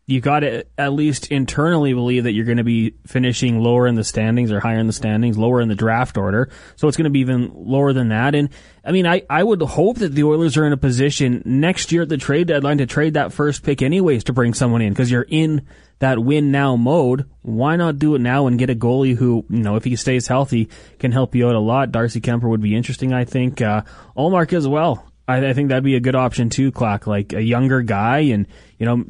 You 0.05 0.19
got 0.19 0.41
to 0.41 0.65
at 0.77 0.91
least 0.91 1.31
internally 1.31 1.93
believe 1.93 2.25
that 2.25 2.33
you're 2.33 2.45
going 2.45 2.57
to 2.57 2.63
be 2.65 2.95
finishing 3.07 3.61
lower 3.61 3.87
in 3.87 3.95
the 3.95 4.03
standings 4.03 4.51
or 4.51 4.59
higher 4.59 4.79
in 4.79 4.87
the 4.87 4.93
standings, 4.93 5.37
lower 5.37 5.61
in 5.61 5.69
the 5.69 5.75
draft 5.75 6.17
order. 6.17 6.49
So 6.75 6.89
it's 6.89 6.97
going 6.97 7.05
to 7.05 7.09
be 7.09 7.21
even 7.21 7.51
lower 7.55 7.93
than 7.93 8.09
that. 8.09 8.35
And 8.35 8.49
I 8.83 8.91
mean, 8.91 9.07
I, 9.07 9.23
I 9.29 9.43
would 9.43 9.61
hope 9.61 9.99
that 9.99 10.13
the 10.13 10.23
Oilers 10.23 10.57
are 10.57 10.65
in 10.65 10.73
a 10.73 10.77
position 10.77 11.41
next 11.45 11.93
year 11.93 12.01
at 12.01 12.09
the 12.09 12.17
trade 12.17 12.47
deadline 12.47 12.79
to 12.79 12.85
trade 12.85 13.13
that 13.13 13.31
first 13.31 13.63
pick 13.63 13.81
anyways 13.81 14.25
to 14.25 14.33
bring 14.33 14.53
someone 14.53 14.81
in 14.81 14.91
because 14.91 15.09
you're 15.09 15.25
in 15.29 15.65
that 15.99 16.19
win 16.19 16.51
now 16.51 16.75
mode. 16.75 17.29
Why 17.41 17.77
not 17.77 17.97
do 17.97 18.15
it 18.15 18.19
now 18.19 18.47
and 18.47 18.59
get 18.59 18.69
a 18.69 18.75
goalie 18.75 19.15
who, 19.15 19.45
you 19.49 19.63
know, 19.63 19.77
if 19.77 19.85
he 19.85 19.95
stays 19.95 20.27
healthy, 20.27 20.67
can 20.99 21.13
help 21.13 21.33
you 21.33 21.47
out 21.47 21.55
a 21.55 21.59
lot? 21.59 21.93
Darcy 21.93 22.19
Kuemper 22.19 22.49
would 22.49 22.61
be 22.61 22.75
interesting, 22.75 23.13
I 23.13 23.23
think. 23.23 23.61
Uh, 23.61 23.83
as 24.17 24.67
well. 24.67 25.05
I, 25.27 25.49
I 25.49 25.53
think 25.53 25.69
that'd 25.69 25.83
be 25.83 25.95
a 25.95 26.01
good 26.01 26.15
option 26.15 26.49
too, 26.49 26.71
Clock. 26.71 27.07
Like 27.07 27.33
a 27.33 27.41
younger 27.41 27.81
guy 27.81 28.19
and, 28.19 28.47
you 28.77 28.85
know, 28.85 29.05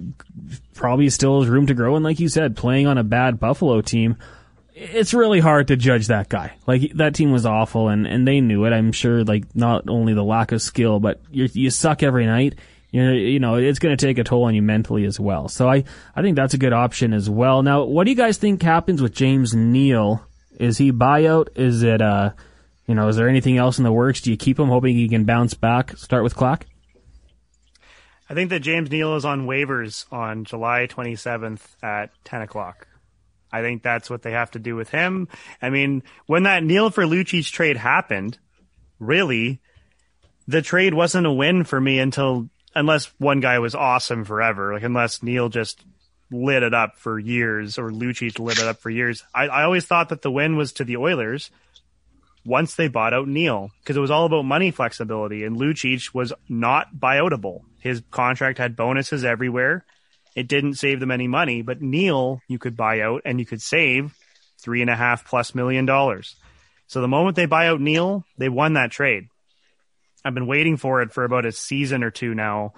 probably 0.74 1.10
still 1.10 1.42
has 1.42 1.50
room 1.50 1.68
to 1.68 1.74
grow. 1.74 1.96
And 1.96 2.04
like 2.04 2.20
you 2.20 2.30
said, 2.30 2.56
playing 2.56 2.88
on 2.88 2.98
a 2.98 3.04
bad 3.04 3.40
Buffalo 3.40 3.82
team, 3.82 4.18
it's 4.76 5.14
really 5.14 5.40
hard 5.40 5.68
to 5.68 5.76
judge 5.76 6.08
that 6.08 6.30
guy. 6.30 6.54
Like 6.66 6.94
that 6.96 7.16
team 7.16 7.32
was 7.32 7.46
awful 7.46 7.90
and, 7.90 8.08
and 8.08 8.28
they 8.28 8.42
knew 8.42 8.66
it. 8.66 8.74
I'm 8.74 8.92
sure 8.92 9.24
like 9.24 9.56
not 9.56 9.88
only 9.88 10.14
the 10.14 10.24
lack 10.24 10.52
of 10.52 10.62
skill, 10.62 11.00
but 11.00 11.22
you 11.32 11.48
you 11.54 11.70
suck 11.70 12.04
every 12.04 12.26
night. 12.26 12.56
You 12.92 13.04
know, 13.04 13.12
you 13.14 13.40
know, 13.40 13.56
it's 13.56 13.80
going 13.80 13.98
to 13.98 14.06
take 14.06 14.20
a 14.20 14.24
toll 14.24 14.44
on 14.44 14.54
you 14.54 14.62
mentally 14.62 15.06
as 15.06 15.20
well. 15.20 15.48
So 15.48 15.68
I, 15.68 15.84
I 16.16 16.22
think 16.22 16.36
that's 16.36 16.54
a 16.54 16.60
good 16.60 16.74
option 16.74 17.12
as 17.12 17.28
well. 17.28 17.64
Now, 17.64 17.86
what 17.86 18.04
do 18.04 18.12
you 18.12 18.18
guys 18.18 18.38
think 18.38 18.62
happens 18.62 19.02
with 19.02 19.16
James 19.16 19.56
Neal? 19.56 20.24
Is 20.60 20.78
he 20.78 20.92
buyout? 20.92 21.48
Is 21.56 21.82
it, 21.82 22.04
uh, 22.04 22.34
you 22.88 22.96
know, 22.96 23.08
is 23.08 23.16
there 23.16 23.30
anything 23.30 23.58
else 23.58 23.78
in 23.78 23.84
the 23.84 23.92
works? 23.92 24.22
Do 24.22 24.32
you 24.32 24.38
keep 24.38 24.60
him 24.60 24.68
hoping 24.68 24.96
he 24.96 25.08
can 25.08 25.24
bounce 25.24 25.54
back? 25.54 25.98
Start 25.98 26.24
with 26.24 26.36
Klak? 26.36 26.64
I 28.30 28.34
think 28.34 28.50
that 28.50 28.62
James 28.62 28.90
Neal 28.90 29.16
is 29.16 29.26
on 29.26 29.48
waivers 29.48 30.06
on 30.12 30.44
July 30.44 30.88
27th 30.90 31.62
at 31.82 32.12
10 32.24 32.42
o'clock. 32.42 32.88
I 33.52 33.62
think 33.62 33.84
that's 33.84 34.10
what 34.10 34.24
they 34.24 34.32
have 34.32 34.52
to 34.52 34.60
do 34.60 34.76
with 34.76 34.90
him. 34.90 35.28
I 35.62 35.70
mean, 35.70 36.04
when 36.26 36.44
that 36.44 36.64
Neal 36.64 36.90
for 36.90 37.04
Lucic 37.04 37.52
trade 37.52 37.78
happened, 37.78 38.40
really, 39.00 39.62
the 40.48 40.62
trade 40.62 40.94
wasn't 40.94 41.28
a 41.28 41.32
win 41.32 41.64
for 41.64 41.80
me 41.80 42.00
until, 42.00 42.50
unless 42.74 43.06
one 43.20 43.40
guy 43.40 43.60
was 43.60 43.76
awesome 43.76 44.26
forever, 44.26 44.74
like 44.74 44.84
unless 44.84 45.22
Neal 45.22 45.50
just 45.50 45.86
lit 46.32 46.64
it 46.64 46.74
up 46.74 46.98
for 46.98 47.20
years 47.20 47.78
or 47.78 47.92
Lucic 47.92 48.40
lit 48.40 48.58
it 48.58 48.66
up 48.66 48.80
for 48.80 48.90
years. 48.90 49.24
I, 49.36 49.48
I 49.48 49.64
always 49.64 49.86
thought 49.86 50.10
that 50.10 50.24
the 50.24 50.32
win 50.32 50.58
was 50.58 50.74
to 50.74 50.84
the 50.84 50.98
Oilers 50.98 51.52
once 52.46 52.76
they 52.76 52.88
bought 52.88 53.14
out 53.14 53.28
Neal 53.28 53.72
because 53.80 53.96
it 53.96 54.02
was 54.02 54.12
all 54.12 54.26
about 54.26 54.44
money 54.44 54.72
flexibility 54.72 55.44
and 55.44 55.58
Lucic 55.58 56.14
was 56.14 56.34
not 56.50 56.96
buyoutable. 56.96 57.62
His 57.80 58.02
contract 58.12 58.58
had 58.58 58.76
bonuses 58.76 59.24
everywhere. 59.24 59.86
It 60.36 60.48
didn't 60.48 60.76
save 60.76 61.00
them 61.00 61.12
any 61.12 61.28
money, 61.28 61.62
but 61.62 61.82
Neal 61.82 62.42
you 62.48 62.60
could 62.60 62.76
buy 62.76 63.02
out 63.02 63.22
and 63.26 63.40
you 63.40 63.46
could 63.46 63.62
save 63.62 64.16
three 64.60 64.82
and 64.82 64.90
a 64.90 64.96
half 64.96 65.26
plus 65.26 65.54
million 65.54 65.86
dollars. 65.86 66.36
So 66.88 67.02
the 67.02 67.08
moment 67.08 67.36
they 67.36 67.46
buy 67.46 67.68
out 67.68 67.82
Neal, 67.82 68.26
they 68.38 68.50
won 68.50 68.74
that 68.74 68.92
trade. 68.92 69.28
I've 70.26 70.34
been 70.34 70.48
waiting 70.48 70.78
for 70.78 71.02
it 71.02 71.12
for 71.12 71.24
about 71.24 71.46
a 71.46 71.52
season 71.52 72.04
or 72.04 72.12
two 72.12 72.34
now, 72.34 72.74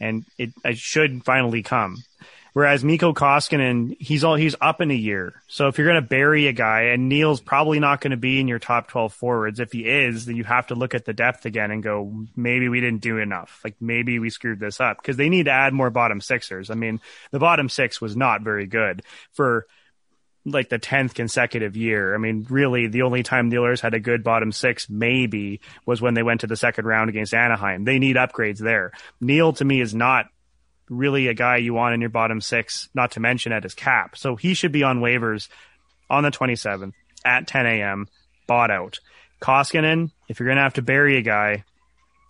and 0.00 0.24
it, 0.38 0.50
it 0.64 0.78
should 0.78 1.24
finally 1.24 1.62
come. 1.62 1.96
Whereas 2.58 2.82
Miko 2.82 3.12
Koskinen, 3.12 3.96
he's 4.00 4.24
all 4.24 4.34
he's 4.34 4.56
up 4.60 4.80
in 4.80 4.90
a 4.90 4.94
year. 4.94 5.40
So 5.46 5.68
if 5.68 5.78
you're 5.78 5.86
going 5.86 6.02
to 6.02 6.08
bury 6.08 6.48
a 6.48 6.52
guy, 6.52 6.86
and 6.86 7.08
Neal's 7.08 7.40
probably 7.40 7.78
not 7.78 8.00
going 8.00 8.10
to 8.10 8.16
be 8.16 8.40
in 8.40 8.48
your 8.48 8.58
top 8.58 8.88
12 8.88 9.14
forwards. 9.14 9.60
If 9.60 9.70
he 9.70 9.82
is, 9.82 10.24
then 10.24 10.34
you 10.34 10.42
have 10.42 10.66
to 10.66 10.74
look 10.74 10.92
at 10.92 11.04
the 11.04 11.12
depth 11.12 11.46
again 11.46 11.70
and 11.70 11.84
go, 11.84 12.12
maybe 12.34 12.68
we 12.68 12.80
didn't 12.80 13.00
do 13.00 13.18
enough. 13.18 13.60
Like 13.62 13.76
maybe 13.80 14.18
we 14.18 14.28
screwed 14.28 14.58
this 14.58 14.80
up 14.80 14.96
because 14.96 15.16
they 15.16 15.28
need 15.28 15.44
to 15.44 15.52
add 15.52 15.72
more 15.72 15.88
bottom 15.90 16.20
sixers. 16.20 16.68
I 16.68 16.74
mean, 16.74 17.00
the 17.30 17.38
bottom 17.38 17.68
six 17.68 18.00
was 18.00 18.16
not 18.16 18.42
very 18.42 18.66
good 18.66 19.04
for 19.34 19.68
like 20.44 20.68
the 20.68 20.80
10th 20.80 21.14
consecutive 21.14 21.76
year. 21.76 22.12
I 22.12 22.18
mean, 22.18 22.44
really 22.50 22.88
the 22.88 23.02
only 23.02 23.22
time 23.22 23.50
the 23.50 23.58
Oilers 23.58 23.82
had 23.82 23.94
a 23.94 24.00
good 24.00 24.24
bottom 24.24 24.50
six 24.50 24.90
maybe 24.90 25.60
was 25.86 26.02
when 26.02 26.14
they 26.14 26.24
went 26.24 26.40
to 26.40 26.48
the 26.48 26.56
second 26.56 26.86
round 26.86 27.08
against 27.08 27.34
Anaheim. 27.34 27.84
They 27.84 28.00
need 28.00 28.16
upgrades 28.16 28.58
there. 28.58 28.90
Neal 29.20 29.52
to 29.52 29.64
me 29.64 29.80
is 29.80 29.94
not 29.94 30.26
really 30.88 31.28
a 31.28 31.34
guy 31.34 31.56
you 31.56 31.74
want 31.74 31.94
in 31.94 32.00
your 32.00 32.10
bottom 32.10 32.40
six, 32.40 32.88
not 32.94 33.12
to 33.12 33.20
mention 33.20 33.52
at 33.52 33.62
his 33.62 33.74
cap. 33.74 34.16
So 34.16 34.36
he 34.36 34.54
should 34.54 34.72
be 34.72 34.82
on 34.82 35.00
waivers 35.00 35.48
on 36.10 36.22
the 36.22 36.30
27th 36.30 36.92
at 37.24 37.46
10 37.46 37.66
a.m. 37.66 38.08
bought 38.46 38.70
out. 38.70 39.00
Koskinen, 39.40 40.10
if 40.28 40.40
you're 40.40 40.48
going 40.48 40.56
to 40.56 40.62
have 40.62 40.74
to 40.74 40.82
bury 40.82 41.16
a 41.16 41.22
guy, 41.22 41.64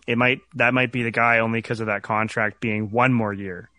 it 0.07 0.17
might, 0.17 0.39
that 0.55 0.73
might 0.73 0.91
be 0.91 1.03
the 1.03 1.11
guy 1.11 1.39
only 1.39 1.59
because 1.59 1.79
of 1.79 1.87
that 1.87 2.03
contract 2.03 2.59
being 2.59 2.91
one 2.91 3.13
more 3.13 3.33
year. 3.33 3.69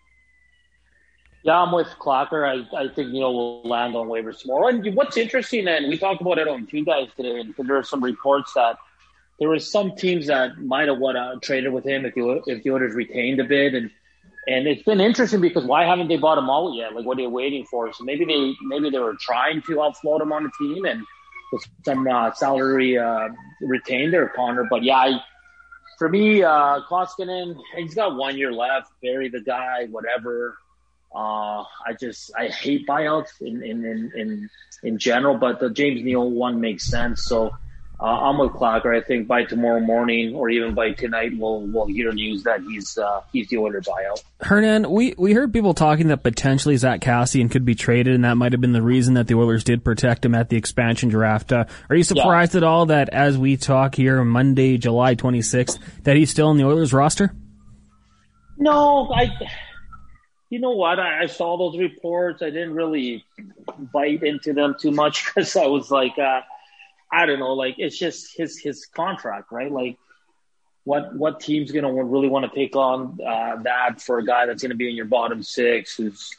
yeah, 1.42 1.58
I'm 1.60 1.72
with 1.72 1.88
Clocker. 1.98 2.46
I, 2.46 2.76
I 2.76 2.88
think 2.94 3.10
Neal 3.10 3.32
will 3.32 3.62
land 3.62 3.96
on 3.96 4.08
waivers 4.08 4.40
tomorrow. 4.40 4.68
And 4.68 4.94
what's 4.94 5.16
interesting, 5.16 5.68
and 5.68 5.88
we 5.88 5.98
talked 5.98 6.20
about 6.20 6.38
it 6.38 6.48
on 6.48 6.66
two 6.66 6.84
guys 6.84 7.08
today, 7.16 7.40
and 7.40 7.54
there 7.56 7.76
are 7.76 7.82
some 7.82 8.02
reports 8.02 8.52
that 8.54 8.76
there 9.38 9.48
were 9.48 9.58
some 9.58 9.96
teams 9.96 10.26
that 10.26 10.58
might 10.58 10.88
have 10.88 10.98
what 10.98 11.16
uh, 11.16 11.36
traded 11.42 11.72
with 11.72 11.84
him 11.84 12.04
if 12.04 12.14
the 12.14 12.42
if 12.46 12.62
the 12.62 12.70
Oilers 12.70 12.94
retained 12.94 13.40
a 13.40 13.44
bid, 13.44 13.74
and 13.74 13.90
and 14.46 14.66
it's 14.66 14.82
been 14.82 15.00
interesting 15.00 15.40
because 15.40 15.64
why 15.64 15.84
haven't 15.84 16.08
they 16.08 16.16
bought 16.16 16.38
him 16.38 16.48
out 16.48 16.72
yet? 16.74 16.94
Like, 16.94 17.04
what 17.04 17.18
are 17.18 17.22
they 17.22 17.26
waiting 17.26 17.64
for? 17.66 17.92
So 17.92 18.04
maybe 18.04 18.24
they 18.24 18.54
maybe 18.62 18.90
they 18.90 18.98
were 18.98 19.16
trying 19.20 19.62
to 19.62 19.76
offload 19.76 20.22
him 20.22 20.32
on 20.32 20.44
the 20.44 20.50
team 20.58 20.84
and 20.84 21.04
with 21.52 21.64
some 21.84 22.06
uh, 22.06 22.32
salary 22.32 22.96
uh, 22.96 23.28
retained 23.60 24.12
there, 24.12 24.28
Connor. 24.34 24.66
But 24.70 24.82
yeah, 24.82 24.96
I, 24.96 25.20
for 25.98 26.08
me, 26.08 26.42
uh, 26.42 26.80
Koskinen, 26.88 27.56
he's 27.76 27.94
got 27.94 28.16
one 28.16 28.36
year 28.36 28.52
left. 28.52 28.90
Bury 29.02 29.28
the 29.28 29.40
guy, 29.40 29.86
whatever. 29.86 30.56
Uh, 31.14 31.64
I 31.86 31.92
just 32.00 32.30
I 32.36 32.46
hate 32.48 32.86
buyouts 32.86 33.40
in 33.40 33.62
in 33.62 33.84
in 33.84 34.12
in, 34.14 34.50
in 34.82 34.98
general, 34.98 35.36
but 35.36 35.60
the 35.60 35.68
James 35.70 36.02
Neal 36.02 36.30
one 36.30 36.60
makes 36.60 36.86
sense. 36.86 37.24
So. 37.24 37.50
Uh, 38.00 38.06
I'm 38.06 38.38
with 38.38 38.52
Clocker. 38.52 38.96
I 38.96 39.02
think 39.02 39.28
by 39.28 39.44
tomorrow 39.44 39.80
morning 39.80 40.34
or 40.34 40.48
even 40.48 40.74
by 40.74 40.92
tonight, 40.92 41.32
we'll 41.36 41.60
we'll 41.60 41.84
hear 41.86 42.10
news 42.12 42.44
that 42.44 42.62
he's 42.62 42.96
uh, 42.96 43.20
he's 43.30 43.48
the 43.48 43.58
Oilers 43.58 43.86
buyout. 43.86 44.22
Hernan, 44.40 44.90
we, 44.90 45.14
we 45.18 45.34
heard 45.34 45.52
people 45.52 45.74
talking 45.74 46.08
that 46.08 46.22
potentially 46.22 46.78
Zack 46.78 47.02
Kassian 47.02 47.50
could 47.50 47.66
be 47.66 47.74
traded, 47.74 48.14
and 48.14 48.24
that 48.24 48.38
might 48.38 48.52
have 48.52 48.60
been 48.60 48.72
the 48.72 48.80
reason 48.80 49.14
that 49.14 49.26
the 49.26 49.34
Oilers 49.34 49.64
did 49.64 49.84
protect 49.84 50.24
him 50.24 50.34
at 50.34 50.48
the 50.48 50.56
expansion 50.56 51.10
draft. 51.10 51.52
Uh, 51.52 51.66
are 51.90 51.96
you 51.96 52.02
surprised 52.02 52.54
at 52.54 52.62
all 52.62 52.86
that 52.86 53.10
as 53.10 53.36
we 53.36 53.58
talk 53.58 53.96
here 53.96 54.24
Monday, 54.24 54.78
July 54.78 55.14
26th, 55.14 55.78
that 56.04 56.16
he's 56.16 56.30
still 56.30 56.50
in 56.50 56.56
the 56.56 56.64
Oilers 56.64 56.94
roster? 56.94 57.34
No, 58.56 59.12
I. 59.12 59.30
You 60.48 60.58
know 60.58 60.72
what? 60.72 60.98
I, 60.98 61.24
I 61.24 61.26
saw 61.26 61.58
those 61.58 61.78
reports. 61.78 62.40
I 62.42 62.46
didn't 62.46 62.74
really 62.74 63.26
bite 63.92 64.22
into 64.22 64.54
them 64.54 64.74
too 64.80 64.90
much 64.90 65.26
because 65.34 65.54
I 65.54 65.66
was 65.66 65.90
like, 65.90 66.18
uh, 66.18 66.40
I 67.12 67.26
don't 67.26 67.38
know. 67.38 67.54
Like 67.54 67.76
it's 67.78 67.98
just 67.98 68.36
his 68.36 68.58
his 68.58 68.86
contract, 68.86 69.50
right? 69.50 69.70
Like 69.70 69.98
what 70.84 71.14
what 71.14 71.40
team's 71.40 71.72
to 71.84 71.90
really 71.90 72.28
want 72.28 72.50
to 72.50 72.58
take 72.58 72.76
on 72.76 73.18
uh, 73.24 73.56
that 73.62 74.00
for 74.00 74.18
a 74.18 74.24
guy 74.24 74.46
that's 74.46 74.62
to 74.70 74.76
be 74.76 74.88
in 74.88 74.96
your 74.96 75.06
bottom 75.06 75.42
six, 75.42 75.96
whose 75.96 76.34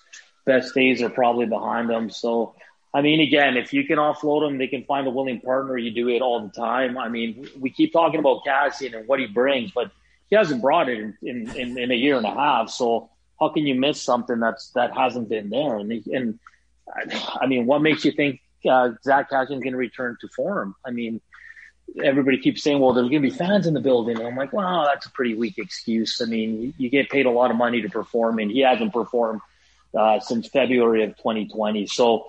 best 0.45 0.73
days 0.73 1.01
are 1.01 1.09
probably 1.09 1.45
behind 1.45 1.89
him. 1.89 2.09
So, 2.09 2.55
I 2.93 3.01
mean, 3.01 3.19
again, 3.21 3.57
if 3.57 3.73
you 3.73 3.85
can 3.85 3.97
offload 3.97 4.47
him, 4.47 4.57
they 4.57 4.67
can 4.67 4.83
find 4.85 5.07
a 5.07 5.11
willing 5.11 5.39
partner. 5.41 5.77
You 5.77 5.91
do 5.91 6.09
it 6.09 6.21
all 6.21 6.41
the 6.41 6.53
time. 6.53 6.97
I 6.97 7.09
mean, 7.09 7.47
we 7.59 7.69
keep 7.69 7.93
talking 7.93 8.19
about 8.19 8.43
Kassian 8.45 8.97
and 8.97 9.07
what 9.07 9.19
he 9.19 9.27
brings, 9.27 9.71
but 9.71 9.91
he 10.29 10.35
hasn't 10.35 10.61
brought 10.61 10.89
it 10.89 10.99
in, 10.99 11.17
in, 11.21 11.55
in, 11.55 11.77
in 11.77 11.91
a 11.91 11.95
year 11.95 12.17
and 12.17 12.25
a 12.25 12.33
half. 12.33 12.69
So 12.69 13.09
how 13.39 13.49
can 13.49 13.67
you 13.67 13.75
miss 13.75 14.01
something 14.01 14.39
that's 14.39 14.69
that 14.71 14.95
hasn't 14.97 15.29
been 15.29 15.49
there? 15.49 15.77
And 15.77 15.91
and 16.07 16.39
I 17.39 17.45
mean, 17.47 17.67
what 17.67 17.81
makes 17.81 18.03
you 18.03 18.11
think 18.11 18.41
uh, 18.65 18.91
Zack 19.03 19.29
Kassian's 19.31 19.61
going 19.61 19.71
to 19.71 19.77
return 19.77 20.17
to 20.21 20.27
form? 20.29 20.75
I 20.85 20.91
mean, 20.91 21.21
everybody 22.03 22.37
keeps 22.37 22.63
saying, 22.63 22.79
well, 22.79 22.93
there's 22.93 23.09
going 23.09 23.21
to 23.21 23.29
be 23.29 23.35
fans 23.35 23.67
in 23.67 23.73
the 23.73 23.79
building. 23.79 24.17
And 24.17 24.27
I'm 24.27 24.35
like, 24.35 24.53
wow, 24.53 24.85
that's 24.85 25.05
a 25.05 25.11
pretty 25.11 25.35
weak 25.35 25.55
excuse. 25.57 26.21
I 26.21 26.25
mean, 26.25 26.73
you 26.77 26.89
get 26.89 27.09
paid 27.09 27.25
a 27.25 27.31
lot 27.31 27.51
of 27.51 27.57
money 27.57 27.81
to 27.81 27.89
perform, 27.89 28.39
and 28.39 28.51
he 28.51 28.61
hasn't 28.61 28.93
performed 28.93 29.41
uh, 29.97 30.19
since 30.19 30.47
February 30.47 31.03
of 31.03 31.17
2020. 31.17 31.87
So, 31.87 32.27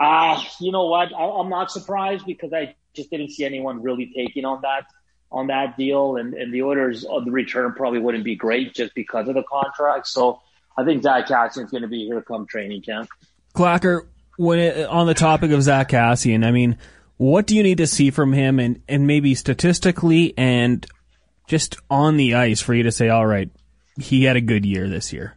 uh, 0.00 0.42
you 0.60 0.72
know 0.72 0.86
what? 0.86 1.14
I, 1.14 1.40
am 1.40 1.48
not 1.48 1.70
surprised 1.70 2.26
because 2.26 2.52
I 2.52 2.74
just 2.94 3.10
didn't 3.10 3.30
see 3.30 3.44
anyone 3.44 3.82
really 3.82 4.12
taking 4.14 4.44
on 4.44 4.62
that 4.62 4.86
on 5.30 5.48
that 5.48 5.76
deal, 5.76 6.16
and, 6.16 6.32
and 6.34 6.54
the 6.54 6.62
orders 6.62 7.04
of 7.04 7.24
the 7.24 7.30
return 7.32 7.72
probably 7.72 7.98
wouldn't 7.98 8.22
be 8.22 8.36
great 8.36 8.72
just 8.72 8.94
because 8.94 9.26
of 9.26 9.34
the 9.34 9.42
contract. 9.42 10.06
So, 10.06 10.40
I 10.76 10.84
think 10.84 11.02
Zack 11.02 11.26
Kassian's 11.26 11.70
going 11.70 11.82
to 11.82 11.88
be 11.88 12.06
here 12.06 12.22
come 12.22 12.46
training 12.46 12.82
camp. 12.82 13.08
Clacker, 13.54 14.06
when 14.36 14.58
it, 14.58 14.86
on 14.88 15.06
the 15.06 15.14
topic 15.14 15.50
of 15.50 15.62
Zack 15.62 15.90
Kassian, 15.90 16.44
I 16.44 16.50
mean 16.50 16.78
what 17.16 17.46
do 17.46 17.56
you 17.56 17.62
need 17.62 17.78
to 17.78 17.86
see 17.86 18.10
from 18.10 18.32
him 18.32 18.58
and, 18.58 18.82
and 18.88 19.06
maybe 19.06 19.34
statistically 19.34 20.34
and 20.36 20.84
just 21.46 21.76
on 21.88 22.16
the 22.16 22.34
ice 22.34 22.60
for 22.60 22.74
you 22.74 22.82
to 22.84 22.92
say, 22.92 23.08
all 23.08 23.26
right, 23.26 23.50
he 24.00 24.24
had 24.24 24.36
a 24.36 24.40
good 24.40 24.66
year 24.66 24.88
this 24.88 25.12
year? 25.12 25.36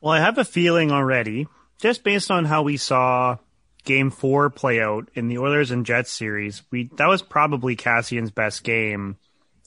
Well, 0.00 0.14
I 0.14 0.20
have 0.20 0.38
a 0.38 0.44
feeling 0.44 0.92
already, 0.92 1.48
just 1.80 2.04
based 2.04 2.30
on 2.30 2.44
how 2.44 2.62
we 2.62 2.76
saw 2.76 3.36
game 3.84 4.10
four 4.10 4.48
play 4.50 4.80
out 4.80 5.08
in 5.14 5.28
the 5.28 5.38
Oilers 5.38 5.70
and 5.70 5.84
Jets 5.84 6.12
series, 6.12 6.62
we 6.70 6.90
that 6.96 7.08
was 7.08 7.22
probably 7.22 7.74
Kassian's 7.74 8.30
best 8.30 8.62
game 8.62 9.16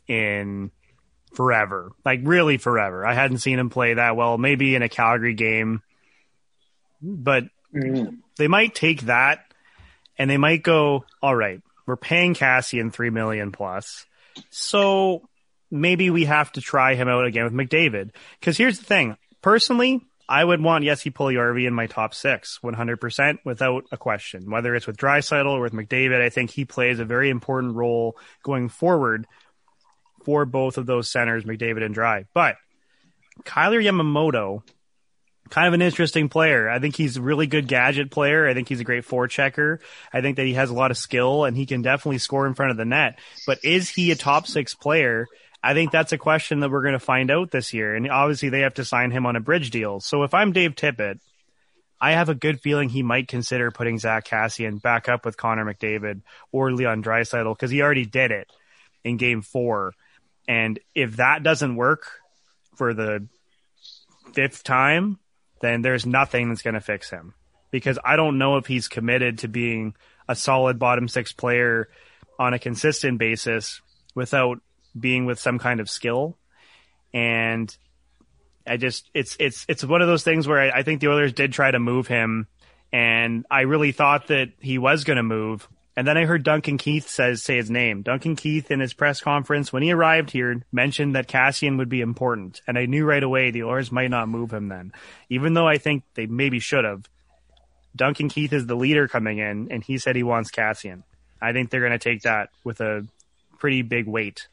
in 0.08 0.72
forever. 1.34 1.92
Like 2.06 2.22
really 2.24 2.58
forever. 2.58 3.06
I 3.06 3.14
hadn't 3.14 3.40
seen 3.40 3.60
him 3.60 3.70
play 3.70 3.96
that 3.96 4.16
well, 4.16 4.38
maybe 4.38 4.76
in 4.76 4.84
a 4.84 4.90
Calgary 4.90 5.34
game. 5.34 5.82
But 7.02 7.45
mm. 7.74 8.20
they 8.38 8.47
might 8.47 8.76
take 8.76 9.02
that 9.02 9.39
and 10.18 10.30
they 10.30 10.38
might 10.38 10.64
go, 10.64 11.06
all 11.22 11.36
right, 11.36 11.62
we're 11.86 11.97
paying 11.97 12.36
Kassian 12.36 12.93
three 12.93 13.10
million 13.10 13.52
plus, 13.52 14.06
so 14.49 15.28
maybe 15.72 16.10
we 16.10 16.26
have 16.26 16.52
to 16.54 16.62
try 16.62 16.95
him 16.95 17.08
out 17.08 17.26
again 17.26 17.45
with 17.45 17.54
McDavid. 17.54 18.12
Because 18.39 18.58
here's 18.58 18.80
the 18.80 18.86
thing, 18.86 19.18
personally, 19.41 20.02
I 20.32 20.43
would 20.43 20.62
want 20.62 20.86
Jesse 20.86 21.12
Puljujarvi 21.12 21.68
in 21.68 21.74
my 21.74 21.88
top 21.88 22.14
six, 22.14 22.60
100% 22.64 23.39
without 23.43 23.86
a 23.91 23.97
question. 23.97 24.49
Whether 24.49 24.76
it's 24.76 24.88
with 24.88 24.95
Draisaitl 24.97 25.45
or 25.45 25.62
with 25.62 25.74
McDavid, 25.74 26.22
I 26.22 26.30
think 26.30 26.52
he 26.52 26.64
plays 26.64 26.99
a 26.99 27.06
very 27.06 27.30
important 27.30 27.76
role 27.76 28.18
going 28.43 28.70
forward 28.70 29.28
for 30.24 30.45
both 30.45 30.78
of 30.78 30.86
those 30.86 31.10
centers, 31.10 31.43
McDavid 31.43 31.84
and 31.84 31.93
Dry. 31.93 32.26
But 32.34 32.56
Kailer 33.43 33.82
Yamamoto 33.82 34.64
kind 35.52 35.68
of 35.68 35.74
an 35.74 35.82
interesting 35.82 36.30
player. 36.30 36.70
I 36.70 36.80
think 36.80 36.95
he's 36.95 37.18
a 37.18 37.22
really 37.22 37.45
good 37.45 37.68
gadget 37.68 38.10
player. 38.10 38.47
I 38.47 38.54
think 38.54 38.70
he's 38.70 38.80
a 38.80 38.86
great 38.86 39.06
forechecker. 39.06 39.80
I 40.12 40.22
think 40.22 40.38
that 40.38 40.45
he 40.45 40.54
has 40.54 40.70
a 40.70 40.74
lot 40.74 40.91
of 40.91 40.97
skill 40.97 41.43
and 41.43 41.56
he 41.56 41.66
can 41.66 41.82
definitely 41.82 42.18
score 42.18 42.47
in 42.47 42.56
front 42.56 42.72
of 42.72 42.78
the 42.78 42.86
net. 42.86 43.20
But 43.45 43.60
is 43.64 43.89
he 43.89 44.12
a 44.12 44.16
top 44.16 44.47
six 44.47 44.74
player? 44.74 45.28
I 45.62 45.74
think 45.74 45.91
that's 45.91 46.14
a 46.14 46.18
question 46.18 46.62
that 46.62 46.72
we're 46.72 46.82
going 46.82 46.93
to 46.93 46.99
find 46.99 47.30
out 47.30 47.52
this 47.52 47.74
year. 47.74 47.93
And 47.95 48.10
obviously 48.10 48.49
they 48.49 48.62
have 48.62 48.76
to 48.76 48.86
sign 48.86 49.12
him 49.12 49.26
on 49.26 49.36
a 49.36 49.41
bridge 49.41 49.70
deal. 49.70 49.99
So 49.99 50.24
if 50.24 50.34
I'm 50.34 50.54
Dave 50.54 50.74
Tippett, 50.74 51.20
I 51.99 52.14
have 52.14 52.30
a 52.30 52.36
good 52.36 52.62
feeling 52.62 52.89
he 52.89 53.04
might 53.04 53.28
consider 53.28 53.70
putting 53.70 53.99
Zack 53.99 54.26
Kassian 54.26 54.82
back 54.82 55.08
up 55.08 55.24
with 55.26 55.38
Connor 55.38 55.66
McDavid 55.66 56.22
or 56.52 56.72
Leon 56.72 57.04
Draisaitl 57.04 57.54
because 57.54 57.70
he 57.70 57.82
already 57.82 58.06
did 58.06 58.32
it 58.32 58.49
in 59.04 59.18
game 59.18 59.41
four. 59.43 59.93
And 60.47 60.80
if 60.95 61.18
that 61.18 61.43
doesn't 61.43 61.76
work 61.76 62.08
for 62.76 62.93
the 62.93 63.28
fifth 64.34 64.64
time, 64.64 65.20
then 65.62 65.82
there's 65.82 66.05
nothing 66.05 66.49
that's 66.49 66.62
going 66.62 66.74
to 66.74 66.82
fix 66.82 67.09
him 67.09 67.34
because 67.72 67.97
I 68.03 68.16
don't 68.16 68.38
know 68.38 68.57
if 68.57 68.66
he's 68.66 68.88
committed 68.88 69.39
to 69.39 69.47
being 69.47 69.95
a 70.28 70.36
solid 70.36 70.80
bottom 70.80 71.07
six 71.07 71.32
player 71.32 71.89
on 72.38 72.53
a 72.53 72.59
consistent 72.59 73.18
basis 73.18 73.82
without 74.16 74.59
being 74.99 75.26
with 75.26 75.39
some 75.39 75.59
kind 75.59 75.80
of 75.80 75.89
skill. 75.89 76.38
And 77.14 77.76
I 78.68 78.78
just, 78.78 79.09
it's, 79.14 79.36
it's, 79.39 79.66
it's 79.68 79.84
one 79.84 80.01
of 80.01 80.07
those 80.07 80.24
things 80.24 80.47
where 80.47 80.59
I, 80.59 80.80
I 80.80 80.84
think 80.84 81.01
the 81.01 81.09
Oilers 81.09 81.34
did 81.34 81.53
try 81.53 81.72
to 81.72 81.80
move 81.80 82.07
him 82.07 82.47
and 82.93 83.45
I 83.49 83.62
really 83.62 83.91
thought 83.91 84.28
that 84.28 84.49
he 84.59 84.78
was 84.78 85.03
going 85.03 85.18
to 85.18 85.24
move, 85.24 85.68
and 85.96 86.08
then 86.08 86.18
I 86.18 86.26
heard 86.26 86.44
Duncan 86.44 86.78
Keith 86.78 87.08
says 87.10 87.44
say 87.44 87.58
his 87.58 87.70
name. 87.70 88.02
Duncan 88.02 88.36
Keith 88.36 88.72
in 88.72 88.80
his 88.80 88.94
press 88.94 89.20
conference 89.20 89.74
when 89.74 89.84
he 89.84 89.92
arrived 89.92 90.32
here 90.32 90.64
mentioned 90.72 91.16
that 91.16 91.28
Kassian 91.28 91.78
would 91.78 91.89
be 91.89 92.02
important, 92.02 92.62
and 92.68 92.78
I 92.78 92.86
knew 92.86 93.06
right 93.06 93.24
away 93.24 93.52
the 93.52 93.64
Oilers 93.64 93.92
might 93.92 94.10
not 94.10 94.30
move 94.30 94.52
him 94.52 94.70
then, 94.70 94.94
even 95.30 95.54
though 95.54 95.68
I 95.68 95.78
think 95.78 96.04
they 96.14 96.26
maybe 96.26 96.60
should 96.60 96.86
have. 96.86 97.10
Duncan 97.96 98.30
Keith 98.30 98.54
is 98.54 98.68
the 98.68 98.76
leader 98.76 99.08
coming 99.08 99.39
in, 99.39 99.70
and 99.70 99.84
he 99.84 99.98
said 99.98 100.16
he 100.16 100.24
wants 100.24 100.50
Kassian. 100.50 101.04
I 101.42 101.52
think 101.52 101.70
they're 101.70 101.82
going 101.82 101.92
to 101.92 102.00
take 102.00 102.22
that 102.22 102.50
with 102.64 102.80
a 102.80 103.06
pretty 103.60 103.82
big 103.82 104.08
weight. 104.08 104.48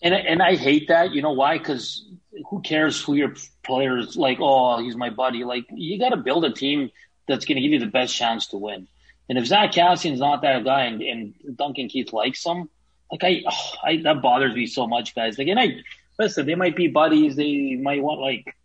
And 0.00 0.14
and 0.14 0.40
I 0.40 0.54
hate 0.54 0.88
that. 0.88 1.12
You 1.12 1.22
know 1.22 1.32
why? 1.32 1.58
Because 1.58 2.06
who 2.50 2.62
cares 2.62 3.02
who 3.02 3.14
your 3.14 3.34
players 3.64 4.16
like? 4.16 4.38
Oh, 4.40 4.80
he's 4.82 4.96
my 4.96 5.10
buddy. 5.10 5.44
Like 5.44 5.66
you 5.72 5.98
got 5.98 6.10
to 6.10 6.16
build 6.16 6.44
a 6.44 6.52
team 6.52 6.90
that's 7.26 7.44
going 7.44 7.56
to 7.56 7.62
give 7.62 7.72
you 7.72 7.80
the 7.80 7.86
best 7.86 8.14
chance 8.14 8.46
to 8.48 8.56
win. 8.56 8.86
And 9.28 9.38
if 9.38 9.46
Zack 9.46 9.72
Kassian's 9.72 10.20
not 10.20 10.42
that 10.42 10.64
guy 10.64 10.84
and, 10.84 11.02
and 11.02 11.34
Duncan 11.56 11.88
Keith 11.88 12.12
likes 12.12 12.44
him, 12.44 12.68
like 13.10 13.24
I, 13.24 13.42
oh, 13.48 13.72
I, 13.84 13.96
that 14.02 14.22
bothers 14.22 14.54
me 14.54 14.66
so 14.66 14.86
much, 14.86 15.14
guys. 15.14 15.38
Like, 15.38 15.48
and 15.48 15.60
I 15.60 15.80
listen, 16.18 16.46
they 16.46 16.54
might 16.54 16.76
be 16.76 16.88
buddies. 16.88 17.36
They 17.36 17.76
might 17.76 18.02
want 18.02 18.20
like, 18.20 18.56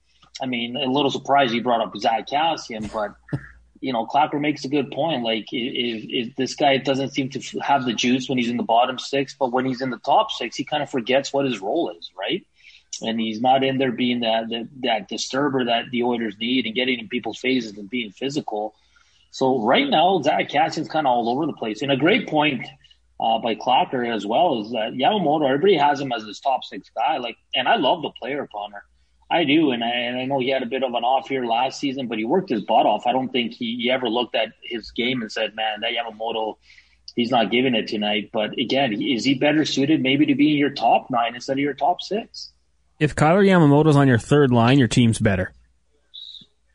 I 0.42 0.46
mean, 0.46 0.76
a 0.76 0.86
little 0.86 1.12
surprised 1.12 1.54
you 1.54 1.62
brought 1.62 1.82
up 1.82 1.96
Zack 1.98 2.28
Kassian, 2.28 2.92
but 2.92 3.16
you 3.82 3.92
know, 3.92 4.06
Clapper 4.06 4.40
makes 4.40 4.64
a 4.64 4.70
good 4.70 4.92
point. 4.92 5.24
Like, 5.24 5.46
if, 5.52 6.30
if 6.30 6.36
this 6.36 6.56
guy 6.56 6.78
doesn't 6.78 7.14
seem 7.14 7.30
to 7.32 7.60
have 7.60 7.86
the 7.86 7.94
juice 7.94 8.30
when 8.30 8.38
he's 8.38 8.50
in 8.50 8.58
the 8.58 8.64
bottom 8.64 8.98
six, 8.98 9.36
but 9.38 9.52
when 9.52 9.66
he's 9.66 9.82
in 9.82 9.90
the 9.90 10.00
top 10.00 10.32
six, 10.32 10.56
he 10.56 10.64
kind 10.64 10.82
of 10.82 10.90
forgets 10.90 11.34
what 11.34 11.46
his 11.46 11.60
role 11.60 11.92
is, 11.98 12.10
right? 12.18 12.46
And 13.02 13.20
he's 13.20 13.42
not 13.42 13.64
in 13.64 13.80
there 13.80 13.92
being 13.92 14.22
that 14.22 14.50
that, 14.50 14.70
that 14.84 15.10
disturber 15.10 15.66
that 15.66 15.90
the 15.92 16.04
Oilers 16.04 16.36
need 16.40 16.66
and 16.66 16.76
getting 16.76 17.00
in 17.00 17.10
people's 17.10 17.40
faces 17.40 17.78
and 17.78 17.90
being 17.90 18.12
physical. 18.12 18.76
So 19.34 19.64
right 19.64 19.90
now, 19.90 20.22
Zack 20.22 20.50
Kassian's 20.50 20.88
kind 20.88 21.08
of 21.08 21.12
all 21.12 21.28
over 21.28 21.48
the 21.48 21.54
place. 21.54 21.82
And 21.82 21.92
a 21.92 21.98
great 21.98 22.30
point 22.30 22.68
uh, 23.20 23.40
by 23.40 23.56
Clacker 23.56 24.08
as 24.08 24.28
well 24.28 24.62
is 24.62 24.72
that 24.74 24.94
Yamamoto, 24.94 25.48
everybody 25.48 25.76
has 25.76 26.00
him 26.00 26.12
as 26.12 26.24
his 26.24 26.40
top 26.40 26.64
six 26.64 26.92
guy. 26.96 27.18
Like, 27.18 27.36
and 27.56 27.68
I 27.68 27.78
love 27.78 28.04
the 28.04 28.12
player, 28.12 28.48
Connor. 28.54 28.84
I 29.32 29.44
do, 29.44 29.72
and 29.72 29.84
I, 29.84 29.90
and 29.90 30.20
I 30.20 30.26
know 30.26 30.38
he 30.38 30.50
had 30.50 30.62
a 30.62 30.68
bit 30.68 30.84
of 30.84 30.94
an 30.94 31.04
off 31.04 31.32
year 31.32 31.48
last 31.48 31.80
season, 31.80 32.08
but 32.08 32.20
he 32.20 32.26
worked 32.26 32.52
his 32.52 32.62
butt 32.62 32.86
off. 32.86 33.08
I 33.08 33.12
don't 33.12 33.30
think 33.30 33.54
he, 33.54 33.78
he 33.82 33.90
ever 33.90 34.08
looked 34.08 34.36
at 34.36 34.50
his 34.62 34.92
game 34.92 35.24
and 35.24 35.32
said, 35.32 35.56
"Man, 35.56 35.82
that 35.82 35.94
Yamamoto, 35.94 36.58
he's 37.16 37.32
not 37.32 37.50
giving 37.50 37.74
it 37.74 37.88
tonight." 37.88 38.30
But 38.32 38.56
again, 38.60 38.94
is 39.02 39.24
he 39.24 39.34
better 39.34 39.66
suited 39.66 40.04
maybe 40.04 40.28
to 40.28 40.36
be 40.36 40.52
in 40.52 40.58
your 40.60 40.70
top 40.70 41.10
nine 41.10 41.34
instead 41.34 41.54
of 41.54 41.60
your 41.60 41.74
top 41.74 42.04
six? 42.04 42.52
If 43.00 43.16
Kailer 43.16 43.44
Yamamoto's 43.44 43.96
on 43.96 44.08
your 44.08 44.20
third 44.20 44.52
line, 44.52 44.78
your 44.78 44.88
team's 44.88 45.18
better. 45.18 45.54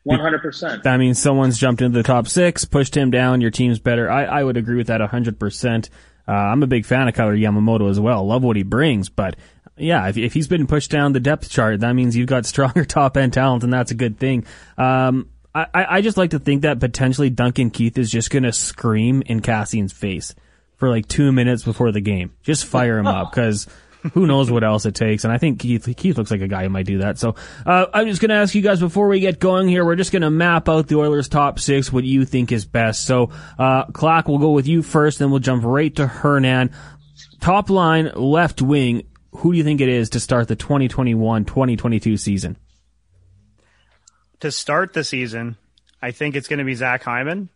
One 0.09 0.19
hundred 0.19 0.41
percent. 0.41 0.83
That 0.83 0.97
means 0.97 1.19
someone's 1.19 1.57
jumped 1.57 1.81
into 1.83 1.97
the 1.97 2.03
top 2.03 2.27
six, 2.27 2.65
pushed 2.65 2.97
him 2.97 3.11
down. 3.11 3.41
Your 3.41 3.51
team's 3.51 3.79
better. 3.79 4.09
I, 4.09 4.23
I 4.25 4.43
would 4.43 4.57
agree 4.57 4.77
with 4.77 4.87
that 4.87 5.01
hundred 5.01 5.39
percent. 5.39 5.89
Uh, 6.27 6.31
I'm 6.31 6.63
a 6.63 6.67
big 6.67 6.85
fan 6.85 7.07
of 7.07 7.13
Kailer 7.13 7.35
Yamamoto 7.35 7.89
as 7.89 7.99
well. 7.99 8.25
Love 8.25 8.43
what 8.43 8.55
he 8.55 8.63
brings, 8.63 9.09
but 9.09 9.35
yeah, 9.77 10.07
if, 10.07 10.17
if 10.17 10.33
he's 10.33 10.47
been 10.47 10.67
pushed 10.67 10.91
down 10.91 11.13
the 11.13 11.19
depth 11.19 11.49
chart, 11.49 11.79
that 11.81 11.93
means 11.93 12.15
you've 12.15 12.27
got 12.27 12.45
stronger 12.47 12.85
top 12.85 13.17
end 13.17 13.33
talent, 13.33 13.63
and 13.63 13.71
that's 13.71 13.91
a 13.91 13.95
good 13.95 14.19
thing. 14.19 14.45
Um, 14.77 15.29
I, 15.53 15.67
I 15.73 16.01
just 16.01 16.17
like 16.17 16.31
to 16.31 16.39
think 16.39 16.61
that 16.61 16.79
potentially 16.79 17.29
Duncan 17.29 17.69
Keith 17.71 17.97
is 17.97 18.09
just 18.09 18.29
going 18.29 18.43
to 18.43 18.53
scream 18.53 19.23
in 19.25 19.41
Kassian's 19.41 19.93
face 19.93 20.35
for 20.77 20.89
like 20.89 21.07
two 21.07 21.31
minutes 21.31 21.63
before 21.63 21.91
the 21.91 22.01
game. 22.01 22.33
Just 22.43 22.65
fire 22.65 22.97
him 22.97 23.07
up 23.07 23.31
because 23.35 23.67
who 24.13 24.25
knows 24.25 24.49
what 24.49 24.63
else 24.63 24.85
it 24.85 24.95
takes. 24.95 25.23
And 25.23 25.33
I 25.33 25.37
think 25.37 25.59
Keith, 25.59 25.87
Keith 25.97 26.17
looks 26.17 26.31
like 26.31 26.41
a 26.41 26.47
guy 26.47 26.63
who 26.63 26.69
might 26.69 26.85
do 26.85 26.99
that. 26.99 27.17
So, 27.17 27.35
uh, 27.65 27.87
I'm 27.93 28.07
just 28.07 28.21
going 28.21 28.29
to 28.29 28.35
ask 28.35 28.55
you 28.55 28.61
guys 28.61 28.79
before 28.79 29.07
we 29.07 29.19
get 29.19 29.39
going 29.39 29.67
here, 29.67 29.83
we're 29.83 29.95
just 29.95 30.11
going 30.11 30.21
to 30.21 30.29
map 30.29 30.69
out 30.69 30.87
the 30.87 30.97
Oilers 30.97 31.27
top 31.27 31.59
six, 31.59 31.91
what 31.91 32.03
you 32.03 32.25
think 32.25 32.51
is 32.51 32.65
best. 32.65 33.05
So, 33.05 33.31
uh, 33.57 33.85
Clock, 33.85 34.27
we'll 34.27 34.37
go 34.37 34.51
with 34.51 34.67
you 34.67 34.81
first, 34.81 35.19
then 35.19 35.31
we'll 35.31 35.39
jump 35.39 35.63
right 35.63 35.93
to 35.97 36.07
Hernan. 36.07 36.71
Top 37.41 37.69
line, 37.69 38.11
left 38.15 38.61
wing. 38.61 39.03
who 39.31 39.51
do 39.51 39.57
you 39.57 39.63
think 39.63 39.81
it 39.81 39.89
is 39.89 40.09
to 40.11 40.19
start 40.19 40.47
the 40.47 40.55
2021-2022 40.55 42.19
season? 42.19 42.57
To 44.39 44.51
start 44.51 44.93
the 44.93 45.03
season, 45.03 45.57
I 46.01 46.11
think 46.11 46.35
it's 46.35 46.47
going 46.47 46.59
to 46.59 46.65
be 46.65 46.75
Zach 46.75 47.03
Hyman, 47.03 47.49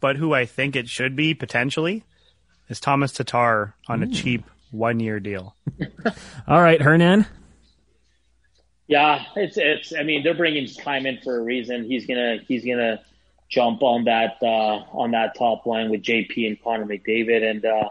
but 0.00 0.16
who 0.16 0.34
I 0.34 0.44
think 0.44 0.76
it 0.76 0.88
should 0.88 1.16
be 1.16 1.32
potentially 1.32 2.04
is 2.68 2.80
Tomas 2.80 3.12
Tatar 3.12 3.74
on 3.88 4.02
a 4.02 4.06
cheap 4.06 4.44
one 4.70 5.00
year 5.00 5.20
deal. 5.20 5.56
All 6.48 6.60
right, 6.60 6.80
Hernan. 6.80 7.26
Yeah, 8.86 9.24
it's 9.36 9.56
it's. 9.56 9.92
I 9.94 10.02
mean, 10.02 10.24
they're 10.24 10.34
bringing 10.34 10.68
Hyman 10.82 11.20
for 11.22 11.38
a 11.38 11.42
reason. 11.42 11.84
He's 11.84 12.06
gonna 12.06 12.38
he's 12.48 12.64
gonna 12.64 13.00
jump 13.48 13.82
on 13.82 14.04
that 14.04 14.38
uh, 14.42 14.84
on 14.92 15.12
that 15.12 15.36
top 15.36 15.66
line 15.66 15.90
with 15.90 16.02
JP 16.02 16.46
and 16.46 16.62
Connor 16.62 16.86
McDavid, 16.86 17.48
and 17.48 17.64
uh, 17.64 17.88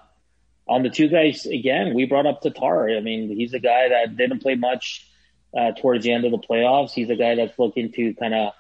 on 0.68 0.84
the 0.84 0.90
two 0.90 1.08
guys 1.08 1.46
again. 1.46 1.94
We 1.94 2.06
brought 2.06 2.26
up 2.26 2.42
Tatar. 2.42 2.90
I 2.90 3.00
mean, 3.00 3.30
he's 3.30 3.54
a 3.54 3.60
guy 3.60 3.90
that 3.90 4.18
didn't 4.18 4.40
play 4.40 4.56
much 4.56 5.08
uh, 5.58 5.72
towards 5.72 6.04
the 6.04 6.12
end 6.12 6.26
of 6.26 6.32
the 6.32 6.38
playoffs. 6.38 6.92
He's 6.92 7.10
a 7.10 7.16
guy 7.16 7.36
that's 7.36 7.58
looking 7.58 7.92
to 7.94 8.14
kind 8.16 8.34
of 8.34 8.54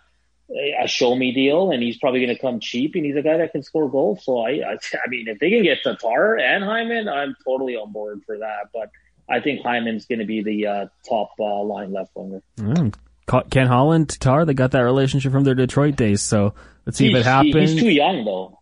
a 0.82 0.88
show 0.88 1.16
me 1.16 1.32
deal, 1.32 1.72
and 1.72 1.82
he's 1.84 1.98
probably 1.98 2.26
going 2.26 2.36
to 2.36 2.42
come 2.42 2.60
cheap. 2.60 2.96
And 2.96 3.06
he's 3.06 3.16
a 3.16 3.22
guy 3.22 3.38
that 3.38 3.52
can 3.52 3.64
score 3.64 3.90
goals. 3.90 4.24
So 4.24 4.40
I, 4.40 4.50
I, 4.50 4.74
I 4.74 5.10
mean, 5.10 5.28
if 5.28 5.40
they 5.40 5.50
can 5.50 5.64
get 5.64 5.84
Tatar 5.84 6.38
and 6.38 6.64
Hyman, 6.64 7.08
I'm 7.08 7.36
totally 7.46 7.76
on 7.76 7.92
board 7.92 8.22
for 8.26 8.38
that. 8.38 8.70
But 8.74 8.90
I 9.30 9.40
think 9.40 9.62
Hyman's 9.62 10.06
going 10.06 10.20
to 10.20 10.26
be 10.26 10.44
the 10.44 10.68
uh, 10.68 10.86
top 11.08 11.32
uh, 11.40 11.64
line 11.64 11.94
left 11.94 12.12
winger. 12.16 12.42
Mm. 12.58 12.94
Ken 13.52 13.68
Holland, 13.68 14.10
Tatar, 14.10 14.46
they 14.46 14.54
got 14.56 14.72
that 14.72 14.82
relationship 14.82 15.32
from 15.32 15.44
their 15.44 15.56
Detroit 15.56 15.96
days. 15.96 16.22
So 16.22 16.56
let's 16.86 16.98
see 16.98 17.08
he's, 17.08 17.16
if 17.16 17.22
it 17.22 17.26
happens. 17.26 17.72
He's 17.72 17.80
too 17.80 17.90
young 17.90 18.26
though. 18.26 18.59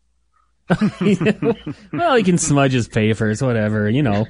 well, 1.93 2.15
he 2.15 2.23
can 2.23 2.37
smudge 2.37 2.73
his 2.73 2.87
papers, 2.87 3.41
whatever. 3.41 3.89
You 3.89 4.03
know, 4.03 4.25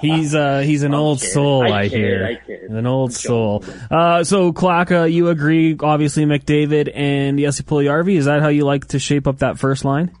he's 0.00 0.34
uh 0.34 0.60
he's 0.60 0.82
an 0.82 0.94
I'm 0.94 1.00
old 1.00 1.20
kidding. 1.20 1.34
soul. 1.34 1.62
I, 1.62 1.80
I 1.80 1.88
hear 1.88 2.40
an 2.68 2.86
old 2.86 3.12
soul. 3.12 3.62
Uh, 3.90 4.24
so 4.24 4.52
Klaka, 4.52 5.12
you 5.12 5.28
agree? 5.28 5.76
Obviously, 5.78 6.24
McDavid 6.24 6.90
and 6.94 7.38
Jesse 7.38 7.62
Puljujarvi. 7.62 8.16
Is 8.16 8.24
that 8.24 8.40
how 8.40 8.48
you 8.48 8.64
like 8.64 8.86
to 8.88 8.98
shape 8.98 9.26
up 9.26 9.38
that 9.40 9.58
first 9.58 9.84
line? 9.84 10.12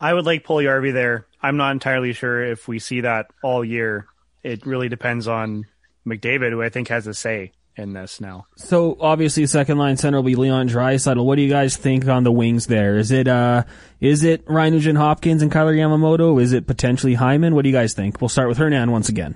I 0.00 0.14
would 0.14 0.24
like 0.24 0.46
Puljujarvi 0.46 0.94
there. 0.94 1.26
I'm 1.42 1.58
not 1.58 1.72
entirely 1.72 2.14
sure 2.14 2.42
if 2.42 2.68
we 2.68 2.78
see 2.78 3.02
that 3.02 3.26
all 3.42 3.62
year. 3.64 4.06
It 4.42 4.64
really 4.64 4.88
depends 4.88 5.28
on 5.28 5.66
McDavid, 6.06 6.50
who 6.50 6.62
I 6.62 6.70
think 6.70 6.88
has 6.88 7.06
a 7.06 7.12
say 7.12 7.52
in 7.80 7.92
this 7.92 8.20
now. 8.20 8.46
So 8.56 8.96
obviously, 9.00 9.46
second 9.46 9.78
line 9.78 9.96
center 9.96 10.18
will 10.18 10.22
be 10.22 10.36
Leon 10.36 10.68
Draisaitl. 10.68 11.24
What 11.24 11.36
do 11.36 11.42
you 11.42 11.50
guys 11.50 11.76
think 11.76 12.06
on 12.06 12.22
the 12.22 12.30
wings 12.30 12.66
there? 12.66 12.98
Is 12.98 13.10
it 13.10 13.26
uh, 13.26 13.64
is 14.00 14.22
it 14.22 14.44
Ryan 14.46 14.74
Nugent 14.74 14.98
Hopkins 14.98 15.42
and 15.42 15.50
Kailer 15.50 15.74
Yamamoto? 15.74 16.40
Is 16.40 16.52
it 16.52 16.66
potentially 16.66 17.14
Hyman? 17.14 17.54
What 17.54 17.62
do 17.62 17.68
you 17.68 17.74
guys 17.74 17.94
think? 17.94 18.20
We'll 18.20 18.28
start 18.28 18.48
with 18.48 18.58
Hernan 18.58 18.92
once 18.92 19.08
again. 19.08 19.34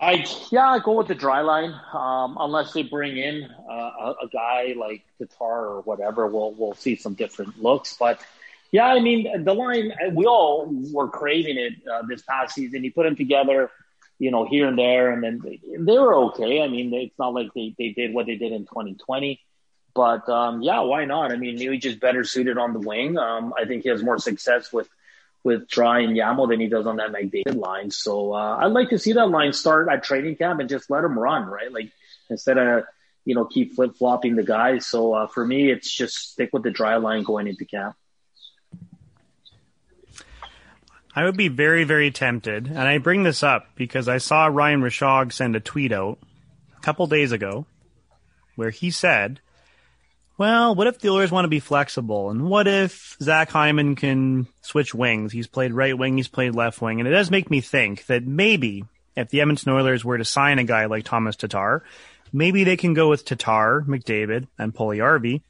I 0.00 0.26
yeah, 0.50 0.70
I 0.70 0.78
go 0.78 0.94
with 0.94 1.08
the 1.08 1.14
dry 1.14 1.42
line. 1.42 1.78
Um, 1.92 2.38
unless 2.40 2.72
they 2.72 2.82
bring 2.82 3.18
in 3.18 3.44
uh, 3.70 3.72
a, 3.72 4.14
a, 4.22 4.28
guy 4.32 4.74
like 4.76 5.04
Tatar 5.18 5.66
or 5.66 5.82
whatever, 5.82 6.26
we'll 6.26 6.54
we'll 6.54 6.74
see 6.74 6.96
some 6.96 7.14
different 7.14 7.62
looks. 7.62 7.96
But 7.98 8.18
yeah, 8.72 8.86
I 8.86 9.00
mean 9.00 9.44
the 9.44 9.52
line. 9.52 9.92
We 10.14 10.24
all 10.24 10.72
were 10.90 11.08
craving 11.08 11.58
it 11.58 11.74
uh, 11.86 12.02
this 12.08 12.22
past 12.22 12.54
season. 12.54 12.82
He 12.82 12.88
put 12.88 13.04
them 13.04 13.14
together 13.14 13.70
you 14.20 14.30
know, 14.30 14.44
here 14.44 14.68
and 14.68 14.78
there, 14.78 15.10
and 15.10 15.24
then 15.24 15.40
they, 15.42 15.58
they 15.78 15.98
were 15.98 16.14
okay. 16.26 16.62
I 16.62 16.68
mean, 16.68 16.92
it's 16.92 17.18
not 17.18 17.32
like 17.32 17.48
they, 17.54 17.74
they 17.78 17.88
did 17.88 18.12
what 18.12 18.26
they 18.26 18.36
did 18.36 18.52
in 18.52 18.66
2020, 18.66 19.40
but 19.94 20.28
um, 20.28 20.60
yeah, 20.60 20.80
why 20.80 21.06
not? 21.06 21.32
I 21.32 21.36
mean, 21.36 21.56
maybe 21.56 21.78
just 21.78 22.00
better 22.00 22.22
suited 22.22 22.58
on 22.58 22.74
the 22.74 22.80
wing. 22.80 23.16
Um, 23.16 23.54
I 23.58 23.64
think 23.64 23.82
he 23.82 23.88
has 23.88 24.02
more 24.02 24.18
success 24.18 24.70
with 24.72 24.88
with 25.42 25.68
Dry 25.68 26.00
and 26.00 26.14
Yamo 26.14 26.46
than 26.46 26.60
he 26.60 26.68
does 26.68 26.86
on 26.86 26.96
that 26.96 27.12
McDavid 27.12 27.56
line. 27.56 27.90
So 27.90 28.34
uh, 28.34 28.58
I'd 28.58 28.72
like 28.72 28.90
to 28.90 28.98
see 28.98 29.14
that 29.14 29.30
line 29.30 29.54
start 29.54 29.88
at 29.88 30.04
training 30.04 30.36
camp 30.36 30.60
and 30.60 30.68
just 30.68 30.90
let 30.90 31.02
him 31.02 31.18
run, 31.18 31.46
right? 31.46 31.72
Like 31.72 31.90
instead 32.28 32.58
of 32.58 32.84
you 33.24 33.34
know 33.34 33.46
keep 33.46 33.74
flip 33.74 33.96
flopping 33.96 34.36
the 34.36 34.42
guys. 34.42 34.86
So 34.86 35.14
uh, 35.14 35.26
for 35.28 35.46
me, 35.46 35.70
it's 35.70 35.90
just 35.90 36.32
stick 36.32 36.50
with 36.52 36.62
the 36.62 36.70
dry 36.70 36.96
line 36.96 37.22
going 37.22 37.46
into 37.48 37.64
camp. 37.64 37.96
I 41.14 41.24
would 41.24 41.36
be 41.36 41.48
very, 41.48 41.84
very 41.84 42.10
tempted, 42.10 42.68
and 42.68 42.78
I 42.78 42.98
bring 42.98 43.24
this 43.24 43.42
up 43.42 43.66
because 43.74 44.08
I 44.08 44.18
saw 44.18 44.46
Ryan 44.46 44.80
Rishaug 44.80 45.32
send 45.32 45.56
a 45.56 45.60
tweet 45.60 45.92
out 45.92 46.18
a 46.76 46.80
couple 46.80 47.06
days 47.08 47.32
ago 47.32 47.66
where 48.54 48.70
he 48.70 48.90
said, 48.90 49.40
well, 50.38 50.74
what 50.74 50.86
if 50.86 51.00
the 51.00 51.10
Oilers 51.10 51.30
want 51.30 51.44
to 51.44 51.50
be 51.50 51.60
flexible? 51.60 52.30
And 52.30 52.48
what 52.48 52.66
if 52.66 53.16
Zach 53.20 53.50
Hyman 53.50 53.94
can 53.94 54.46
switch 54.62 54.94
wings? 54.94 55.32
He's 55.32 55.46
played 55.46 55.74
right 55.74 55.98
wing, 55.98 56.16
he's 56.16 56.28
played 56.28 56.54
left 56.54 56.80
wing. 56.80 56.98
And 56.98 57.06
it 57.06 57.12
does 57.12 57.30
make 57.30 57.50
me 57.50 57.60
think 57.60 58.06
that 58.06 58.24
maybe 58.24 58.84
if 59.16 59.28
the 59.28 59.42
Edmonton 59.42 59.72
Oilers 59.72 60.02
were 60.02 60.16
to 60.16 60.24
sign 60.24 60.58
a 60.58 60.64
guy 60.64 60.86
like 60.86 61.04
Tomas 61.04 61.36
Tatar, 61.36 61.84
maybe 62.32 62.64
they 62.64 62.78
can 62.78 62.94
go 62.94 63.10
with 63.10 63.26
Tatar, 63.26 63.84
McDavid, 63.86 64.46
and 64.56 64.74
Puljujarvi. 64.74 65.42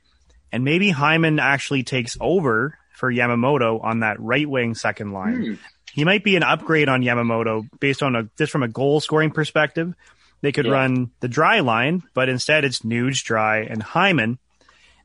And 0.51 0.65
maybe 0.65 0.91
Hyman 0.91 1.39
actually 1.39 1.85
takes 1.85 2.17
over 2.21 2.77
for 3.01 3.11
Yamamoto 3.11 3.83
on 3.83 4.01
that 4.01 4.21
right 4.21 4.49
wing 4.49 4.75
second 4.75 5.13
line. 5.13 5.43
Hmm. 5.43 5.55
He 5.93 6.05
might 6.05 6.23
be 6.23 6.37
an 6.37 6.43
upgrade 6.45 6.89
on 6.89 7.03
Yamamoto 7.03 7.67
based 7.81 8.03
on 8.03 8.15
a 8.15 8.29
just 8.39 8.53
from 8.53 8.63
a 8.63 8.69
goal 8.69 9.01
scoring 9.01 9.31
perspective. 9.33 9.95
They 10.43 10.53
could 10.53 10.67
yeah. 10.67 10.73
run 10.73 11.11
the 11.21 11.29
dry 11.29 11.61
line, 11.61 12.03
but 12.15 12.29
instead 12.29 12.65
it's 12.65 12.81
Nuge, 12.81 13.25
Dry, 13.25 13.63
and 13.63 13.83
Hyman. 13.83 14.39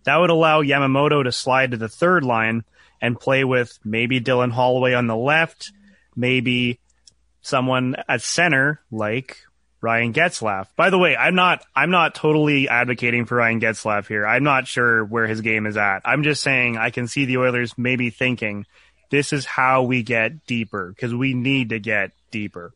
That 0.04 0.18
would 0.18 0.30
allow 0.30 0.62
Yamamoto 0.62 1.24
to 1.24 1.32
slide 1.32 1.72
to 1.72 1.78
the 1.78 1.90
third 1.90 2.24
line 2.24 2.64
and 3.02 3.20
play 3.20 3.44
with 3.44 3.80
maybe 3.84 4.22
Dylan 4.22 4.52
Holloway 4.52 4.94
on 4.94 5.08
the 5.08 5.16
left, 5.16 5.72
maybe 6.16 6.80
someone 7.42 7.96
at 8.08 8.22
center 8.22 8.82
like 8.92 9.40
Ryan 9.86 10.14
Getzlaf. 10.14 10.66
By 10.76 10.90
the 10.90 10.98
way, 10.98 11.16
I'm 11.16 11.36
not 11.36 11.64
I'm 11.76 11.92
not 11.92 12.16
totally 12.16 12.68
advocating 12.68 13.26
for 13.26 13.36
Ryan 13.36 13.62
Getzlaf 13.62 14.08
here. 14.08 14.26
I'm 14.26 14.44
not 14.44 14.66
sure 14.66 15.06
where 15.06 15.28
his 15.28 15.42
game 15.42 15.68
is 15.68 15.78
at. 15.78 16.00
I'm 16.06 16.24
just 16.24 16.42
saying 16.42 16.76
I 16.76 16.90
can 16.90 17.08
see 17.08 17.26
the 17.26 17.38
Oilers 17.38 17.78
maybe 17.78 18.10
thinking 18.10 18.66
this 19.12 19.32
is 19.32 19.46
how 19.46 19.84
we 19.84 20.02
get 20.02 20.48
deeper 20.48 20.90
because 20.90 21.14
we 21.14 21.36
need 21.36 21.70
to 21.70 21.80
get 21.80 22.14
deeper. 22.32 22.74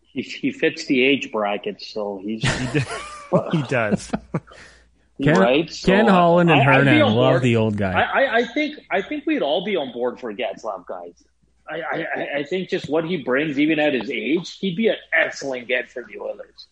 He, 0.00 0.22
he 0.22 0.52
fits 0.52 0.86
the 0.86 1.04
age 1.04 1.30
bracket, 1.30 1.82
so 1.82 2.18
he's 2.24 2.42
he 3.52 3.62
does. 3.64 4.10
Ken, 5.22 5.38
right? 5.38 5.70
So, 5.70 5.86
Ken 5.86 6.08
Holland 6.08 6.50
and 6.50 6.62
Hernan 6.62 7.14
love 7.14 7.42
the 7.42 7.56
old 7.56 7.76
guy. 7.76 7.92
I, 7.92 8.22
I, 8.22 8.34
I, 8.36 8.44
think 8.46 8.78
I 8.90 9.02
think 9.02 9.26
we'd 9.26 9.42
all 9.42 9.66
be 9.66 9.76
on 9.76 9.92
board 9.92 10.18
for 10.18 10.32
Getzlaf, 10.32 10.86
guys. 10.86 11.22
I, 11.68 11.80
I, 11.80 12.38
I 12.38 12.42
think 12.44 12.68
just 12.68 12.88
what 12.88 13.04
he 13.04 13.18
brings, 13.18 13.58
even 13.58 13.78
at 13.78 13.94
his 13.94 14.10
age, 14.10 14.58
he'd 14.58 14.76
be 14.76 14.88
an 14.88 14.96
excellent 15.12 15.68
get 15.68 15.90
for 15.90 16.04
the 16.04 16.20
Oilers. 16.20 16.68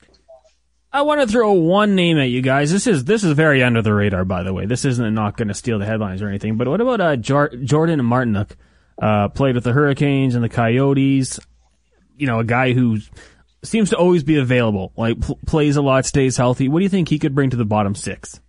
I 0.93 1.03
want 1.03 1.21
to 1.21 1.27
throw 1.27 1.53
one 1.53 1.97
name 1.97 2.19
at 2.19 2.29
you 2.29 2.41
guys. 2.41 2.71
This 2.71 2.87
is 2.87 3.05
this 3.05 3.25
is 3.25 3.33
very 3.33 3.65
under 3.65 3.83
the 3.83 3.93
radar, 3.93 4.25
by 4.25 4.45
the 4.45 4.53
way. 4.53 4.67
This 4.67 4.85
isn't 4.85 5.15
not 5.15 5.37
going 5.37 5.49
to 5.49 5.55
steal 5.55 5.81
the 5.81 5.85
headlines 5.85 6.23
or 6.23 6.29
anything. 6.29 6.57
But 6.57 6.69
what 6.69 6.81
about 6.81 7.01
uh, 7.01 7.17
Jordan 7.17 8.01
Martinook? 8.01 8.53
Uh, 8.97 9.29
played 9.29 9.57
with 9.57 9.65
the 9.65 9.73
Hurricanes 9.73 10.37
and 10.37 10.45
the 10.45 10.49
Coyotes. 10.49 11.41
You 12.17 12.29
know, 12.29 12.39
a 12.39 12.45
guy 12.45 12.75
who 12.75 12.99
seems 13.65 13.91
to 13.91 13.97
always 13.97 14.23
be 14.23 14.39
available. 14.39 14.93
Like 14.97 15.21
pl- 15.21 15.41
plays 15.47 15.75
a 15.75 15.83
lot, 15.83 16.07
stays 16.07 16.37
healthy. 16.37 16.69
What 16.69 16.79
do 16.79 16.85
you 16.85 16.89
think 16.89 17.09
he 17.09 17.19
could 17.19 17.35
bring 17.35 17.51
to 17.51 17.57
the 17.57 17.65
bottom 17.65 17.97
six? 17.97 18.41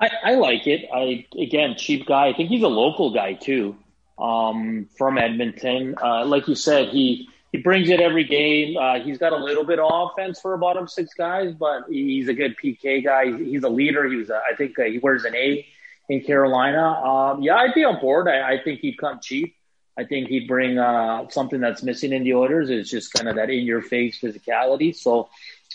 I, 0.00 0.10
I 0.24 0.34
like 0.34 0.66
it. 0.66 0.88
I 0.92 1.26
again, 1.40 1.76
cheap 1.78 2.06
guy. 2.06 2.26
I 2.26 2.32
think 2.32 2.48
he's 2.48 2.64
a 2.64 2.68
local 2.68 3.14
guy 3.14 3.34
too 3.34 3.76
um, 4.18 4.88
from 4.96 5.18
Edmonton. 5.18 5.94
Uh, 6.02 6.24
like 6.24 6.48
you 6.48 6.54
said, 6.54 6.88
he 6.88 7.28
he 7.52 7.58
brings 7.58 7.90
it 7.90 8.00
every 8.00 8.24
game. 8.24 8.78
Uh, 8.78 9.00
he's 9.00 9.18
got 9.18 9.32
a 9.32 9.36
little 9.36 9.64
bit 9.64 9.78
of 9.78 9.86
offense 9.90 10.40
for 10.40 10.54
a 10.54 10.58
bottom 10.58 10.88
six 10.88 11.12
guys, 11.12 11.54
but 11.54 11.82
he's 11.88 12.28
a 12.28 12.34
good 12.34 12.56
PK 12.56 13.04
guy. 13.04 13.36
He's 13.36 13.62
a 13.62 13.68
leader. 13.68 14.08
He 14.08 14.16
was, 14.16 14.30
a, 14.30 14.40
I 14.50 14.56
think, 14.56 14.78
uh, 14.78 14.84
he 14.84 14.98
wears 14.98 15.24
an 15.24 15.36
A 15.36 15.66
in 16.08 16.22
Carolina. 16.22 16.82
Um, 16.82 17.42
yeah, 17.42 17.56
I'd 17.56 17.74
be 17.74 17.84
on 17.84 18.00
board. 18.00 18.26
I, 18.26 18.54
I 18.54 18.62
think 18.62 18.80
he'd 18.80 18.96
come 18.96 19.20
cheap. 19.20 19.54
I 19.98 20.04
think 20.04 20.28
he'd 20.28 20.48
bring 20.48 20.78
uh, 20.78 21.28
something 21.28 21.60
that's 21.60 21.82
missing 21.82 22.12
in 22.12 22.24
the 22.24 22.32
Oilers. 22.34 22.70
It's 22.70 22.88
just 22.88 23.12
kind 23.12 23.28
of 23.28 23.36
that 23.36 23.50
in 23.50 23.64
your 23.64 23.82
face 23.82 24.18
physicality. 24.18 24.96
So 24.96 25.28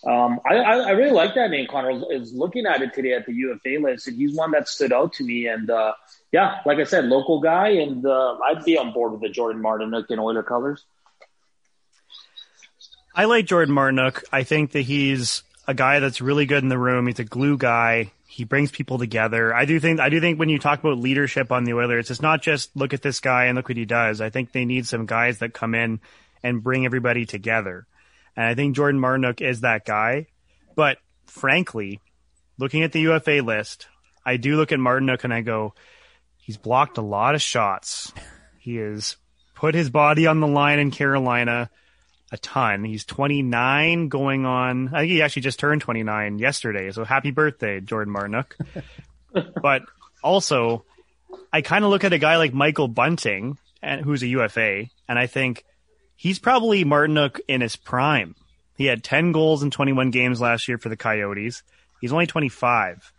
um, 0.05 0.39
I, 0.49 0.55
I, 0.55 0.91
really 0.91 1.11
like 1.11 1.35
that 1.35 1.51
name, 1.51 1.67
Connor. 1.69 1.91
I 1.91 2.17
was 2.17 2.33
looking 2.33 2.65
at 2.65 2.81
it 2.81 2.93
today 2.93 3.13
at 3.13 3.25
the 3.25 3.33
UFA 3.33 3.77
list, 3.81 4.07
and 4.07 4.17
he's 4.17 4.35
one 4.35 4.51
that 4.51 4.67
stood 4.67 4.91
out 4.91 5.13
to 5.13 5.23
me. 5.23 5.47
And 5.47 5.69
uh, 5.69 5.93
yeah, 6.31 6.59
like 6.65 6.77
I 6.79 6.83
said, 6.83 7.05
local 7.05 7.39
guy, 7.39 7.69
and 7.69 8.05
uh, 8.05 8.37
I'd 8.39 8.65
be 8.65 8.77
on 8.77 8.91
board 8.91 9.13
with 9.13 9.21
the 9.21 9.29
Jordan 9.29 9.61
Martinook 9.61 10.09
in 10.09 10.19
Oiler 10.19 10.43
colors. 10.43 10.83
I 13.15 13.25
like 13.25 13.45
Jordan 13.45 13.73
Martinook. 13.73 14.23
I 14.31 14.43
think 14.43 14.71
that 14.73 14.81
he's 14.81 15.43
a 15.67 15.73
guy 15.73 15.99
that's 15.99 16.21
really 16.21 16.45
good 16.45 16.63
in 16.63 16.69
the 16.69 16.77
room. 16.77 17.07
He's 17.07 17.19
a 17.19 17.23
glue 17.23 17.57
guy. 17.57 18.11
He 18.27 18.43
brings 18.43 18.71
people 18.71 18.99
together. 18.99 19.55
I 19.55 19.65
do 19.65 19.79
think 19.79 19.99
I 19.99 20.09
do 20.09 20.19
think 20.19 20.37
when 20.37 20.49
you 20.49 20.59
talk 20.59 20.79
about 20.79 20.99
leadership 20.99 21.51
on 21.51 21.63
the 21.63 21.73
Oilers, 21.73 22.11
it's 22.11 22.21
not 22.21 22.41
just 22.41 22.75
look 22.75 22.93
at 22.93 23.01
this 23.01 23.19
guy 23.19 23.45
and 23.45 23.55
look 23.55 23.69
what 23.69 23.77
he 23.77 23.85
does. 23.85 24.21
I 24.21 24.29
think 24.29 24.51
they 24.51 24.65
need 24.65 24.85
some 24.85 25.05
guys 25.05 25.39
that 25.39 25.53
come 25.53 25.73
in 25.73 25.99
and 26.43 26.63
bring 26.63 26.85
everybody 26.85 27.25
together. 27.25 27.87
And 28.35 28.45
I 28.45 28.53
think 28.53 28.75
Jordan 28.75 29.01
Martinook 29.01 29.41
is 29.41 29.61
that 29.61 29.85
guy. 29.85 30.27
But 30.75 30.99
frankly, 31.25 32.01
looking 32.59 32.83
at 32.83 32.91
the 32.91 33.01
UFA 33.01 33.41
list, 33.43 33.87
I 34.23 34.37
do 34.37 34.57
look 34.57 34.71
at 34.71 34.77
Martinook 34.77 35.23
and 35.23 35.33
I 35.33 35.41
go, 35.41 35.73
He's 36.47 36.55
blocked 36.55 36.97
a 36.97 37.01
lot 37.01 37.35
of 37.35 37.41
shots. 37.41 38.13
He 38.57 38.77
has 38.77 39.17
put 39.53 39.75
his 39.75 39.89
body 39.89 40.27
on 40.27 40.39
the 40.39 40.47
line 40.47 40.79
in 40.79 40.91
Carolina. 40.91 41.69
a 42.31 42.37
ton. 42.37 42.85
He's 42.85 43.03
29 43.03 44.07
going 44.07 44.45
on, 44.45 44.87
I 44.95 44.99
think 45.01 45.11
he 45.11 45.21
actually 45.21 45.41
just 45.41 45.59
turned 45.59 45.81
29 45.81 46.39
yesterday. 46.39 46.89
So 46.91 47.03
happy 47.03 47.31
birthday, 47.31 47.81
Jordan 47.81 48.13
Martinook. 48.13 48.53
but 49.61 49.81
also, 50.23 50.85
I 51.51 51.61
kind 51.61 51.83
of 51.83 51.89
look 51.89 52.05
at 52.05 52.13
a 52.13 52.17
guy 52.17 52.37
like 52.37 52.53
Michael 52.53 52.87
Bunting, 52.87 53.57
and 53.81 53.99
who's 53.99 54.23
a 54.23 54.27
UFA, 54.27 54.85
and 55.09 55.19
I 55.19 55.27
think 55.27 55.65
he's 56.15 56.39
probably 56.39 56.85
Martinook 56.85 57.41
in 57.49 57.59
his 57.59 57.75
prime. 57.75 58.35
He 58.77 58.85
had 58.85 59.03
10 59.03 59.33
goals 59.33 59.63
in 59.63 59.71
21 59.71 60.11
games 60.11 60.39
last 60.39 60.69
year 60.69 60.77
for 60.77 60.87
the 60.87 60.95
Coyotes. 60.95 61.61
He's 61.99 62.13
only 62.13 62.25
25. 62.25 63.11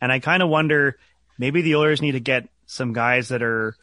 And 0.00 0.12
I 0.12 0.20
kind 0.20 0.40
of 0.40 0.48
wonder 0.48 0.98
maybe 1.36 1.62
the 1.62 1.74
Oilers 1.74 2.00
need 2.00 2.12
to 2.12 2.20
get 2.20 2.48
some 2.66 2.92
guys 2.92 3.28
that 3.28 3.42
are 3.42 3.76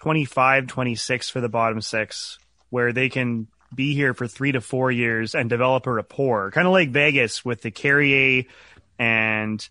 25, 0.00 0.66
26 0.66 1.30
for 1.30 1.40
the 1.40 1.48
bottom 1.48 1.80
six, 1.80 2.38
where 2.70 2.92
they 2.92 3.08
can 3.08 3.48
be 3.74 3.94
here 3.94 4.14
for 4.14 4.26
three 4.28 4.52
to 4.52 4.60
four 4.60 4.90
years 4.90 5.34
and 5.34 5.50
develop 5.50 5.86
a 5.86 5.92
rapport, 5.92 6.50
kind 6.50 6.66
of 6.66 6.72
like 6.72 6.90
Vegas 6.90 7.44
with 7.44 7.62
the 7.62 7.70
Carrier 7.70 8.44
and 8.98 9.66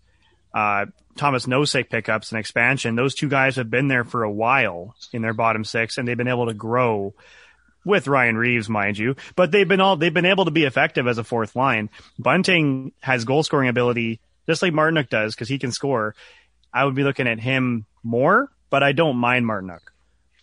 uh, 0.54 0.86
Tomas 1.16 1.46
Nosek 1.46 1.88
pickups 1.88 2.30
and 2.30 2.38
expansion. 2.38 2.96
Those 2.96 3.14
two 3.14 3.28
guys 3.28 3.56
have 3.56 3.70
been 3.70 3.88
there 3.88 4.04
for 4.04 4.24
a 4.24 4.30
while 4.30 4.94
in 5.12 5.22
their 5.22 5.34
bottom 5.34 5.64
six, 5.64 5.98
and 5.98 6.06
they've 6.06 6.16
been 6.16 6.28
able 6.28 6.46
to 6.46 6.54
grow 6.54 7.14
with 7.84 8.08
Ryan 8.08 8.36
Reaves, 8.36 8.68
mind 8.68 8.98
you. 8.98 9.16
But 9.36 9.50
they've 9.50 9.68
been 9.68 9.80
all 9.80 9.96
they've 9.96 10.12
been 10.12 10.24
able 10.26 10.46
to 10.46 10.50
be 10.50 10.64
effective 10.64 11.06
as 11.06 11.18
a 11.18 11.24
fourth 11.24 11.54
line. 11.54 11.90
Bunting 12.18 12.92
has 13.00 13.24
goal 13.24 13.42
scoring 13.42 13.68
ability 13.68 14.20
just 14.46 14.62
like 14.62 14.72
Martinook 14.72 15.08
does 15.08 15.34
because 15.34 15.48
he 15.48 15.58
can 15.58 15.72
score. 15.72 16.14
I 16.74 16.84
would 16.84 16.96
be 16.96 17.04
looking 17.04 17.28
at 17.28 17.38
him 17.38 17.86
more, 18.02 18.50
but 18.68 18.82
I 18.82 18.92
don't 18.92 19.16
mind 19.16 19.46
Martinook. 19.46 19.78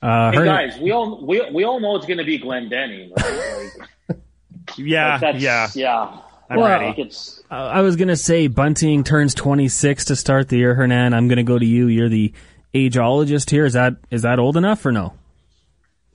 Uh, 0.01 0.31
hey 0.31 0.45
guys, 0.45 0.79
we 0.79 0.91
all 0.91 1.23
we, 1.23 1.47
we 1.51 1.63
all 1.63 1.79
know 1.79 1.95
it's 1.97 2.07
going 2.07 2.17
to 2.17 2.23
be 2.23 2.39
Glendening. 2.39 3.11
Right? 3.15 3.69
Like, 4.09 4.19
yeah, 4.77 5.19
like 5.21 5.35
yeah, 5.39 5.69
yeah. 5.75 6.21
I'm 6.49 6.57
well, 6.57 6.67
ready. 6.67 7.09
I 7.49 7.81
was 7.81 7.95
gonna 7.95 8.15
say 8.15 8.47
Bunting 8.47 9.03
turns 9.03 9.33
26 9.35 10.05
to 10.05 10.15
start 10.15 10.49
the 10.49 10.57
year. 10.57 10.73
Hernan, 10.73 11.13
I'm 11.13 11.27
gonna 11.27 11.43
go 11.43 11.57
to 11.57 11.65
you. 11.65 11.87
You're 11.87 12.09
the 12.09 12.33
ageologist 12.73 13.49
here. 13.49 13.65
Is 13.65 13.73
that 13.73 13.97
is 14.09 14.23
that 14.23 14.39
old 14.39 14.57
enough 14.57 14.85
or 14.85 14.91
no? 14.91 15.13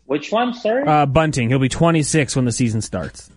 Which 0.06 0.30
one, 0.30 0.52
sir? 0.52 0.84
Uh, 0.86 1.06
Bunting. 1.06 1.48
He'll 1.48 1.58
be 1.58 1.68
26 1.68 2.36
when 2.36 2.44
the 2.44 2.52
season 2.52 2.80
starts. 2.80 3.30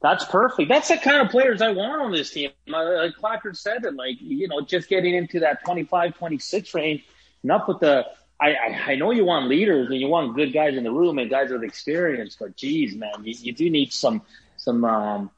That's 0.00 0.24
perfect. 0.24 0.68
That's 0.68 0.88
the 0.88 0.96
kind 0.96 1.22
of 1.22 1.30
players 1.30 1.60
I 1.60 1.72
want 1.72 2.00
on 2.00 2.12
this 2.12 2.30
team. 2.30 2.50
Like 2.68 3.14
Clacker 3.16 3.56
said 3.56 3.84
it, 3.84 3.94
like, 3.94 4.20
you 4.20 4.46
know, 4.46 4.60
just 4.60 4.88
getting 4.88 5.14
into 5.14 5.40
that 5.40 5.64
25, 5.64 6.16
26 6.16 6.74
range. 6.74 7.04
Enough 7.42 7.68
with 7.68 7.80
the, 7.80 8.06
I, 8.40 8.54
I, 8.54 8.82
I 8.92 8.94
know 8.94 9.10
you 9.10 9.24
want 9.24 9.48
leaders 9.48 9.88
and 9.90 10.00
you 10.00 10.06
want 10.08 10.36
good 10.36 10.52
guys 10.52 10.76
in 10.76 10.84
the 10.84 10.92
room 10.92 11.18
and 11.18 11.28
guys 11.28 11.50
with 11.50 11.64
experience, 11.64 12.36
but 12.38 12.56
geez, 12.56 12.94
man, 12.94 13.12
you, 13.24 13.34
you 13.40 13.52
do 13.52 13.68
need 13.70 13.92
some, 13.92 14.22
some, 14.56 14.84
um, 14.84 15.30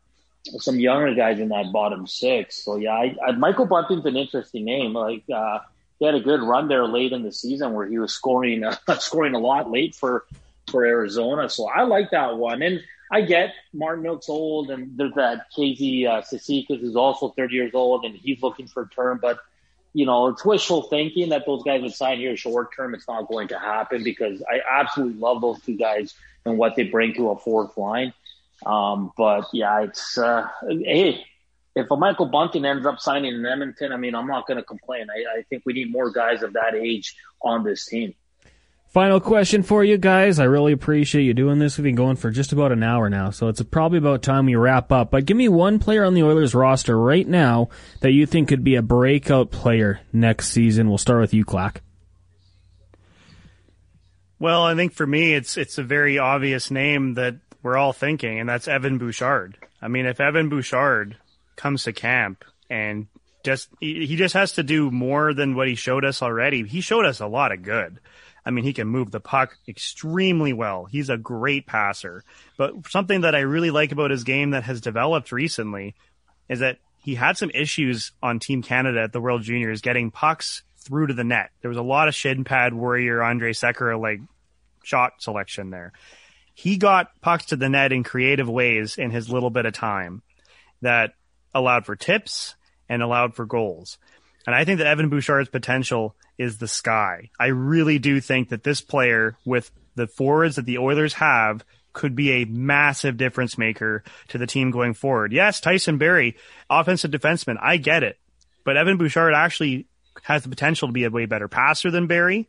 some 0.58 0.78
younger 0.78 1.14
guys 1.14 1.38
in 1.38 1.48
that 1.50 1.72
bottom 1.72 2.06
six. 2.06 2.62
So 2.62 2.76
yeah, 2.76 2.92
I, 2.92 3.16
I, 3.26 3.32
Michael 3.32 3.66
Bunting's 3.66 4.04
an 4.04 4.16
interesting 4.16 4.66
name. 4.66 4.92
Like, 4.92 5.24
uh, 5.34 5.60
he 5.98 6.04
had 6.04 6.14
a 6.14 6.20
good 6.20 6.42
run 6.42 6.68
there 6.68 6.86
late 6.86 7.12
in 7.12 7.22
the 7.22 7.32
season 7.32 7.72
where 7.72 7.86
he 7.86 7.98
was 7.98 8.12
scoring, 8.12 8.64
uh, 8.64 8.76
scoring 8.98 9.34
a 9.34 9.38
lot 9.38 9.70
late 9.70 9.94
for, 9.94 10.26
for 10.70 10.84
Arizona. 10.84 11.48
So 11.48 11.66
I 11.66 11.84
like 11.84 12.10
that 12.10 12.36
one. 12.36 12.60
And, 12.60 12.82
I 13.10 13.22
get 13.22 13.54
Martinook's 13.74 14.28
old, 14.28 14.70
and 14.70 14.96
there's 14.96 15.14
that 15.14 15.46
Casey 15.54 16.06
uh, 16.06 16.22
Cizikas 16.22 16.80
who's 16.80 16.96
also 16.96 17.30
30 17.30 17.54
years 17.54 17.72
old, 17.74 18.04
and 18.04 18.14
he's 18.14 18.40
looking 18.42 18.68
for 18.68 18.82
a 18.82 18.88
term. 18.88 19.18
But 19.20 19.38
you 19.92 20.06
know, 20.06 20.28
it's 20.28 20.44
wishful 20.44 20.82
thinking 20.82 21.30
that 21.30 21.44
those 21.46 21.64
guys 21.64 21.82
would 21.82 21.94
sign 21.94 22.18
here 22.18 22.36
short 22.36 22.74
term. 22.74 22.94
It's 22.94 23.08
not 23.08 23.28
going 23.28 23.48
to 23.48 23.58
happen 23.58 24.04
because 24.04 24.42
I 24.48 24.60
absolutely 24.80 25.18
love 25.18 25.40
those 25.40 25.60
two 25.62 25.76
guys 25.76 26.14
and 26.44 26.56
what 26.56 26.76
they 26.76 26.84
bring 26.84 27.14
to 27.14 27.30
a 27.30 27.38
fourth 27.38 27.76
line. 27.76 28.12
Um, 28.64 29.12
but 29.16 29.46
yeah, 29.52 29.82
it's 29.82 30.16
uh, 30.16 30.46
hey, 30.68 31.24
if 31.74 31.90
a 31.90 31.96
Michael 31.96 32.26
Bunting 32.26 32.64
ends 32.64 32.86
up 32.86 33.00
signing 33.00 33.34
in 33.34 33.44
Edmonton, 33.44 33.92
I 33.92 33.96
mean, 33.96 34.14
I'm 34.14 34.26
not 34.26 34.46
going 34.46 34.58
to 34.58 34.64
complain. 34.64 35.06
I, 35.10 35.38
I 35.38 35.42
think 35.42 35.62
we 35.66 35.72
need 35.72 35.90
more 35.90 36.10
guys 36.10 36.42
of 36.42 36.52
that 36.52 36.74
age 36.74 37.16
on 37.42 37.64
this 37.64 37.86
team. 37.86 38.14
Final 38.90 39.20
question 39.20 39.62
for 39.62 39.84
you 39.84 39.96
guys. 39.98 40.40
I 40.40 40.44
really 40.44 40.72
appreciate 40.72 41.22
you 41.22 41.32
doing 41.32 41.60
this. 41.60 41.78
We've 41.78 41.84
been 41.84 41.94
going 41.94 42.16
for 42.16 42.32
just 42.32 42.52
about 42.52 42.72
an 42.72 42.82
hour 42.82 43.08
now, 43.08 43.30
so 43.30 43.46
it's 43.46 43.62
probably 43.62 43.98
about 43.98 44.22
time 44.22 44.46
we 44.46 44.56
wrap 44.56 44.90
up. 44.90 45.12
But 45.12 45.26
give 45.26 45.36
me 45.36 45.48
one 45.48 45.78
player 45.78 46.04
on 46.04 46.14
the 46.14 46.24
Oilers 46.24 46.56
roster 46.56 46.98
right 46.98 47.26
now 47.26 47.68
that 48.00 48.10
you 48.10 48.26
think 48.26 48.48
could 48.48 48.64
be 48.64 48.74
a 48.74 48.82
breakout 48.82 49.52
player 49.52 50.00
next 50.12 50.48
season. 50.48 50.88
We'll 50.88 50.98
start 50.98 51.20
with 51.20 51.32
you, 51.32 51.44
Klak. 51.44 51.82
Well, 54.40 54.64
I 54.64 54.74
think 54.74 54.92
for 54.92 55.06
me, 55.06 55.34
it's 55.34 55.56
it's 55.56 55.78
a 55.78 55.84
very 55.84 56.18
obvious 56.18 56.68
name 56.72 57.14
that 57.14 57.36
we're 57.62 57.76
all 57.76 57.92
thinking, 57.92 58.40
and 58.40 58.48
that's 58.48 58.66
Evan 58.66 58.98
Bouchard. 58.98 59.56
I 59.80 59.86
mean, 59.86 60.06
if 60.06 60.20
Evan 60.20 60.48
Bouchard 60.48 61.16
comes 61.54 61.84
to 61.84 61.92
camp 61.92 62.44
and 62.68 63.06
just 63.44 63.68
he 63.80 64.16
just 64.16 64.34
has 64.34 64.52
to 64.52 64.62
do 64.62 64.90
more 64.90 65.32
than 65.32 65.54
what 65.54 65.68
he 65.68 65.74
showed 65.74 66.04
us 66.04 66.22
already. 66.22 66.66
He 66.66 66.80
showed 66.80 67.04
us 67.04 67.20
a 67.20 67.26
lot 67.26 67.52
of 67.52 67.62
good. 67.62 68.00
I 68.44 68.50
mean, 68.50 68.64
he 68.64 68.72
can 68.72 68.88
move 68.88 69.10
the 69.10 69.20
puck 69.20 69.56
extremely 69.68 70.52
well. 70.52 70.86
He's 70.86 71.10
a 71.10 71.16
great 71.16 71.66
passer. 71.66 72.24
But 72.56 72.88
something 72.88 73.22
that 73.22 73.34
I 73.34 73.40
really 73.40 73.70
like 73.70 73.92
about 73.92 74.10
his 74.10 74.24
game 74.24 74.50
that 74.50 74.64
has 74.64 74.80
developed 74.80 75.32
recently 75.32 75.94
is 76.48 76.60
that 76.60 76.78
he 76.98 77.14
had 77.14 77.36
some 77.36 77.50
issues 77.50 78.12
on 78.22 78.38
Team 78.38 78.62
Canada 78.62 79.02
at 79.02 79.12
the 79.12 79.20
World 79.20 79.42
Juniors 79.42 79.80
getting 79.80 80.10
pucks 80.10 80.62
through 80.78 81.08
to 81.08 81.14
the 81.14 81.24
net. 81.24 81.50
There 81.60 81.68
was 81.68 81.78
a 81.78 81.82
lot 81.82 82.08
of 82.08 82.14
shin 82.14 82.44
pad 82.44 82.74
warrior 82.74 83.18
Andrej 83.18 83.58
Sekera 83.58 84.00
like 84.00 84.20
shot 84.82 85.14
selection 85.20 85.70
there. 85.70 85.92
He 86.54 86.76
got 86.76 87.08
pucks 87.20 87.46
to 87.46 87.56
the 87.56 87.68
net 87.68 87.92
in 87.92 88.02
creative 88.02 88.48
ways 88.48 88.98
in 88.98 89.10
his 89.10 89.30
little 89.30 89.50
bit 89.50 89.66
of 89.66 89.72
time 89.72 90.22
that 90.82 91.14
allowed 91.54 91.86
for 91.86 91.96
tips 91.96 92.54
and 92.88 93.02
allowed 93.02 93.34
for 93.34 93.46
goals. 93.46 93.98
And 94.46 94.54
I 94.54 94.64
think 94.64 94.78
that 94.78 94.86
Evan 94.86 95.08
Bouchard's 95.08 95.50
potential 95.50 96.16
is 96.38 96.58
the 96.58 96.68
sky. 96.68 97.30
I 97.38 97.46
really 97.46 97.98
do 97.98 98.20
think 98.20 98.48
that 98.48 98.64
this 98.64 98.80
player, 98.80 99.36
with 99.44 99.70
the 99.94 100.06
forwards 100.06 100.56
that 100.56 100.64
the 100.64 100.78
Oilers 100.78 101.14
have, 101.14 101.64
could 101.92 102.14
be 102.14 102.32
a 102.32 102.44
massive 102.46 103.16
difference 103.16 103.58
maker 103.58 104.02
to 104.28 104.38
the 104.38 104.46
team 104.46 104.70
going 104.70 104.94
forward. 104.94 105.32
Yes, 105.32 105.60
Tyson 105.60 105.98
Barrie, 105.98 106.36
offensive 106.68 107.10
defenseman, 107.10 107.56
I 107.60 107.76
get 107.76 108.02
it. 108.02 108.18
But 108.64 108.76
Evan 108.76 108.96
Bouchard 108.96 109.34
actually 109.34 109.86
has 110.22 110.42
the 110.42 110.48
potential 110.48 110.88
to 110.88 110.92
be 110.92 111.04
a 111.04 111.10
way 111.10 111.26
better 111.26 111.48
passer 111.48 111.90
than 111.90 112.06
Barrie 112.06 112.48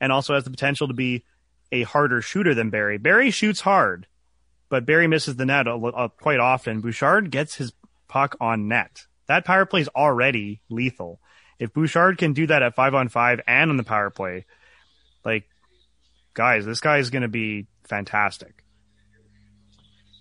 and 0.00 0.12
also 0.12 0.34
has 0.34 0.44
the 0.44 0.50
potential 0.50 0.88
to 0.88 0.94
be 0.94 1.24
a 1.72 1.82
harder 1.82 2.22
shooter 2.22 2.54
than 2.54 2.70
Barrie. 2.70 2.98
Barrie 2.98 3.30
shoots 3.30 3.60
hard, 3.60 4.06
but 4.68 4.86
Barrie 4.86 5.06
misses 5.06 5.36
the 5.36 5.46
net 5.46 5.66
a, 5.66 5.72
a, 5.72 5.88
uh, 5.88 6.08
quite 6.08 6.40
often. 6.40 6.80
Bouchard 6.80 7.30
gets 7.30 7.56
his 7.56 7.72
puck 8.08 8.36
on 8.40 8.68
net. 8.68 9.06
That 9.30 9.44
power 9.44 9.64
play 9.64 9.80
is 9.80 9.88
already 9.94 10.60
lethal. 10.70 11.20
If 11.60 11.72
Bouchard 11.72 12.18
can 12.18 12.32
do 12.32 12.48
that 12.48 12.64
at 12.64 12.74
five 12.74 12.96
on 12.96 13.08
five 13.08 13.40
and 13.46 13.70
on 13.70 13.76
the 13.76 13.84
power 13.84 14.10
play, 14.10 14.44
like, 15.24 15.44
guys, 16.34 16.66
this 16.66 16.80
guy 16.80 16.98
is 16.98 17.10
going 17.10 17.22
to 17.22 17.28
be 17.28 17.68
fantastic. 17.84 18.64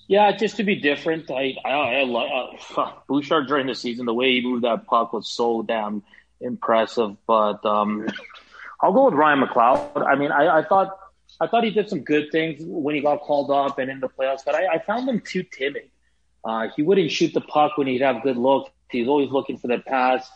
Yeah, 0.08 0.32
just 0.38 0.58
to 0.58 0.64
be 0.64 0.76
different. 0.76 1.32
I 1.32 1.56
I, 1.66 1.72
I 1.72 2.04
love 2.04 2.60
uh, 2.78 2.92
Bouchard 3.08 3.48
during 3.48 3.66
the 3.66 3.74
season. 3.74 4.06
The 4.06 4.14
way 4.14 4.40
he 4.40 4.42
moved 4.46 4.64
that 4.64 4.86
puck 4.86 5.12
was 5.12 5.28
so 5.28 5.64
damn 5.64 6.04
impressive. 6.40 7.18
But 7.26 7.66
um, 7.66 8.08
I'll 8.80 8.94
go 8.94 9.06
with 9.06 9.16
Ryan 9.16 9.42
McLeod. 9.42 10.06
I 10.06 10.14
mean, 10.18 10.32
I, 10.32 10.60
I 10.60 10.64
thought 10.64 10.96
I 11.42 11.48
thought 11.48 11.64
he 11.64 11.72
did 11.72 11.90
some 11.90 12.02
good 12.02 12.32
things 12.32 12.62
when 12.64 12.94
he 12.94 13.02
got 13.02 13.22
called 13.22 13.50
up 13.50 13.80
and 13.80 13.90
in 13.90 14.02
the 14.02 14.10
playoffs, 14.10 14.46
but 14.46 14.54
I, 14.54 14.76
I 14.76 14.78
found 14.78 15.10
him 15.10 15.20
too 15.20 15.42
timid. 15.42 15.90
Uh, 16.46 16.68
he 16.76 16.84
wouldn't 16.84 17.10
shoot 17.10 17.34
the 17.34 17.42
puck 17.42 17.76
when 17.80 17.88
he'd 17.88 18.02
have 18.02 18.22
good 18.22 18.38
looks. 18.38 18.70
He's 18.92 19.08
always 19.08 19.30
looking 19.30 19.58
for 19.58 19.68
that 19.68 19.86
pass. 19.86 20.30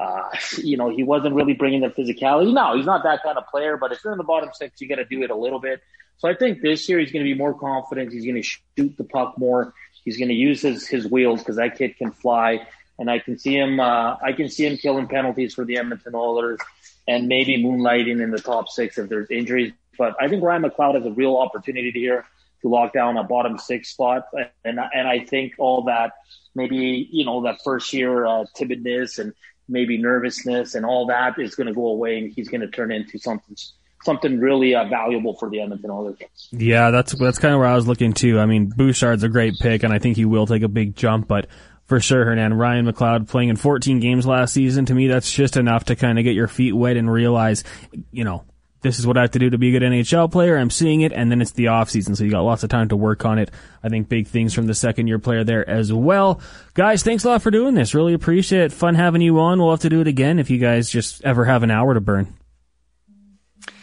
Uh, 0.00 0.28
you 0.58 0.76
know, 0.76 0.88
he 0.90 1.02
wasn't 1.02 1.34
really 1.34 1.54
bringing 1.54 1.80
the 1.80 1.88
physicality. 1.88 2.52
No, 2.52 2.76
he's 2.76 2.86
not 2.86 3.02
that 3.04 3.22
kind 3.22 3.38
of 3.38 3.46
player, 3.48 3.76
but 3.76 3.92
if 3.92 4.02
you're 4.04 4.12
in 4.12 4.18
the 4.18 4.24
bottom 4.24 4.50
six, 4.52 4.80
you 4.80 4.88
got 4.88 4.96
to 4.96 5.04
do 5.04 5.22
it 5.22 5.30
a 5.30 5.36
little 5.36 5.60
bit. 5.60 5.80
So 6.18 6.28
I 6.28 6.34
think 6.34 6.60
this 6.60 6.88
year 6.88 6.98
he's 6.98 7.12
going 7.12 7.24
to 7.24 7.32
be 7.32 7.38
more 7.38 7.54
confident. 7.54 8.12
He's 8.12 8.24
going 8.24 8.36
to 8.36 8.42
shoot 8.42 8.96
the 8.96 9.04
puck 9.04 9.38
more. 9.38 9.72
He's 10.04 10.18
going 10.18 10.28
to 10.28 10.34
use 10.34 10.60
his, 10.60 10.86
his 10.86 11.06
wheels 11.06 11.40
because 11.40 11.56
that 11.56 11.78
kid 11.78 11.96
can 11.96 12.12
fly. 12.12 12.66
And 12.98 13.10
I 13.10 13.18
can 13.18 13.38
see 13.38 13.56
him, 13.56 13.80
uh, 13.80 14.16
I 14.22 14.32
can 14.32 14.50
see 14.50 14.66
him 14.66 14.76
killing 14.76 15.08
penalties 15.08 15.54
for 15.54 15.64
the 15.64 15.78
Edmonton 15.78 16.14
Oilers 16.14 16.60
and 17.08 17.26
maybe 17.26 17.62
moonlighting 17.62 18.22
in 18.22 18.30
the 18.30 18.38
top 18.38 18.68
six 18.68 18.98
if 18.98 19.08
there's 19.08 19.30
injuries. 19.30 19.72
But 19.96 20.14
I 20.20 20.28
think 20.28 20.42
Ryan 20.42 20.62
McLeod 20.62 20.96
has 20.96 21.06
a 21.06 21.10
real 21.10 21.36
opportunity 21.36 21.90
here 21.90 22.26
to 22.62 22.68
lock 22.68 22.92
down 22.92 23.16
a 23.16 23.24
bottom 23.24 23.58
six 23.58 23.90
spot. 23.90 24.26
And, 24.64 24.78
and 24.78 25.08
I 25.08 25.24
think 25.24 25.54
all 25.58 25.84
that 25.84 26.12
maybe, 26.54 27.08
you 27.10 27.24
know, 27.24 27.42
that 27.42 27.58
first 27.64 27.92
year 27.92 28.26
uh, 28.26 28.44
timidness 28.56 29.18
and 29.18 29.32
maybe 29.68 29.98
nervousness 29.98 30.74
and 30.74 30.84
all 30.84 31.06
that 31.06 31.38
is 31.38 31.54
going 31.54 31.68
to 31.68 31.72
go 31.72 31.86
away 31.86 32.18
and 32.18 32.32
he's 32.32 32.48
going 32.48 32.60
to 32.60 32.68
turn 32.68 32.90
into 32.90 33.18
something 33.18 33.56
something 34.02 34.40
really 34.40 34.74
uh, 34.74 34.84
valuable 34.88 35.36
for 35.36 35.50
the 35.50 35.60
Edmonton 35.60 35.90
Oilers. 35.90 36.18
Yeah, 36.50 36.90
that's 36.90 37.14
that's 37.18 37.38
kind 37.38 37.54
of 37.54 37.60
where 37.60 37.68
I 37.68 37.74
was 37.74 37.86
looking 37.86 38.12
too. 38.12 38.38
I 38.38 38.46
mean, 38.46 38.70
Bouchard's 38.70 39.22
a 39.22 39.28
great 39.28 39.54
pick, 39.60 39.82
and 39.82 39.92
I 39.92 39.98
think 39.98 40.16
he 40.16 40.24
will 40.24 40.46
take 40.46 40.62
a 40.62 40.68
big 40.68 40.96
jump, 40.96 41.28
but 41.28 41.48
for 41.86 41.98
sure, 41.98 42.24
Hernan 42.24 42.54
Ryan 42.54 42.86
McLeod 42.86 43.28
playing 43.28 43.48
in 43.48 43.56
14 43.56 43.98
games 43.98 44.24
last 44.24 44.54
season. 44.54 44.86
To 44.86 44.94
me, 44.94 45.08
that's 45.08 45.30
just 45.30 45.56
enough 45.56 45.86
to 45.86 45.96
kind 45.96 46.18
of 46.18 46.24
get 46.24 46.36
your 46.36 46.46
feet 46.46 46.72
wet 46.72 46.96
and 46.96 47.10
realize, 47.12 47.64
you 48.12 48.22
know, 48.22 48.44
this 48.82 48.98
is 48.98 49.06
what 49.06 49.18
I 49.18 49.22
have 49.22 49.32
to 49.32 49.38
do 49.38 49.50
to 49.50 49.58
be 49.58 49.68
a 49.68 49.78
good 49.78 49.82
NHL 49.82 50.30
player. 50.30 50.56
I'm 50.56 50.70
seeing 50.70 51.02
it, 51.02 51.12
and 51.12 51.30
then 51.30 51.42
it's 51.42 51.52
the 51.52 51.68
off 51.68 51.90
season, 51.90 52.16
so 52.16 52.24
you 52.24 52.30
got 52.30 52.42
lots 52.42 52.62
of 52.62 52.70
time 52.70 52.88
to 52.88 52.96
work 52.96 53.24
on 53.24 53.38
it. 53.38 53.50
I 53.82 53.88
think 53.88 54.08
big 54.08 54.26
things 54.26 54.54
from 54.54 54.66
the 54.66 54.74
second 54.74 55.06
year 55.06 55.18
player 55.18 55.44
there 55.44 55.68
as 55.68 55.92
well. 55.92 56.40
Guys, 56.74 57.02
thanks 57.02 57.24
a 57.24 57.28
lot 57.28 57.42
for 57.42 57.50
doing 57.50 57.74
this. 57.74 57.94
Really 57.94 58.14
appreciate 58.14 58.62
it. 58.62 58.72
Fun 58.72 58.94
having 58.94 59.22
you 59.22 59.38
on. 59.40 59.58
We'll 59.58 59.70
have 59.70 59.80
to 59.80 59.90
do 59.90 60.00
it 60.00 60.08
again 60.08 60.38
if 60.38 60.50
you 60.50 60.58
guys 60.58 60.88
just 60.88 61.22
ever 61.24 61.44
have 61.44 61.62
an 61.62 61.70
hour 61.70 61.94
to 61.94 62.00
burn. 62.00 62.34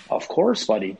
Of 0.10 0.28
course, 0.28 0.66
buddy. 0.66 0.98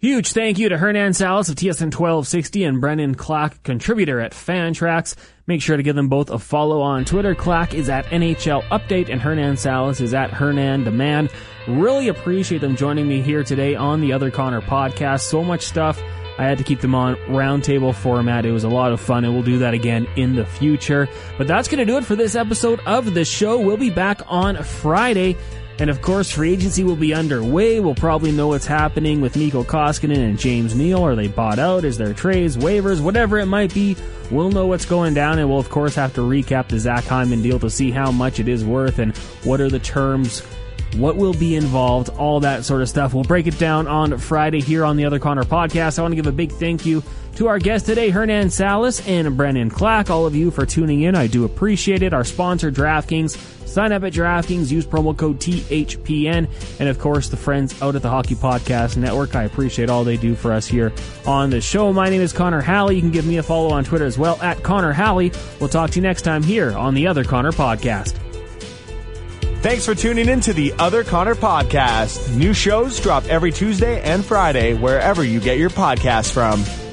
Huge 0.00 0.32
thank 0.32 0.58
you 0.58 0.70
to 0.70 0.78
Hernan 0.78 1.12
Salas 1.12 1.50
of 1.50 1.56
TSN 1.56 1.92
1260 1.92 2.64
and 2.64 2.80
Brennan 2.80 3.14
Klak, 3.14 3.62
contributor 3.62 4.18
at 4.18 4.32
Fantrax. 4.32 5.14
Make 5.46 5.60
sure 5.60 5.76
to 5.76 5.82
give 5.82 5.94
them 5.94 6.08
both 6.08 6.30
a 6.30 6.38
follow 6.38 6.80
on 6.80 7.04
Twitter. 7.04 7.34
Klak 7.34 7.74
is 7.74 7.90
at 7.90 8.06
NHL 8.06 8.62
Update 8.70 9.10
and 9.10 9.20
Hernan 9.20 9.58
Salas 9.58 10.00
is 10.00 10.14
at 10.14 10.30
Hernan 10.30 10.84
Demand. 10.84 11.28
Really 11.68 12.08
appreciate 12.08 12.62
them 12.62 12.76
joining 12.76 13.06
me 13.08 13.20
here 13.20 13.44
today 13.44 13.74
on 13.74 14.00
the 14.00 14.14
Other 14.14 14.30
Connor 14.30 14.62
podcast. 14.62 15.20
So 15.20 15.44
much 15.44 15.66
stuff. 15.66 16.02
I 16.38 16.44
had 16.44 16.56
to 16.56 16.64
keep 16.64 16.80
them 16.80 16.94
on 16.94 17.16
roundtable 17.28 17.94
format. 17.94 18.46
It 18.46 18.52
was 18.52 18.64
a 18.64 18.70
lot 18.70 18.92
of 18.92 19.00
fun, 19.02 19.26
and 19.26 19.34
we'll 19.34 19.42
do 19.42 19.58
that 19.58 19.74
again 19.74 20.08
in 20.16 20.34
the 20.34 20.46
future. 20.46 21.10
But 21.36 21.46
that's 21.46 21.68
going 21.68 21.80
to 21.80 21.84
do 21.84 21.98
it 21.98 22.06
for 22.06 22.16
this 22.16 22.34
episode 22.34 22.80
of 22.86 23.12
the 23.12 23.26
show. 23.26 23.60
We'll 23.60 23.76
be 23.76 23.90
back 23.90 24.22
on 24.28 24.62
Friday 24.62 25.36
and 25.80 25.88
of 25.88 26.02
course, 26.02 26.30
free 26.30 26.52
agency 26.52 26.84
will 26.84 26.94
be 26.94 27.14
underway. 27.14 27.80
We'll 27.80 27.94
probably 27.94 28.32
know 28.32 28.48
what's 28.48 28.66
happening 28.66 29.20
with 29.20 29.34
Mikko 29.36 29.64
Koskinen 29.64 30.18
and 30.18 30.38
James 30.38 30.74
Neal. 30.74 31.02
Are 31.02 31.16
they 31.16 31.26
bought 31.26 31.58
out? 31.58 31.84
Is 31.84 31.96
there 31.96 32.12
trades, 32.12 32.56
waivers, 32.56 33.00
whatever 33.00 33.38
it 33.38 33.46
might 33.46 33.72
be? 33.72 33.96
We'll 34.30 34.50
know 34.50 34.66
what's 34.66 34.84
going 34.84 35.14
down, 35.14 35.38
and 35.38 35.48
we'll 35.48 35.58
of 35.58 35.70
course 35.70 35.94
have 35.94 36.14
to 36.14 36.20
recap 36.20 36.68
the 36.68 36.78
Zach 36.78 37.04
Hyman 37.04 37.42
deal 37.42 37.58
to 37.58 37.70
see 37.70 37.90
how 37.90 38.12
much 38.12 38.38
it 38.38 38.46
is 38.46 38.64
worth 38.64 38.98
and 38.98 39.16
what 39.44 39.60
are 39.60 39.70
the 39.70 39.80
terms 39.80 40.42
what 40.96 41.16
will 41.16 41.34
be 41.34 41.54
involved, 41.54 42.08
all 42.10 42.40
that 42.40 42.64
sort 42.64 42.82
of 42.82 42.88
stuff. 42.88 43.14
We'll 43.14 43.24
break 43.24 43.46
it 43.46 43.58
down 43.58 43.86
on 43.86 44.18
Friday 44.18 44.60
here 44.60 44.84
on 44.84 44.96
the 44.96 45.04
Other 45.04 45.18
Connor 45.18 45.44
podcast. 45.44 45.98
I 45.98 46.02
want 46.02 46.12
to 46.12 46.16
give 46.16 46.26
a 46.26 46.32
big 46.32 46.52
thank 46.52 46.84
you 46.84 47.02
to 47.36 47.48
our 47.48 47.58
guests 47.58 47.86
today, 47.86 48.10
Hernan 48.10 48.50
Salas 48.50 49.06
and 49.06 49.36
Brennan 49.36 49.70
Klak, 49.70 50.10
all 50.10 50.26
of 50.26 50.34
you 50.34 50.50
for 50.50 50.66
tuning 50.66 51.02
in. 51.02 51.14
I 51.14 51.26
do 51.26 51.44
appreciate 51.44 52.02
it. 52.02 52.12
Our 52.12 52.24
sponsor, 52.24 52.70
DraftKings. 52.70 53.36
Sign 53.66 53.92
up 53.92 54.02
at 54.02 54.12
DraftKings, 54.12 54.70
use 54.72 54.84
promo 54.84 55.16
code 55.16 55.38
THPN, 55.38 56.48
and 56.80 56.88
of 56.88 56.98
course, 56.98 57.28
the 57.28 57.36
friends 57.36 57.80
out 57.80 57.94
at 57.94 58.02
the 58.02 58.10
Hockey 58.10 58.34
Podcast 58.34 58.96
Network. 58.96 59.36
I 59.36 59.44
appreciate 59.44 59.88
all 59.88 60.02
they 60.02 60.16
do 60.16 60.34
for 60.34 60.52
us 60.52 60.66
here 60.66 60.92
on 61.24 61.50
the 61.50 61.60
show. 61.60 61.92
My 61.92 62.10
name 62.10 62.20
is 62.20 62.32
Connor 62.32 62.60
Halley. 62.60 62.96
You 62.96 63.00
can 63.00 63.12
give 63.12 63.26
me 63.26 63.36
a 63.36 63.44
follow 63.44 63.70
on 63.70 63.84
Twitter 63.84 64.06
as 64.06 64.18
well 64.18 64.40
at 64.42 64.64
Connor 64.64 64.92
Halley. 64.92 65.30
We'll 65.60 65.68
talk 65.68 65.90
to 65.90 65.96
you 65.96 66.02
next 66.02 66.22
time 66.22 66.42
here 66.42 66.76
on 66.76 66.94
the 66.94 67.06
Other 67.06 67.22
Connor 67.22 67.52
Podcast. 67.52 68.16
Thanks 69.62 69.84
for 69.86 69.94
tuning 69.94 70.28
in 70.28 70.40
to 70.40 70.52
the 70.52 70.72
Other 70.78 71.04
Connor 71.04 71.34
podcast. 71.34 72.34
New 72.34 72.54
shows 72.54 72.98
drop 72.98 73.24
every 73.26 73.52
Tuesday 73.52 74.00
and 74.00 74.24
Friday 74.24 74.74
wherever 74.74 75.22
you 75.22 75.38
get 75.38 75.58
your 75.58 75.70
podcasts 75.70 76.32
from. 76.32 76.89